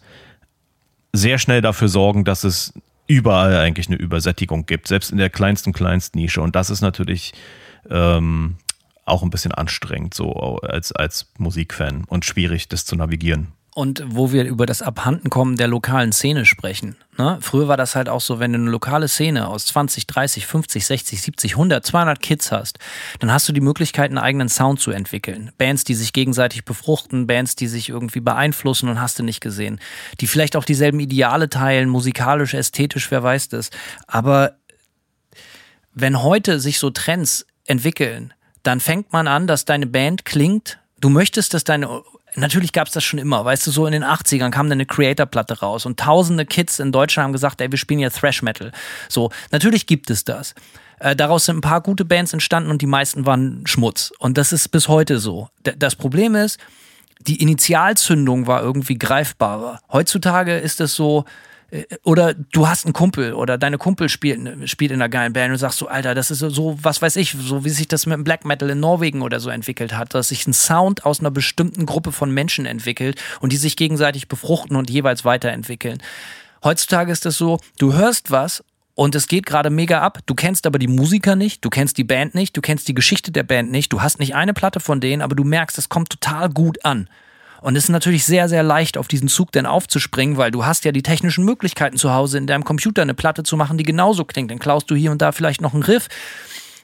[1.14, 2.74] sehr schnell dafür sorgen, dass es
[3.08, 6.42] überall eigentlich eine Übersättigung gibt, selbst in der kleinsten, kleinsten Nische.
[6.42, 7.34] Und das ist natürlich
[7.90, 8.58] ähm,
[9.10, 13.54] auch ein bisschen anstrengend, so als, als Musikfan und schwierig, das zu navigieren.
[13.76, 16.98] Und wo wir über das Abhandenkommen der lokalen Szene sprechen.
[17.18, 17.38] Ne?
[17.40, 20.86] Früher war das halt auch so, wenn du eine lokale Szene aus 20, 30, 50,
[20.86, 22.80] 60, 70, 100, 200 Kids hast,
[23.20, 25.52] dann hast du die Möglichkeit, einen eigenen Sound zu entwickeln.
[25.58, 29.80] Bands, die sich gegenseitig befruchten, Bands, die sich irgendwie beeinflussen und hast du nicht gesehen.
[30.20, 33.70] Die vielleicht auch dieselben Ideale teilen, musikalisch, ästhetisch, wer weiß das.
[34.08, 34.58] Aber
[35.94, 38.34] wenn heute sich so Trends entwickeln,
[38.64, 40.80] dann fängt man an, dass deine Band klingt.
[41.00, 42.02] Du möchtest, dass deine.
[42.36, 44.86] Natürlich gab es das schon immer, weißt du, so in den 80ern kam dann eine
[44.86, 48.72] Creator-Platte raus und tausende Kids in Deutschland haben gesagt, ey, wir spielen ja Thrash Metal.
[49.08, 50.54] So, natürlich gibt es das.
[51.00, 54.12] Äh, daraus sind ein paar gute Bands entstanden und die meisten waren Schmutz.
[54.20, 55.50] Und das ist bis heute so.
[55.66, 56.60] D das Problem ist,
[57.22, 59.80] die Initialzündung war irgendwie greifbarer.
[59.92, 61.26] Heutzutage ist es so,
[62.04, 65.58] oder du hast einen Kumpel oder deine Kumpel spielt, spielt in einer geilen Band und
[65.58, 68.24] sagst so, Alter, das ist so, was weiß ich, so wie sich das mit dem
[68.24, 71.86] Black Metal in Norwegen oder so entwickelt hat, dass sich ein Sound aus einer bestimmten
[71.86, 76.02] Gruppe von Menschen entwickelt und die sich gegenseitig befruchten und jeweils weiterentwickeln.
[76.64, 78.64] Heutzutage ist es so, du hörst was
[78.96, 80.20] und es geht gerade mega ab.
[80.26, 83.32] Du kennst aber die Musiker nicht, du kennst die Band nicht, du kennst die Geschichte
[83.32, 86.10] der Band nicht, du hast nicht eine Platte von denen, aber du merkst, es kommt
[86.10, 87.08] total gut an.
[87.62, 90.86] Und es ist natürlich sehr, sehr leicht, auf diesen Zug dann aufzuspringen, weil du hast
[90.86, 94.26] ja die technischen Möglichkeiten zu Hause in deinem Computer eine Platte zu machen, die genauso
[94.26, 94.52] klingt.
[94.52, 96.08] Dann klaust du hier und da vielleicht noch einen Riff.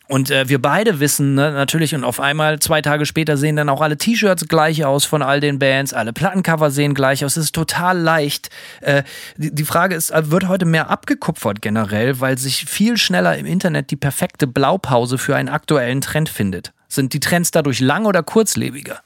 [0.07, 3.69] Und äh, wir beide wissen ne, natürlich, und auf einmal zwei Tage später sehen dann
[3.69, 7.37] auch alle T-Shirts gleich aus von all den Bands, alle Plattencover sehen gleich aus.
[7.37, 8.49] Es ist total leicht.
[8.81, 9.03] Äh,
[9.37, 13.47] die, die Frage ist, äh, wird heute mehr abgekupfert generell, weil sich viel schneller im
[13.47, 16.71] Internet die perfekte Blaupause für einen aktuellen Trend findet?
[16.87, 18.99] Sind die Trends dadurch lang oder kurzlebiger?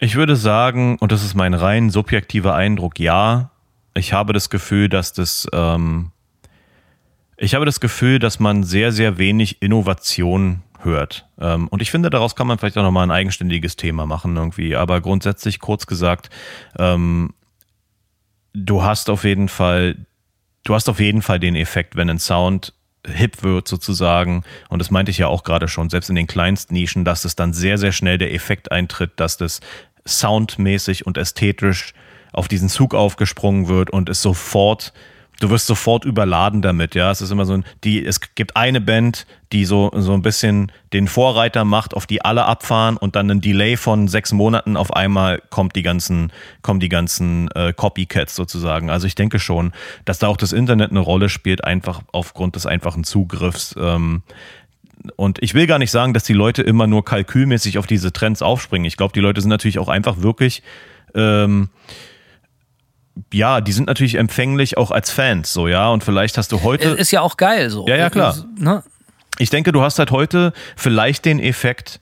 [0.00, 3.50] Ich würde sagen, und das ist mein rein subjektiver Eindruck, ja,
[3.94, 6.12] ich habe das Gefühl, dass das, ähm,
[7.36, 11.26] ich habe das Gefühl, dass man sehr, sehr wenig Innovation hört.
[11.40, 14.76] Ähm, und ich finde, daraus kann man vielleicht auch nochmal ein eigenständiges Thema machen irgendwie.
[14.76, 16.30] Aber grundsätzlich, kurz gesagt,
[16.78, 17.34] ähm,
[18.54, 19.96] du hast auf jeden Fall,
[20.62, 22.72] du hast auf jeden Fall den Effekt, wenn ein Sound
[23.06, 26.74] hip wird sozusagen, und das meinte ich ja auch gerade schon, selbst in den kleinsten
[26.74, 29.60] Nischen, dass es dann sehr, sehr schnell der Effekt eintritt, dass das
[30.06, 31.94] soundmäßig und ästhetisch
[32.32, 34.92] auf diesen Zug aufgesprungen wird und es sofort,
[35.40, 37.10] du wirst sofort überladen damit, ja.
[37.10, 40.70] Es ist immer so ein, die, es gibt eine Band, die so, so ein bisschen
[40.92, 44.92] den Vorreiter macht, auf die alle abfahren und dann ein Delay von sechs Monaten auf
[44.92, 48.90] einmal kommt die ganzen, kommen die ganzen äh, Copycats sozusagen.
[48.90, 49.72] Also ich denke schon,
[50.04, 53.74] dass da auch das Internet eine Rolle spielt, einfach aufgrund des einfachen Zugriffs.
[53.78, 54.22] Ähm,
[55.16, 58.42] und ich will gar nicht sagen, dass die Leute immer nur kalkülmäßig auf diese Trends
[58.42, 58.84] aufspringen.
[58.84, 60.62] Ich glaube, die Leute sind natürlich auch einfach wirklich,
[61.14, 61.68] ähm,
[63.32, 65.88] ja, die sind natürlich empfänglich auch als Fans, so, ja.
[65.90, 66.88] Und vielleicht hast du heute.
[66.90, 67.86] Ist ja auch geil so.
[67.86, 68.36] Ja, ja, klar.
[68.56, 68.82] Ne?
[69.38, 72.00] Ich denke, du hast halt heute vielleicht den Effekt,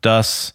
[0.00, 0.54] dass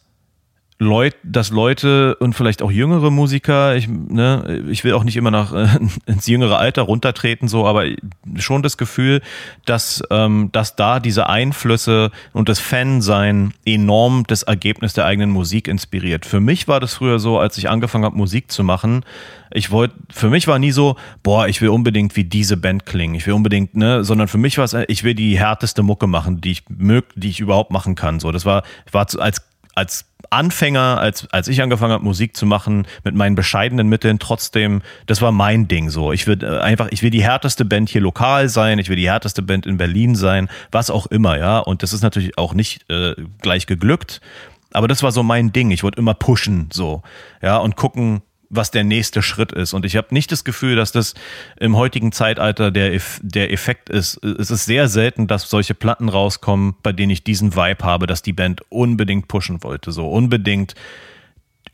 [0.80, 5.32] Leut, dass Leute und vielleicht auch jüngere Musiker, ich, ne, ich will auch nicht immer
[5.32, 5.68] nach äh,
[6.06, 7.86] ins jüngere Alter runtertreten, so, aber
[8.36, 9.22] schon das Gefühl,
[9.66, 15.68] dass, ähm, dass da diese Einflüsse und das Fansein enorm das Ergebnis der eigenen Musik
[15.68, 16.28] inspiriert.
[16.28, 19.04] Für mich war das früher so, als ich angefangen habe, Musik zu machen,
[19.52, 23.16] ich wollte, für mich war nie so, boah, ich will unbedingt wie diese Band klingen,
[23.16, 26.42] ich will unbedingt, ne, sondern für mich war es, ich will die härteste Mucke machen,
[26.42, 28.20] die ich mög, die ich überhaupt machen kann.
[28.20, 29.42] So, das war, war als
[29.78, 34.82] als Anfänger, als, als ich angefangen habe, Musik zu machen, mit meinen bescheidenen Mitteln, trotzdem,
[35.06, 36.12] das war mein Ding so.
[36.12, 39.08] Ich will äh, einfach, ich will die härteste Band hier lokal sein, ich will die
[39.08, 41.60] härteste Band in Berlin sein, was auch immer, ja.
[41.60, 44.20] Und das ist natürlich auch nicht äh, gleich geglückt.
[44.74, 45.72] Aber das war so mein Ding.
[45.72, 47.04] Ich wollte immer pushen, so,
[47.42, 49.74] ja, und gucken, was der nächste Schritt ist.
[49.74, 51.14] Und ich habe nicht das Gefühl, dass das
[51.60, 54.24] im heutigen Zeitalter der, der Effekt ist.
[54.24, 58.22] Es ist sehr selten, dass solche Platten rauskommen, bei denen ich diesen Vibe habe, dass
[58.22, 60.76] die Band unbedingt pushen wollte, so unbedingt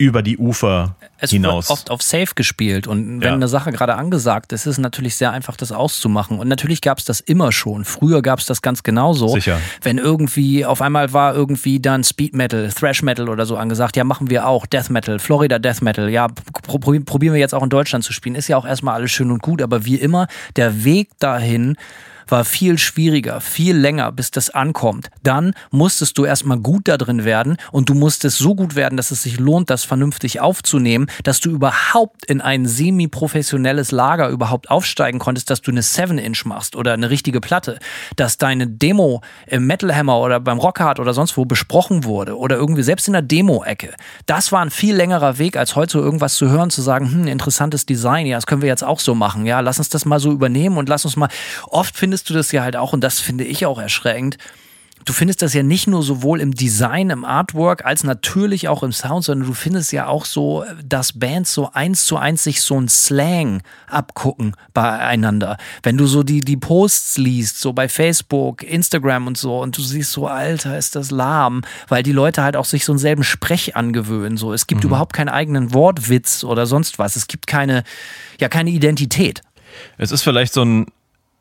[0.04, 1.70] über die Ufer es hinaus.
[1.70, 3.34] wird oft auf Safe gespielt und wenn Ja.
[3.34, 6.40] eine Sache gerade angesagt ist, ist es natürlich sehr einfach, das auszumachen.
[6.40, 7.86] Und natürlich gab es das immer schon.
[7.86, 9.30] Früher gab es das ganz genauso.
[9.30, 9.60] Sicher.
[9.82, 14.04] Wenn irgendwie, auf einmal war irgendwie dann Speed Metal, Thrash Metal oder so angesagt, ja,
[14.04, 17.70] machen wir auch, Death Metal, Florida Death Metal, ja, pro probieren wir jetzt auch in
[17.70, 18.36] Deutschland zu spielen.
[18.36, 21.78] Ist ja auch erstmal alles schön und gut, aber wie immer, der Weg dahin
[22.28, 25.10] war viel schwieriger, viel länger, bis das ankommt.
[25.24, 29.12] Dann musstest du erstmal gut da drin werden und du musstest so gut werden, dass
[29.12, 35.20] es sich lohnt, das vernünftig aufzunehmen, dass du überhaupt in ein semi-professionelles Lager überhaupt aufsteigen
[35.20, 37.80] konntest, dass du eine 7-Inch machst oder eine richtige Platte,
[38.16, 42.56] dass deine Demo im Metal Hammer oder beim Rockhard oder sonst wo besprochen wurde oder
[42.56, 43.94] irgendwie selbst in der Demo-Ecke.
[44.26, 47.28] Das war ein viel längerer Weg, als heute so irgendwas zu hören, zu sagen, hm,
[47.28, 50.20] interessantes Design, ja, das können wir jetzt auch so machen, ja, lass uns das mal
[50.20, 51.30] so übernehmen und lass uns mal,
[51.70, 54.38] oft findest du das ja halt auch, und das finde ich auch erschreckend,
[55.04, 58.92] du findest das ja nicht nur sowohl im Design, im Artwork, als natürlich auch im
[58.92, 62.80] Sound, sondern du findest ja auch so, dass Bands so eins zu eins sich so
[62.80, 65.58] ein Slang abgucken beieinander.
[65.82, 69.82] Wenn du so die, die Posts liest, so bei Facebook, Instagram und so, und du
[69.82, 73.24] siehst so, Alter, ist das lahm, weil die Leute halt auch sich so einen selben
[73.24, 74.38] Sprech angewöhnen.
[74.38, 77.16] So, es gibt überhaupt keinen eigenen Wortwitz oder sonst was.
[77.16, 77.84] Es gibt keine,
[78.40, 79.42] ja, keine Identität.
[79.98, 80.86] Es ist vielleicht so ein,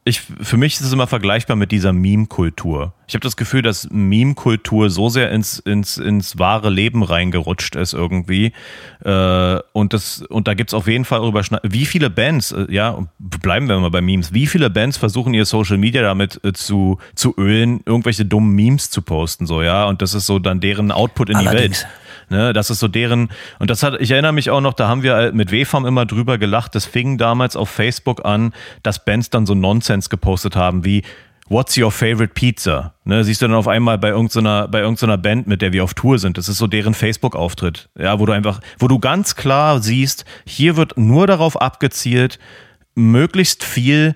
[0.05, 2.93] ich, für mich ist es immer vergleichbar mit dieser Meme-Kultur.
[3.07, 7.93] Ich habe das Gefühl, dass Meme-Kultur so sehr ins, ins, ins wahre Leben reingerutscht ist
[7.93, 8.53] irgendwie.
[9.05, 12.99] Äh, und, das, und da gibt's auf jeden Fall Überschneid Wie viele Bands, äh, ja,
[13.19, 16.99] bleiben wir mal bei Memes, wie viele Bands versuchen ihr Social Media damit äh, zu,
[17.15, 19.85] zu ölen, irgendwelche dummen Memes zu posten, so, ja.
[19.85, 21.79] Und das ist so dann deren Output in Allerdings.
[21.79, 22.02] die Welt.
[22.33, 23.29] Ne, das ist so deren,
[23.59, 26.39] und das hat, ich erinnere mich auch noch, da haben wir mit WFAM immer drüber
[26.39, 31.03] gelacht, das fing damals auf Facebook an, dass Bands dann so Nonsens gepostet haben wie
[31.51, 32.95] What's your favorite pizza?
[33.05, 35.93] Ne, siehst du dann auf einmal bei irgendeiner, bei irgendeiner Band, mit der wir auf
[35.93, 36.39] Tour sind.
[36.39, 37.91] Das ist so deren Facebook-Auftritt.
[37.99, 42.39] Ja, wo du einfach, wo du ganz klar siehst, hier wird nur darauf abgezielt,
[42.95, 44.15] möglichst viel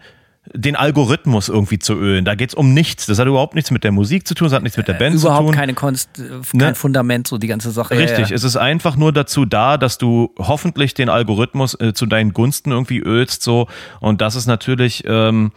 [0.57, 2.25] den Algorithmus irgendwie zu ölen.
[2.25, 3.07] Da geht's um nichts.
[3.07, 5.19] Das hat überhaupt nichts mit der Musik zu tun, das hat nichts mit der Band
[5.19, 5.55] zu Überhaupt tun.
[5.55, 6.75] keine Konst, äh, kein Ne?
[6.75, 7.95] Fundament, so die ganze Sache.
[7.95, 8.35] Ja, Richtig, ja.
[8.35, 12.73] es ist einfach nur dazu da, dass du hoffentlich den Algorithmus äh, zu deinen Gunsten
[12.73, 13.69] irgendwie ölst, so.
[14.01, 15.53] Und das ist natürlich, ähm,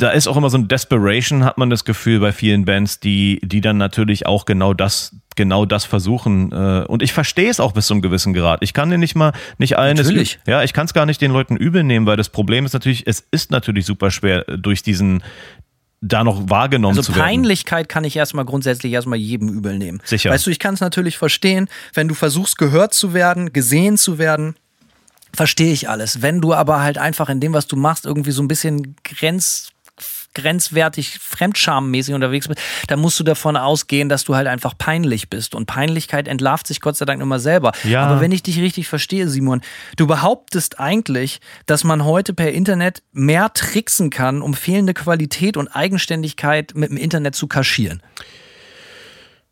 [0.00, 3.38] da ist auch immer so ein Desperation, hat man das Gefühl bei vielen Bands, die,
[3.44, 6.52] die dann natürlich auch genau das, genau das versuchen.
[6.52, 8.62] Äh, und ich verstehe es auch bis zu einem gewissen Grad.
[8.62, 10.38] Ich kann dir nicht mal, nicht allen, Natürlich.
[10.46, 13.06] ja, ich kann es gar nicht den Leuten übel nehmen, weil das Problem ist natürlich,
[13.06, 15.22] es ist natürlich super schwer, durch diesen,
[16.00, 17.26] da noch wahrgenommen Also zu werden.
[17.26, 20.00] Peinlichkeit kann ich erstmal grundsätzlich erstmal jedem übel nehmen.
[20.04, 20.30] Sicher.
[20.30, 24.18] Weißt du, ich kann es natürlich verstehen, wenn du versuchst, gehört zu werden, gesehen zu
[24.18, 24.56] werden,
[25.34, 26.22] verstehe ich alles.
[26.22, 29.72] Wenn du aber halt einfach in dem, was du machst, irgendwie so ein bisschen grenz
[30.34, 35.54] grenzwertig fremdschammäßig unterwegs bist, dann musst du davon ausgehen, dass du halt einfach peinlich bist.
[35.54, 37.72] Und Peinlichkeit entlarvt sich Gott sei Dank immer selber.
[37.84, 38.06] Ja.
[38.06, 39.60] Aber wenn ich dich richtig verstehe, Simon,
[39.96, 45.68] du behauptest eigentlich, dass man heute per Internet mehr tricksen kann, um fehlende Qualität und
[45.68, 48.02] Eigenständigkeit mit dem Internet zu kaschieren.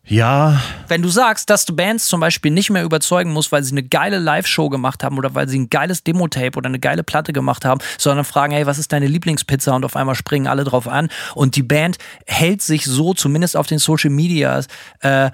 [0.09, 0.59] Ja,
[0.89, 3.83] Wenn du sagst, dass du Bands zum Beispiel nicht mehr überzeugen musst, weil sie eine
[3.83, 7.67] geile Live-Show gemacht haben oder weil sie ein geiles Demo-Tape oder eine geile Platte gemacht
[7.67, 9.77] haben, sondern fragen, hey, was ist deine Lieblingspizza?
[9.77, 11.11] Und auf einmal springen alle drauf an.
[11.35, 14.67] Und die Band hält sich so, zumindest auf den Social Medias,
[15.01, 15.31] äh,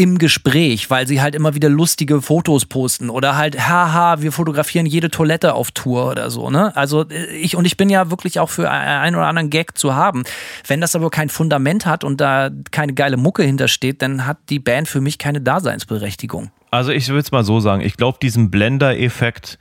[0.00, 4.86] im Gespräch, weil sie halt immer wieder lustige Fotos posten oder halt, haha, wir fotografieren
[4.86, 6.74] jede Toilette auf Tour oder so, ne?
[6.74, 9.94] Also äh, ich, und ich bin ja wirklich auch für einen oder anderen Gag zu
[9.94, 10.24] haben.
[10.66, 14.58] Wenn das aber kein Fundament hat und da keine geile Mucke hintersteht, dann hat die
[14.58, 16.50] Band für mich keine Daseinsberechtigung.
[16.70, 19.58] Also ich will es mal so sagen, ich glaube, diesen Blender-Effekt,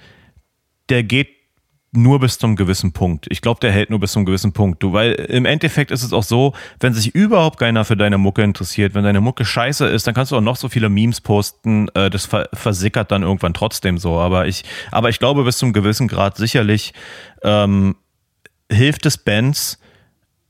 [0.87, 1.38] der geht
[1.91, 3.25] nur bis zum gewissen Punkt.
[3.29, 4.83] Ich glaube, der hält nur bis zum gewissen Punkt.
[4.83, 8.43] Du, weil im Endeffekt ist es auch so, wenn sich überhaupt keiner für deine Mucke
[8.43, 11.87] interessiert, wenn deine Mucke scheiße ist, dann kannst du auch noch so viele Memes posten.
[11.95, 14.19] Äh, das ver versickert dann irgendwann trotzdem so.
[14.19, 16.93] Aber ich, aber ich glaube, bis zum gewissen Grad sicherlich
[17.43, 17.95] ähm,
[18.71, 19.79] hilft es Bands,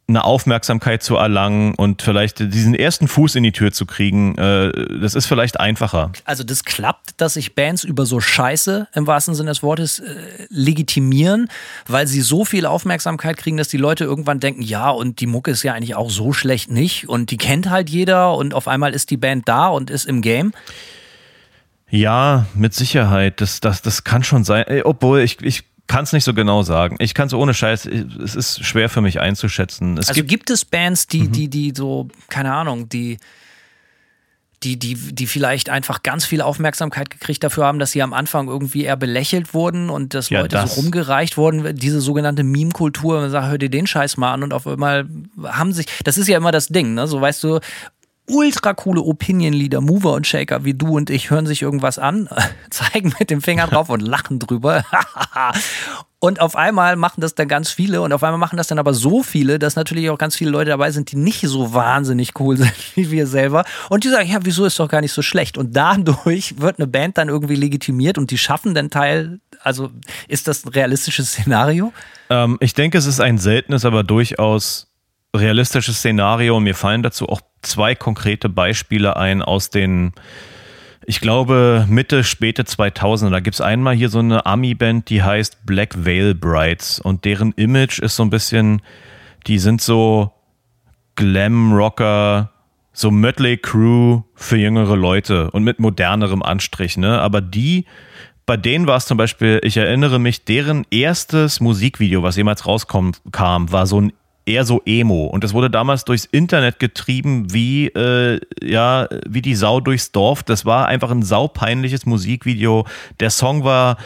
[0.10, 4.72] eine Aufmerksamkeit zu erlangen und vielleicht diesen ersten Fuß in die Tür zu kriegen, äh,
[5.00, 6.12] das ist vielleicht einfacher.
[6.26, 10.16] Also das klappt, dass sich Bands über so Scheiße im wahrsten Sinne des Wortes äh,
[10.50, 11.48] legitimieren,
[11.88, 15.52] weil sie so viel Aufmerksamkeit kriegen, dass die Leute irgendwann denken, ja, und die Mucke
[15.52, 18.94] ist ja eigentlich auch so schlecht nicht und die kennt halt jeder und auf einmal
[18.94, 20.52] ist die Band da und ist im Game.
[21.92, 23.42] Ja, mit Sicherheit.
[23.42, 24.66] Das, das, das kann schon sein.
[24.84, 26.96] Obwohl, ich, ich kann es nicht so genau sagen.
[27.00, 29.98] Ich kann es ohne Scheiß, es ist schwer für mich einzuschätzen.
[29.98, 31.32] Es also gibt, gibt, es Bands, die, mhm.
[31.32, 33.18] die, die so, keine Ahnung, die,
[34.64, 38.48] die, die, die vielleicht einfach ganz viel Aufmerksamkeit gekriegt dafür haben, dass sie am Anfang
[38.50, 40.76] irgendwie eher belächelt wurden und dass ja, Leute das.
[40.76, 44.54] so rumgereicht wurden, diese sogenannte Meme-Kultur, man sagt, hör dir den Scheiß mal an und
[44.54, 45.08] auf einmal
[45.44, 47.08] haben sich, das ist ja immer das Ding, ne?
[47.08, 47.60] So weißt du,
[48.30, 52.30] ultra coole Opinion-Leader, Mover und Shaker wie du und ich hören sich irgendwas an,
[52.70, 54.84] zeigen mit dem Finger drauf und lachen drüber.
[56.20, 58.94] und auf einmal machen das dann ganz viele und auf einmal machen das dann aber
[58.94, 62.58] so viele, dass natürlich auch ganz viele Leute dabei sind, die nicht so wahnsinnig cool
[62.58, 65.58] sind wie wir selber und die sagen, ja, wieso ist doch gar nicht so schlecht
[65.58, 69.90] und dadurch wird eine Band dann irgendwie legitimiert und die schaffen den Teil, also
[70.28, 71.94] ist das ein realistisches Szenario?
[72.30, 74.89] Ähm, ich denke, es ist ein seltenes, aber durchaus
[75.36, 76.60] realistisches Szenario.
[76.60, 80.14] Mir fallen dazu auch zwei konkrete Beispiele ein aus den,
[81.06, 83.30] ich glaube, Mitte, späte 2000er.
[83.30, 87.52] Da gibt es einmal hier so eine Ami-Band, die heißt Black Veil Brides und deren
[87.54, 88.82] Image ist so ein bisschen,
[89.48, 90.32] die sind so
[91.16, 92.52] Glam-Rocker,
[92.94, 97.20] so Mötley Crew für jüngere Leute und mit modernerem Anstrich, ne?
[97.20, 97.86] Aber die,
[98.46, 103.12] bei denen war es zum Beispiel, ich erinnere mich, deren erstes Musikvideo, was jemals rauskam,
[103.34, 104.14] war so ein
[104.50, 105.26] eher so Emo.
[105.26, 110.44] Und das wurde damals durchs Internet getrieben wie, äh, ja, wie die Sau durchs Dorf.
[110.44, 112.86] Das war einfach ein saupeinliches Musikvideo.
[113.20, 113.98] Der Song war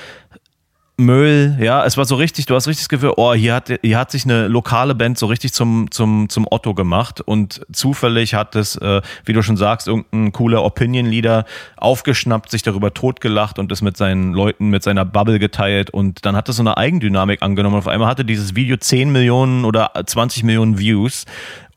[1.06, 3.98] Müll, ja, es war so richtig, du hast richtig das Gefühl, oh, hier hat, hier
[3.98, 8.56] hat sich eine lokale Band so richtig zum, zum, zum Otto gemacht und zufällig hat
[8.56, 11.46] es, äh, wie du schon sagst, irgendein cooler Opinion-Leader
[11.78, 16.36] aufgeschnappt, sich darüber totgelacht und es mit seinen Leuten, mit seiner Bubble geteilt und dann
[16.36, 17.76] hat es so eine Eigendynamik angenommen.
[17.76, 21.26] Auf einmal hatte dieses Video 10 Millionen oder 20 Millionen Views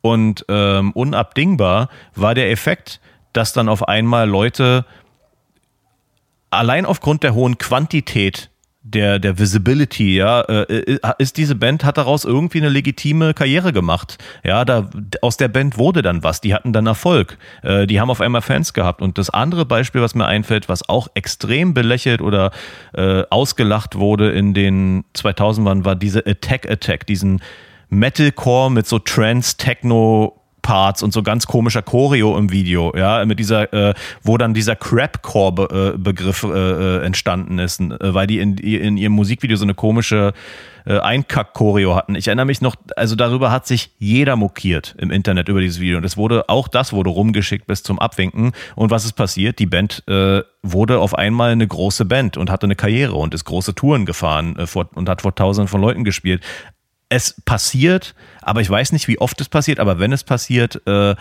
[0.00, 3.00] und ähm, unabdingbar war der Effekt,
[3.32, 4.84] dass dann auf einmal Leute
[6.50, 8.50] allein aufgrund der hohen Quantität
[8.88, 13.72] der, der Visibility, ja, äh, äh, ist diese Band, hat daraus irgendwie eine legitime Karriere
[13.72, 14.18] gemacht.
[14.44, 14.88] Ja, da,
[15.22, 17.36] aus der Band wurde dann was, die hatten dann Erfolg.
[17.62, 19.02] Äh, die haben auf einmal Fans gehabt.
[19.02, 22.52] Und das andere Beispiel, was mir einfällt, was auch extrem belächelt oder
[22.94, 27.40] äh, ausgelacht wurde in den 2000ern, war diese Attack Attack, diesen
[27.88, 33.72] Metalcore mit so Trance-Techno- Parts und so ganz komischer Choreo im Video, ja, mit dieser,
[33.72, 33.94] äh,
[34.24, 39.56] wo dann dieser Crapcore-Begriff äh, äh, entstanden ist, äh, weil die in, in ihrem Musikvideo
[39.56, 40.32] so eine komische
[40.84, 42.16] äh, Einkack-Choreo hatten.
[42.16, 45.98] Ich erinnere mich noch, also darüber hat sich jeder mokiert im Internet über dieses Video.
[45.98, 48.50] Und es wurde, auch das wurde rumgeschickt bis zum Abwinken.
[48.74, 49.60] Und was ist passiert?
[49.60, 53.44] Die Band äh, wurde auf einmal eine große Band und hatte eine Karriere und ist
[53.44, 56.42] große Touren gefahren äh, vor, und hat vor tausenden von Leuten gespielt
[57.08, 61.14] es passiert, aber ich weiß nicht, wie oft es passiert, aber wenn es passiert, äh,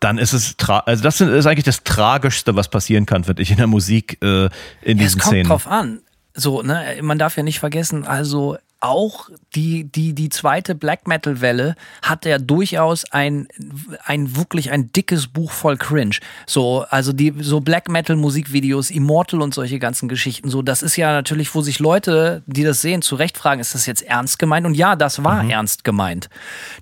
[0.00, 3.56] dann ist es, also das ist eigentlich das Tragischste, was passieren kann, finde ich, in
[3.56, 4.50] der Musik, äh, in
[4.98, 5.48] ja, diesen es kommt Szenen.
[5.48, 6.00] drauf an.
[6.34, 11.40] So, ne, man darf ja nicht vergessen, also auch die, die, die zweite Black Metal
[11.40, 13.46] Welle hat ja durchaus ein,
[14.04, 16.16] ein wirklich ein dickes Buch voll Cringe.
[16.46, 20.50] So, also die, so Black Metal Musikvideos, Immortal und solche ganzen Geschichten.
[20.50, 23.74] So, das ist ja natürlich, wo sich Leute, die das sehen, zu Recht fragen, ist
[23.74, 24.66] das jetzt ernst gemeint?
[24.66, 25.50] Und ja, das war mhm.
[25.50, 26.28] ernst gemeint.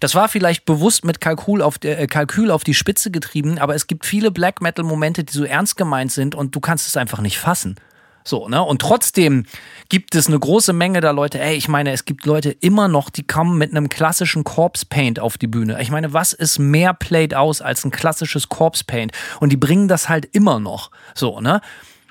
[0.00, 3.86] Das war vielleicht bewusst mit Kalkül auf, äh, Kalkül auf die Spitze getrieben, aber es
[3.86, 7.20] gibt viele Black Metal Momente, die so ernst gemeint sind und du kannst es einfach
[7.20, 7.76] nicht fassen.
[8.24, 8.62] So, ne?
[8.62, 9.44] Und trotzdem
[9.88, 13.10] gibt es eine große Menge da Leute, ey, ich meine, es gibt Leute immer noch,
[13.10, 15.80] die kommen mit einem klassischen Corpse Paint auf die Bühne.
[15.80, 19.12] Ich meine, was ist mehr played aus als ein klassisches Corpse Paint?
[19.40, 20.90] Und die bringen das halt immer noch.
[21.14, 21.60] So, ne?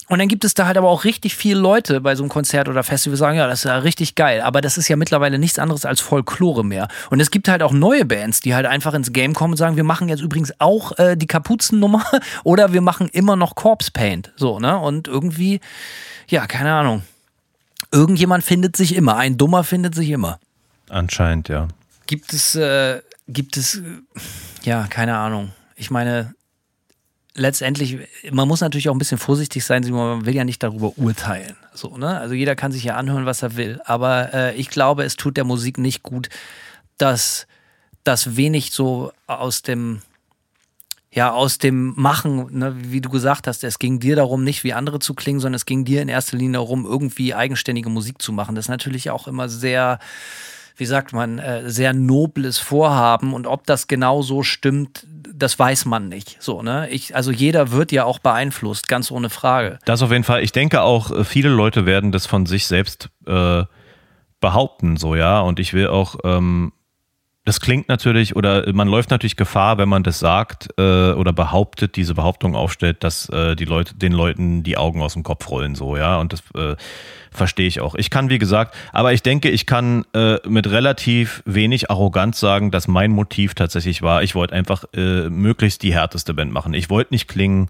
[0.10, 2.68] Und dann gibt es da halt aber auch richtig viele Leute bei so einem Konzert
[2.68, 4.42] oder Festival, die sagen, ja, das ist ja richtig geil.
[4.42, 6.88] Aber das ist ja mittlerweile nichts anderes als Folklore mehr.
[7.12, 9.76] Und es gibt halt auch neue Bands, die halt einfach ins Game kommen und sagen,
[9.76, 12.04] wir machen jetzt übrigens auch äh, die Kapuzennummer
[12.44, 14.34] oder wir machen immer noch Corpse Paint.
[14.36, 14.80] So, ne?
[14.80, 15.60] Und irgendwie,
[16.28, 17.04] ja, keine Ahnung.
[17.92, 19.16] Irgendjemand findet sich immer.
[19.16, 20.40] Ein Dummer findet sich immer.
[20.90, 21.68] Anscheinend, ja.
[22.08, 23.80] Gibt es, äh, gibt es,
[24.64, 25.52] ja, keine Ahnung.
[25.76, 26.34] Ich meine,
[27.40, 27.98] letztendlich,
[28.32, 31.56] man muss natürlich auch ein bisschen vorsichtig sein, man will ja nicht darüber urteilen.
[31.74, 32.20] So, ne?
[32.20, 33.80] Also jeder kann sich ja anhören, was er will.
[33.86, 36.30] Aber äh, ich glaube, es tut der Musik nicht gut,
[36.98, 37.48] dass
[38.04, 40.02] das wenig so aus dem
[41.12, 44.74] ja, aus dem Machen, ne, wie du gesagt hast, es ging dir darum, nicht wie
[44.74, 48.32] andere zu klingen, sondern es ging dir in erster Linie darum, irgendwie eigenständige Musik zu
[48.32, 48.54] machen.
[48.54, 49.98] Das ist natürlich auch immer sehr,
[50.78, 55.86] wie sagt man, äh, sehr nobles Vorhaben und ob das genau so stimmt, das weiß
[55.86, 56.38] man nicht.
[56.40, 56.90] So, ne?
[56.90, 59.80] Ich, also jeder wird ja auch beeinflusst, ganz ohne Frage.
[59.86, 60.44] Das auf jeden Fall.
[60.44, 63.64] Ich denke auch, äh, viele Leute werden das von sich selbst äh,
[64.40, 65.42] behaupten, so, ja.
[65.42, 66.72] Und ich will auch ähm,
[67.50, 71.96] das klingt natürlich oder man läuft natürlich Gefahr, wenn man das sagt äh, oder behauptet,
[71.96, 75.74] diese Behauptung aufstellt, dass äh, die Leute den Leuten die Augen aus dem Kopf rollen
[75.74, 76.76] so, ja, und das äh,
[77.32, 77.96] verstehe ich auch.
[77.96, 82.72] Ich kann wie gesagt, aber ich denke, ich kann äh, mit relativ wenig Arroganz sagen,
[82.72, 86.74] dass mein Motiv tatsächlich war, ich wollte einfach äh, möglichst die härteste Band machen.
[86.74, 87.70] Ich wollte nicht klingen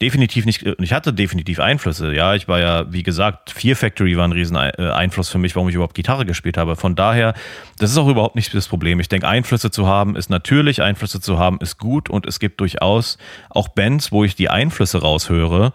[0.00, 2.14] definitiv nicht, ich hatte definitiv Einflüsse.
[2.14, 5.56] Ja, ich war ja, wie gesagt, Fear Factory war ein riesen äh, Einfluss für mich,
[5.56, 6.76] warum ich überhaupt Gitarre gespielt habe.
[6.76, 7.34] Von daher,
[7.78, 9.00] das ist auch überhaupt nicht das Problem.
[9.00, 12.60] Ich denke, Einflüsse zu haben ist natürlich, Einflüsse zu haben ist gut und es gibt
[12.60, 13.18] durchaus
[13.50, 15.72] auch Bands, wo ich die Einflüsse raushöre,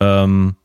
[0.00, 0.56] ähm,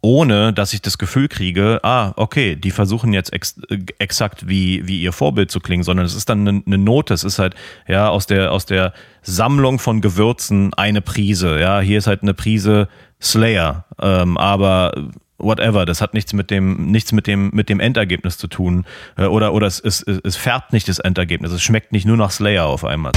[0.00, 3.60] ohne dass ich das Gefühl kriege, ah, okay, die versuchen jetzt ex
[3.98, 7.24] exakt wie, wie ihr Vorbild zu klingen, sondern es ist dann eine, eine Note, es
[7.24, 7.54] ist halt,
[7.86, 8.92] ja, aus der, aus der
[9.22, 12.88] Sammlung von Gewürzen eine Prise, ja, hier ist halt eine Prise
[13.20, 14.92] Slayer, ähm, aber
[15.38, 18.84] whatever, das hat nichts mit dem, nichts mit dem, mit dem Endergebnis zu tun,
[19.16, 22.30] äh, oder, oder es, es, es färbt nicht das Endergebnis, es schmeckt nicht nur nach
[22.30, 23.12] Slayer auf einmal.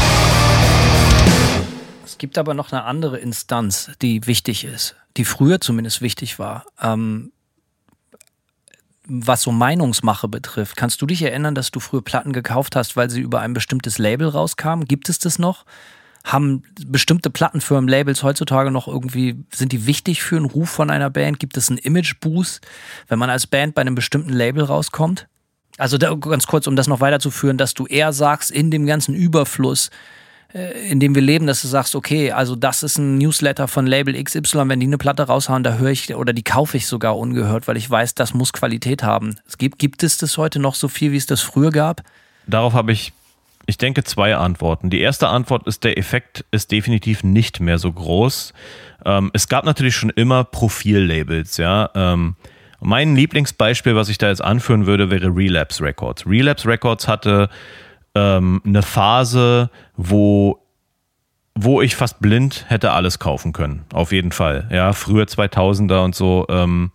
[2.22, 6.66] Gibt aber noch eine andere Instanz, die wichtig ist die früher zumindest wichtig war.
[6.82, 7.32] Ähm,
[9.06, 13.10] was so Meinungsmache betrifft, kannst du dich erinnern, dass du früher Platten gekauft hast, weil
[13.10, 14.86] sie über ein bestimmtes Label rauskamen?
[14.86, 15.66] Gibt es das noch?
[16.24, 21.10] Haben bestimmte Plattenfirmen, Labels heutzutage noch irgendwie, sind die wichtig für einen Ruf von einer
[21.10, 21.40] Band?
[21.40, 22.62] Gibt es einen Image-Boost,
[23.08, 25.28] wenn man als Band bei einem bestimmten Label rauskommt?
[25.78, 29.16] Also da, ganz kurz, um das noch weiterzuführen, dass du eher sagst, in dem ganzen
[29.16, 29.90] Überfluss,
[30.54, 34.22] in dem wir leben, dass du sagst, okay, also das ist ein Newsletter von Label
[34.22, 37.68] XY, wenn die eine Platte raushauen, da höre ich oder die kaufe ich sogar ungehört,
[37.68, 39.38] weil ich weiß, das muss Qualität haben.
[39.48, 42.02] Es gibt, gibt es das heute noch so viel, wie es das früher gab?
[42.48, 43.14] Darauf habe ich,
[43.66, 44.90] ich denke, zwei Antworten.
[44.90, 48.54] Die erste Antwort ist, der Effekt ist definitiv nicht mehr so groß.
[49.06, 51.90] Ähm, es gab natürlich schon immer Profillabels, ja.
[51.96, 52.36] Ähm,
[52.84, 56.26] mein Lieblingsbeispiel, was ich da jetzt anführen würde, wäre Relapse Records.
[56.26, 57.48] Relapse Records hatte
[58.16, 60.58] ähm, eine Phase, wo
[61.54, 63.84] wo ich fast blind hätte alles kaufen können.
[63.94, 64.70] Auf jeden Fall.
[64.72, 66.46] Ja, früher 2000er und so.
[66.50, 66.92] Ähm,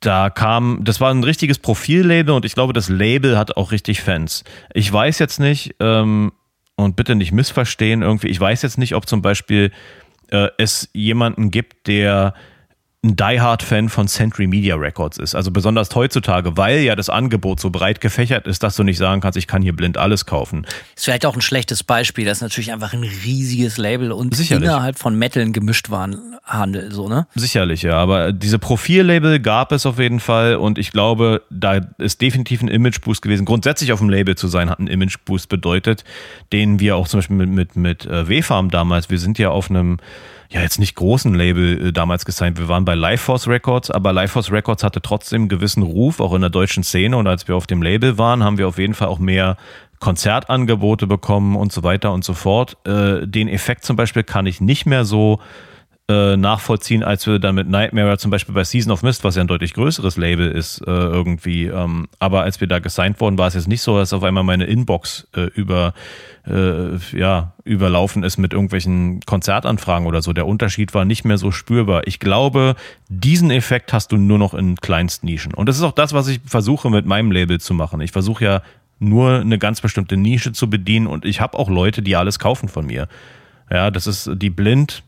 [0.00, 4.02] da kam, das war ein richtiges Profillabel und ich glaube, das Label hat auch richtig
[4.02, 4.44] Fans.
[4.74, 6.32] Ich weiß jetzt nicht, ähm,
[6.76, 9.70] und bitte nicht missverstehen irgendwie, ich weiß jetzt nicht, ob zum Beispiel
[10.30, 12.34] äh, es jemanden gibt, der
[13.04, 15.34] ein Die-Hard-Fan von Century Media Records ist.
[15.34, 19.20] Also besonders heutzutage, weil ja das Angebot so breit gefächert ist, dass du nicht sagen
[19.20, 20.66] kannst, ich kann hier blind alles kaufen.
[20.96, 22.24] Ist vielleicht auch ein schlechtes Beispiel.
[22.24, 24.64] Das ist natürlich einfach ein riesiges Label und Sicherlich.
[24.64, 27.26] innerhalb von Metal gemischt Warenhandel, so, ne?
[27.34, 27.96] Sicherlich, ja.
[27.96, 32.68] Aber diese Profil-Label gab es auf jeden Fall und ich glaube, da ist definitiv ein
[32.68, 33.44] Image-Boost gewesen.
[33.44, 36.04] Grundsätzlich auf dem Label zu sein, hat ein Image-Boost bedeutet,
[36.52, 39.68] den wir auch zum Beispiel mit, mit, mit äh, W-Farm damals, wir sind ja auf
[39.68, 39.98] einem
[40.50, 42.58] ja jetzt nicht großen Label äh, damals gesigned.
[42.58, 46.40] Wir waren bei Lifeforce Records, aber Lifeforce Records hatte trotzdem einen gewissen Ruf, auch in
[46.40, 47.16] der deutschen Szene.
[47.16, 49.56] Und als wir auf dem Label waren, haben wir auf jeden Fall auch mehr
[50.00, 52.76] Konzertangebote bekommen und so weiter und so fort.
[52.86, 55.40] Äh, den Effekt zum Beispiel kann ich nicht mehr so
[56.06, 59.40] äh, nachvollziehen, als wir dann mit Nightmare zum Beispiel bei Season of Mist, was ja
[59.40, 61.66] ein deutlich größeres Label ist, äh, irgendwie.
[61.66, 64.44] Ähm, aber als wir da gesigned wurden, war es jetzt nicht so, dass auf einmal
[64.44, 65.94] meine Inbox äh, über,
[66.46, 70.32] äh, ja, überlaufen ist mit irgendwelchen Konzertanfragen oder so.
[70.32, 72.06] Der Unterschied war nicht mehr so spürbar.
[72.06, 72.76] Ich glaube,
[73.08, 75.54] diesen Effekt hast du nur noch in Kleinstnischen.
[75.54, 78.00] Und das ist auch das, was ich versuche mit meinem Label zu machen.
[78.00, 78.62] Ich versuche ja
[78.98, 82.68] nur eine ganz bestimmte Nische zu bedienen und ich habe auch Leute, die alles kaufen
[82.68, 83.08] von mir.
[83.70, 85.02] Ja, das ist die blind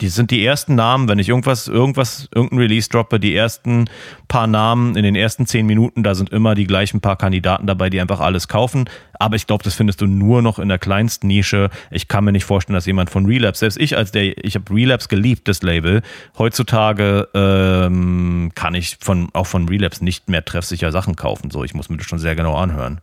[0.00, 3.90] die sind die ersten Namen, wenn ich irgendwas, irgendwas, irgendein Release droppe, die ersten
[4.28, 7.90] paar Namen in den ersten zehn Minuten, da sind immer die gleichen paar Kandidaten dabei,
[7.90, 8.88] die einfach alles kaufen.
[9.18, 11.70] Aber ich glaube, das findest du nur noch in der kleinsten Nische.
[11.90, 14.72] Ich kann mir nicht vorstellen, dass jemand von Relapse, selbst ich als der, ich habe
[14.72, 16.02] Relapse geliebt, das Label.
[16.38, 21.50] Heutzutage ähm, kann ich von auch von Relapse nicht mehr treffsicher Sachen kaufen.
[21.50, 23.00] So, ich muss mir das schon sehr genau anhören.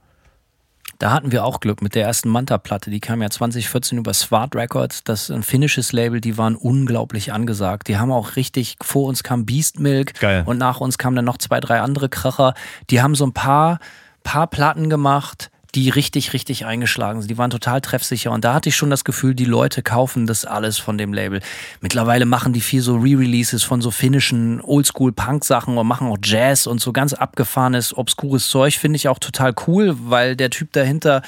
[0.99, 2.89] Da hatten wir auch Glück mit der ersten Manta-Platte.
[2.89, 5.03] Die kam ja 2014 über Swart Records.
[5.03, 6.22] Das ist ein finnisches Label.
[6.22, 7.88] Die waren unglaublich angesagt.
[7.88, 10.13] Die haben auch richtig, vor uns kam Beast Milk.
[10.19, 10.43] Geil.
[10.45, 12.53] Und nach uns kamen dann noch zwei, drei andere Kracher.
[12.89, 13.80] Die haben so ein paar,
[14.23, 17.30] paar Platten gemacht die richtig, richtig eingeschlagen sind.
[17.30, 20.45] Die waren total treffsicher und da hatte ich schon das Gefühl, die Leute kaufen das
[20.45, 21.41] alles von dem Label.
[21.81, 26.80] Mittlerweile machen die viel so Re-Releases von so finnischen Oldschool-Punk-Sachen und machen auch Jazz und
[26.80, 28.77] so ganz abgefahrenes, obskures Zeug.
[28.77, 31.22] Finde ich auch total cool, weil der Typ dahinter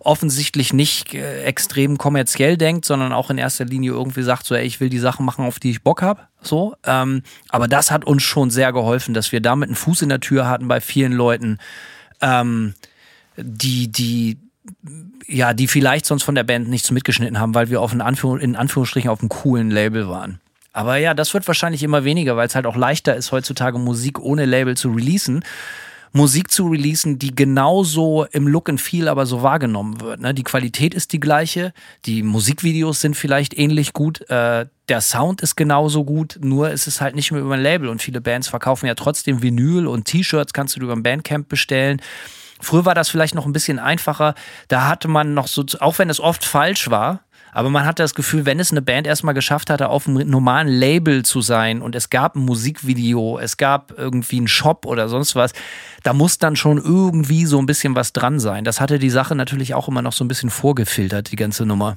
[0.00, 4.64] offensichtlich nicht äh, extrem kommerziell denkt, sondern auch in erster Linie irgendwie sagt, so, ey,
[4.64, 6.20] ich will die Sachen machen, auf die ich Bock habe.
[6.40, 10.08] So, ähm, aber das hat uns schon sehr geholfen, dass wir damit einen Fuß in
[10.08, 11.58] der Tür hatten bei vielen Leuten,
[12.20, 12.74] ähm,
[13.38, 14.38] die, die,
[15.26, 18.40] ja, die vielleicht sonst von der Band nichts mitgeschnitten haben, weil wir auf ein Anführ
[18.40, 20.40] in Anführungsstrichen auf einem coolen Label waren.
[20.72, 24.20] Aber ja, das wird wahrscheinlich immer weniger, weil es halt auch leichter ist, heutzutage Musik
[24.20, 25.42] ohne Label zu releasen.
[26.12, 30.20] Musik zu releasen, die genauso im Look and Feel aber so wahrgenommen wird.
[30.20, 30.32] Ne?
[30.32, 31.72] Die Qualität ist die gleiche,
[32.06, 37.00] die Musikvideos sind vielleicht ähnlich gut, äh, der Sound ist genauso gut, nur ist es
[37.00, 40.52] halt nicht mehr über ein Label und viele Bands verkaufen ja trotzdem Vinyl und T-Shirts
[40.52, 42.00] kannst du über ein Bandcamp bestellen.
[42.60, 44.34] Früher war das vielleicht noch ein bisschen einfacher.
[44.68, 47.20] Da hatte man noch so, auch wenn es oft falsch war,
[47.52, 50.68] aber man hatte das Gefühl, wenn es eine Band erstmal geschafft hatte, auf einem normalen
[50.68, 55.34] Label zu sein und es gab ein Musikvideo, es gab irgendwie einen Shop oder sonst
[55.34, 55.52] was,
[56.02, 58.64] da muss dann schon irgendwie so ein bisschen was dran sein.
[58.64, 61.96] Das hatte die Sache natürlich auch immer noch so ein bisschen vorgefiltert, die ganze Nummer.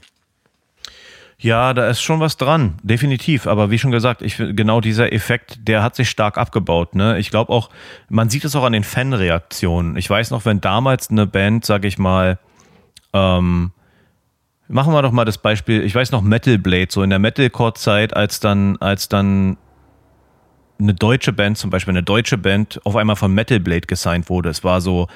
[1.43, 3.47] Ja, da ist schon was dran, definitiv.
[3.47, 6.93] Aber wie schon gesagt, ich genau dieser Effekt, der hat sich stark abgebaut.
[6.93, 7.17] Ne?
[7.17, 7.71] Ich glaube auch,
[8.09, 9.97] man sieht es auch an den Fanreaktionen.
[9.97, 12.37] Ich weiß noch, wenn damals eine Band, sag ich mal,
[13.13, 13.71] ähm,
[14.67, 18.15] machen wir doch mal das Beispiel, ich weiß noch Metal Blade, so in der Metalcore-Zeit,
[18.15, 19.57] als dann, als dann
[20.79, 24.49] eine deutsche Band, zum Beispiel eine deutsche Band, auf einmal von Metal Blade gesigned wurde.
[24.49, 25.07] Es war so,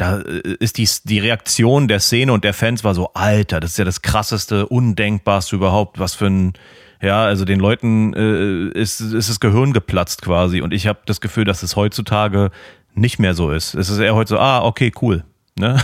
[0.00, 3.72] da äh, ist die, die Reaktion der Szene und der Fans war so, Alter, das
[3.72, 6.54] ist ja das krasseste, undenkbarste überhaupt, was für ein,
[7.02, 10.62] ja, also den Leuten äh, ist, ist das Gehirn geplatzt quasi.
[10.62, 12.50] Und ich habe das Gefühl, dass es heutzutage
[12.94, 13.74] nicht mehr so ist.
[13.74, 15.24] Es ist eher heute so, ah, okay, cool.
[15.58, 15.82] Ne?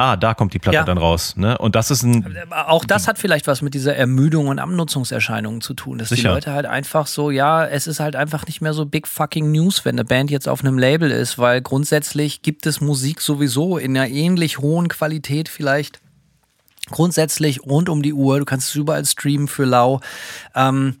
[0.00, 0.84] Ah, da kommt die Platte ja.
[0.84, 1.36] dann raus.
[1.36, 1.58] Ne?
[1.58, 2.48] Und das ist ein.
[2.50, 6.22] Auch das hat vielleicht was mit dieser Ermüdung und Abnutzungserscheinungen zu tun, dass Sicher.
[6.22, 9.52] die Leute halt einfach so, ja, es ist halt einfach nicht mehr so big fucking
[9.52, 13.76] News, wenn eine Band jetzt auf einem Label ist, weil grundsätzlich gibt es Musik sowieso
[13.76, 16.00] in einer ähnlich hohen Qualität vielleicht.
[16.90, 20.00] Grundsätzlich rund um die Uhr, du kannst es überall streamen für lau.
[20.56, 20.96] Ähm,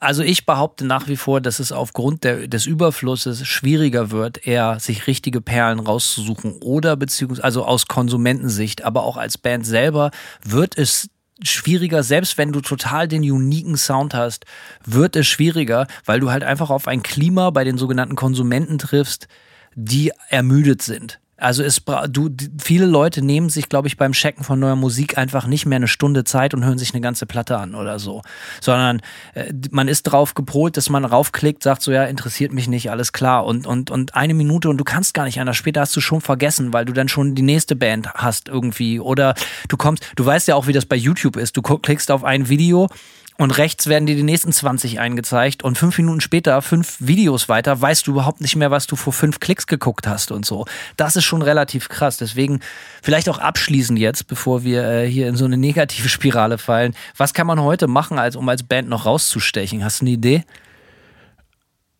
[0.00, 4.78] also ich behaupte nach wie vor, dass es aufgrund der, des Überflusses schwieriger wird, eher
[4.80, 10.10] sich richtige Perlen rauszusuchen oder beziehungsweise also aus Konsumentensicht, aber auch als Band selber
[10.44, 11.08] wird es
[11.42, 14.44] schwieriger, selbst wenn du total den uniken Sound hast,
[14.84, 19.28] wird es schwieriger, weil du halt einfach auf ein Klima bei den sogenannten Konsumenten triffst,
[19.74, 21.20] die ermüdet sind.
[21.36, 22.30] Also es, du,
[22.62, 25.88] viele Leute nehmen sich, glaube ich, beim Checken von neuer Musik einfach nicht mehr eine
[25.88, 28.22] Stunde Zeit und hören sich eine ganze Platte an oder so,
[28.60, 29.00] sondern
[29.34, 33.12] äh, man ist drauf gepolt, dass man raufklickt, sagt so, ja, interessiert mich nicht, alles
[33.12, 35.56] klar und, und, und eine Minute und du kannst gar nicht anders.
[35.56, 39.34] Später hast du schon vergessen, weil du dann schon die nächste Band hast irgendwie oder
[39.68, 41.56] du kommst, du weißt ja auch, wie das bei YouTube ist.
[41.56, 42.88] Du klickst auf ein Video
[43.36, 47.80] und rechts werden dir die nächsten 20 eingezeigt und fünf Minuten später, fünf Videos weiter,
[47.80, 50.66] weißt du überhaupt nicht mehr, was du vor fünf Klicks geguckt hast und so.
[50.96, 52.16] Das ist schon relativ krass.
[52.16, 52.60] Deswegen
[53.02, 56.94] vielleicht auch abschließend jetzt, bevor wir äh, hier in so eine negative Spirale fallen.
[57.16, 59.84] Was kann man heute machen, als, um als Band noch rauszustechen?
[59.84, 60.44] Hast du eine Idee?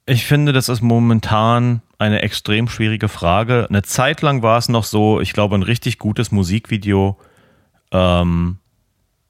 [0.06, 3.66] Ich finde, das ist momentan eine extrem schwierige Frage.
[3.68, 7.18] Eine Zeit lang war es noch so, ich glaube, ein richtig gutes Musikvideo
[7.90, 8.58] ähm,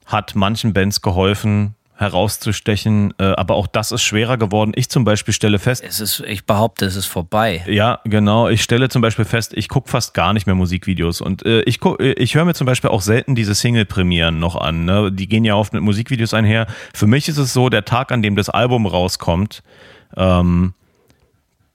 [0.04, 3.14] hat manchen Bands geholfen, herauszustechen.
[3.18, 4.72] Äh, aber auch das ist schwerer geworden.
[4.74, 5.84] Ich zum Beispiel stelle fest.
[5.86, 7.64] Es ist, ich behaupte, es ist vorbei.
[7.66, 8.48] Ja, genau.
[8.48, 11.20] Ich stelle zum Beispiel fest, ich gucke fast gar nicht mehr Musikvideos.
[11.20, 14.56] Und äh, ich, guck, äh, ich höre mir zum Beispiel auch selten diese Single-Premieren noch
[14.56, 14.84] an.
[14.84, 15.12] Ne?
[15.12, 16.66] Die gehen ja oft mit Musikvideos einher.
[16.94, 19.62] Für mich ist es so, der Tag, an dem das Album rauskommt,
[20.16, 20.74] ähm,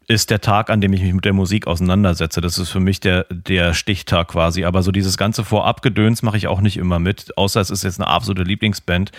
[0.10, 2.42] ist der Tag, an dem ich mich mit der Musik auseinandersetze.
[2.42, 4.66] Das ist für mich der, der Stichtag quasi.
[4.66, 8.02] Aber so dieses ganze Vorabgedöns mache ich auch nicht immer mit, außer es ist jetzt
[8.02, 9.12] eine absolute Lieblingsband.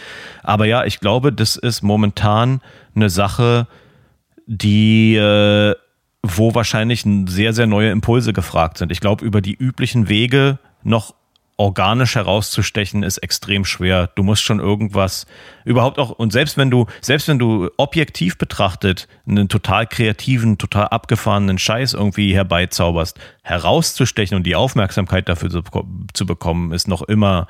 [0.43, 2.61] Aber ja, ich glaube, das ist momentan
[2.97, 3.69] eine Sache,
[4.47, 5.77] die, äh,
[6.25, 8.91] wo wahrscheinlich sehr, sehr neue Impulse gefragt sind.
[8.91, 11.15] Ich glaube, über die üblichen Wege noch
[11.61, 14.09] organisch herauszustechen ist extrem schwer.
[14.15, 15.27] Du musst schon irgendwas
[15.67, 20.89] überhaupt auch und selbst wenn du selbst wenn du objektiv betrachtet einen total kreativen, total
[20.89, 25.61] abgefahrenen Scheiß irgendwie herbeizauberst, herauszustechen und die Aufmerksamkeit dafür zu,
[26.15, 27.47] zu bekommen, ist noch immer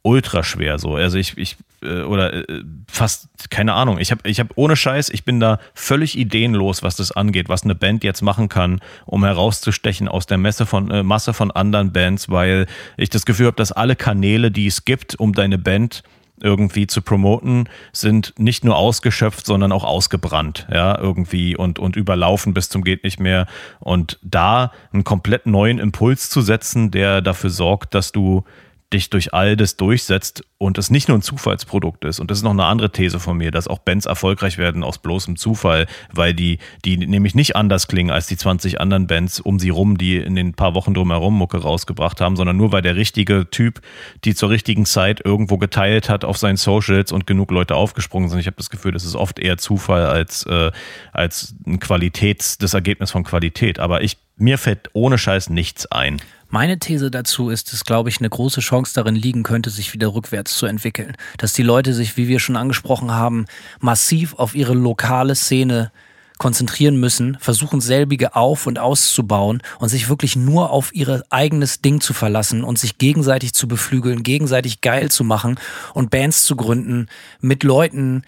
[0.00, 0.94] ultra schwer so.
[0.94, 5.08] Also ich, ich äh, oder äh, fast, keine Ahnung, ich habe ich hab ohne Scheiß,
[5.10, 9.24] ich bin da völlig ideenlos, was das angeht, was eine Band jetzt machen kann, um
[9.24, 13.56] herauszustechen aus der Messe von, äh, Masse von anderen Bands, weil ich das Gefühl habe,
[13.56, 16.02] dass alle Kanäle, die es gibt, um deine Band
[16.40, 22.52] irgendwie zu promoten, sind nicht nur ausgeschöpft, sondern auch ausgebrannt, ja, irgendwie und, und überlaufen
[22.54, 23.46] bis zum geht nicht mehr.
[23.80, 28.44] Und da einen komplett neuen Impuls zu setzen, der dafür sorgt, dass du
[28.92, 32.20] dich durch all das durchsetzt und es nicht nur ein Zufallsprodukt ist.
[32.20, 34.98] Und das ist noch eine andere These von mir, dass auch Bands erfolgreich werden aus
[34.98, 39.58] bloßem Zufall, weil die, die nämlich nicht anders klingen als die 20 anderen Bands um
[39.58, 42.96] sie rum, die in den paar Wochen drumherum Mucke rausgebracht haben, sondern nur weil der
[42.96, 43.80] richtige Typ
[44.24, 48.38] die zur richtigen Zeit irgendwo geteilt hat auf seinen Socials und genug Leute aufgesprungen sind.
[48.38, 50.70] Ich habe das Gefühl, das ist oft eher Zufall als, äh,
[51.12, 53.78] als ein Qualitäts, das Ergebnis von Qualität.
[53.78, 56.20] Aber ich, mir fällt ohne Scheiß nichts ein.
[56.48, 60.14] Meine These dazu ist, dass, glaube ich, eine große Chance darin liegen könnte, sich wieder
[60.14, 61.16] rückwärts zu entwickeln.
[61.38, 63.46] Dass die Leute sich, wie wir schon angesprochen haben,
[63.80, 65.90] massiv auf ihre lokale Szene
[66.38, 72.00] konzentrieren müssen, versuchen selbige auf- und auszubauen und sich wirklich nur auf ihr eigenes Ding
[72.00, 75.58] zu verlassen und sich gegenseitig zu beflügeln, gegenseitig geil zu machen
[75.94, 77.08] und Bands zu gründen
[77.40, 78.22] mit Leuten,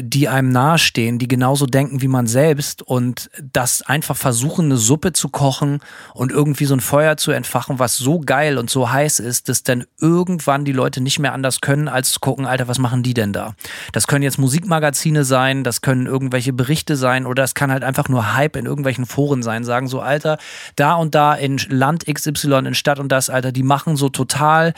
[0.00, 5.12] die einem nahestehen, die genauso denken wie man selbst und das einfach versuchen, eine Suppe
[5.12, 5.80] zu kochen
[6.12, 9.62] und irgendwie so ein Feuer zu entfachen, was so geil und so heiß ist, dass
[9.62, 13.14] dann irgendwann die Leute nicht mehr anders können, als zu gucken, Alter, was machen die
[13.14, 13.54] denn da?
[13.92, 18.08] Das können jetzt Musikmagazine sein, das können irgendwelche Berichte sein oder es kann halt einfach
[18.08, 20.38] nur Hype in irgendwelchen Foren sein, sagen so, Alter,
[20.76, 24.74] da und da in Land XY, in Stadt und das, Alter, die machen so total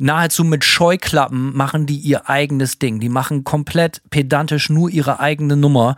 [0.00, 3.00] nahezu mit Scheuklappen machen die ihr eigenes Ding.
[3.00, 5.96] Die machen komplett pedantisch nur ihre eigene Nummer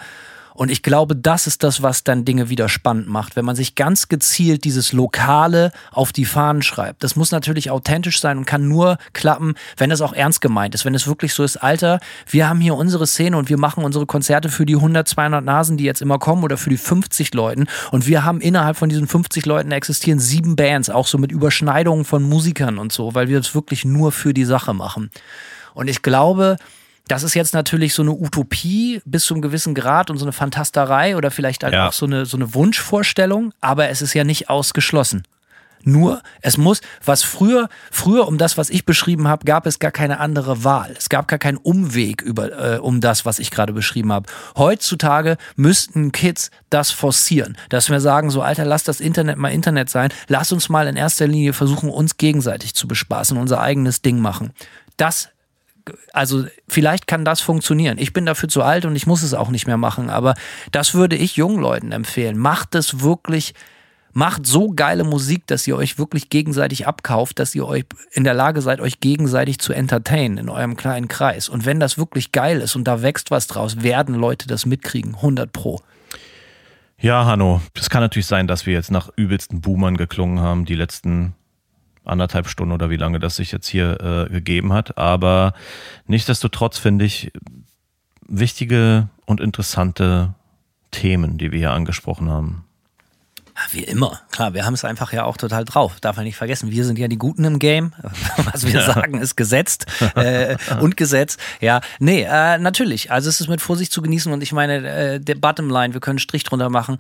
[0.55, 3.75] und ich glaube, das ist das, was dann Dinge wieder spannend macht, wenn man sich
[3.75, 7.03] ganz gezielt dieses Lokale auf die Fahnen schreibt.
[7.03, 10.85] Das muss natürlich authentisch sein und kann nur klappen, wenn es auch ernst gemeint ist.
[10.85, 14.07] Wenn es wirklich so ist, Alter, wir haben hier unsere Szene und wir machen unsere
[14.07, 17.67] Konzerte für die 100, 200 Nasen, die jetzt immer kommen oder für die 50 Leuten.
[17.91, 22.05] Und wir haben innerhalb von diesen 50 Leuten existieren sieben Bands, auch so mit Überschneidungen
[22.05, 25.11] von Musikern und so, weil wir es wirklich nur für die Sache machen.
[25.75, 26.57] Und ich glaube,
[27.09, 30.33] das ist jetzt natürlich so eine Utopie bis zu einem gewissen Grad und so eine
[30.33, 31.89] Fantasterei oder vielleicht halt ja.
[31.89, 35.25] auch so eine, so eine Wunschvorstellung, aber es ist ja nicht ausgeschlossen.
[35.85, 39.91] Nur, es muss, was früher, früher um das, was ich beschrieben habe, gab es gar
[39.91, 40.95] keine andere Wahl.
[40.97, 44.31] Es gab gar keinen Umweg über, äh, um das, was ich gerade beschrieben habe.
[44.57, 49.91] Heutzutage müssten Kids das forcieren, dass wir sagen, so Alter, lass das Internet mal Internet
[49.91, 54.21] sein, lass uns mal in erster Linie versuchen, uns gegenseitig zu bespaßen, unser eigenes Ding
[54.21, 54.53] machen.
[54.97, 55.31] Das
[56.13, 57.99] also vielleicht kann das funktionieren.
[57.99, 60.35] Ich bin dafür zu alt und ich muss es auch nicht mehr machen, aber
[60.71, 62.39] das würde ich jungen Leuten empfehlen.
[62.39, 63.55] Macht es wirklich,
[64.13, 68.35] macht so geile Musik, dass ihr euch wirklich gegenseitig abkauft, dass ihr euch in der
[68.35, 71.49] Lage seid, euch gegenseitig zu entertainen in eurem kleinen Kreis.
[71.49, 75.15] Und wenn das wirklich geil ist und da wächst was draus, werden Leute das mitkriegen,
[75.17, 75.81] 100 pro.
[76.99, 80.77] Ja, Hanno, es kann natürlich sein, dass wir jetzt nach übelsten Boomern geklungen haben, die
[80.77, 81.35] letzten
[82.05, 84.99] anderthalb Stunden oder wie lange das sich jetzt hier äh, gegeben hat.
[84.99, 85.55] Aber
[86.07, 87.33] nichtsdestotrotz finde ich
[88.27, 90.35] wichtige und interessante
[90.91, 92.65] Themen, die wir hier angesprochen haben.
[93.71, 94.21] Wie immer.
[94.31, 96.01] Klar, wir haben es einfach ja auch total drauf.
[96.01, 96.71] Darf man nicht vergessen.
[96.71, 97.93] Wir sind ja die Guten im Game.
[98.53, 98.93] Was wir ja.
[98.93, 101.37] sagen, ist gesetzt äh, und Gesetz.
[101.61, 103.11] Ja, nee, äh, natürlich.
[103.11, 106.15] Also es ist mit Vorsicht zu genießen und ich meine, äh, der Bottomline, wir können
[106.15, 106.97] einen Strich drunter machen.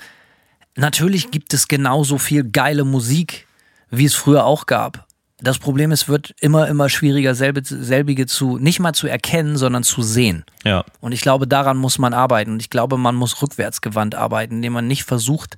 [0.76, 3.46] Natürlich gibt es genauso viel geile Musik
[3.92, 5.06] wie es früher auch gab.
[5.42, 10.00] Das Problem ist, wird immer, immer schwieriger, selbige zu, nicht mal zu erkennen, sondern zu
[10.00, 10.44] sehen.
[10.64, 10.84] Ja.
[11.00, 12.52] Und ich glaube, daran muss man arbeiten.
[12.52, 15.56] Und ich glaube, man muss rückwärtsgewandt arbeiten, indem man nicht versucht,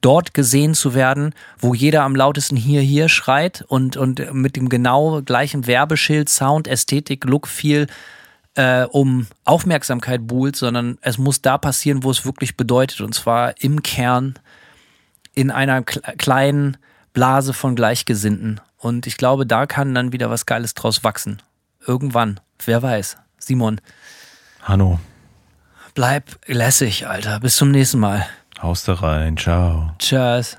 [0.00, 4.70] dort gesehen zu werden, wo jeder am lautesten hier, hier schreit und, und mit dem
[4.70, 7.88] genau gleichen Werbeschild, Sound, Ästhetik, Look viel
[8.54, 13.02] äh, um Aufmerksamkeit buhlt, sondern es muss da passieren, wo es wirklich bedeutet.
[13.02, 14.38] Und zwar im Kern,
[15.34, 16.78] in einer kleinen,
[17.16, 18.60] Blase von Gleichgesinnten.
[18.76, 21.40] Und ich glaube, da kann dann wieder was Geiles draus wachsen.
[21.86, 22.40] Irgendwann.
[22.62, 23.16] Wer weiß.
[23.38, 23.80] Simon.
[24.62, 25.00] Hanno.
[25.94, 27.40] Bleib lässig, Alter.
[27.40, 28.26] Bis zum nächsten Mal.
[28.60, 29.38] Haust da rein.
[29.38, 29.94] Ciao.
[29.98, 30.58] Tschüss.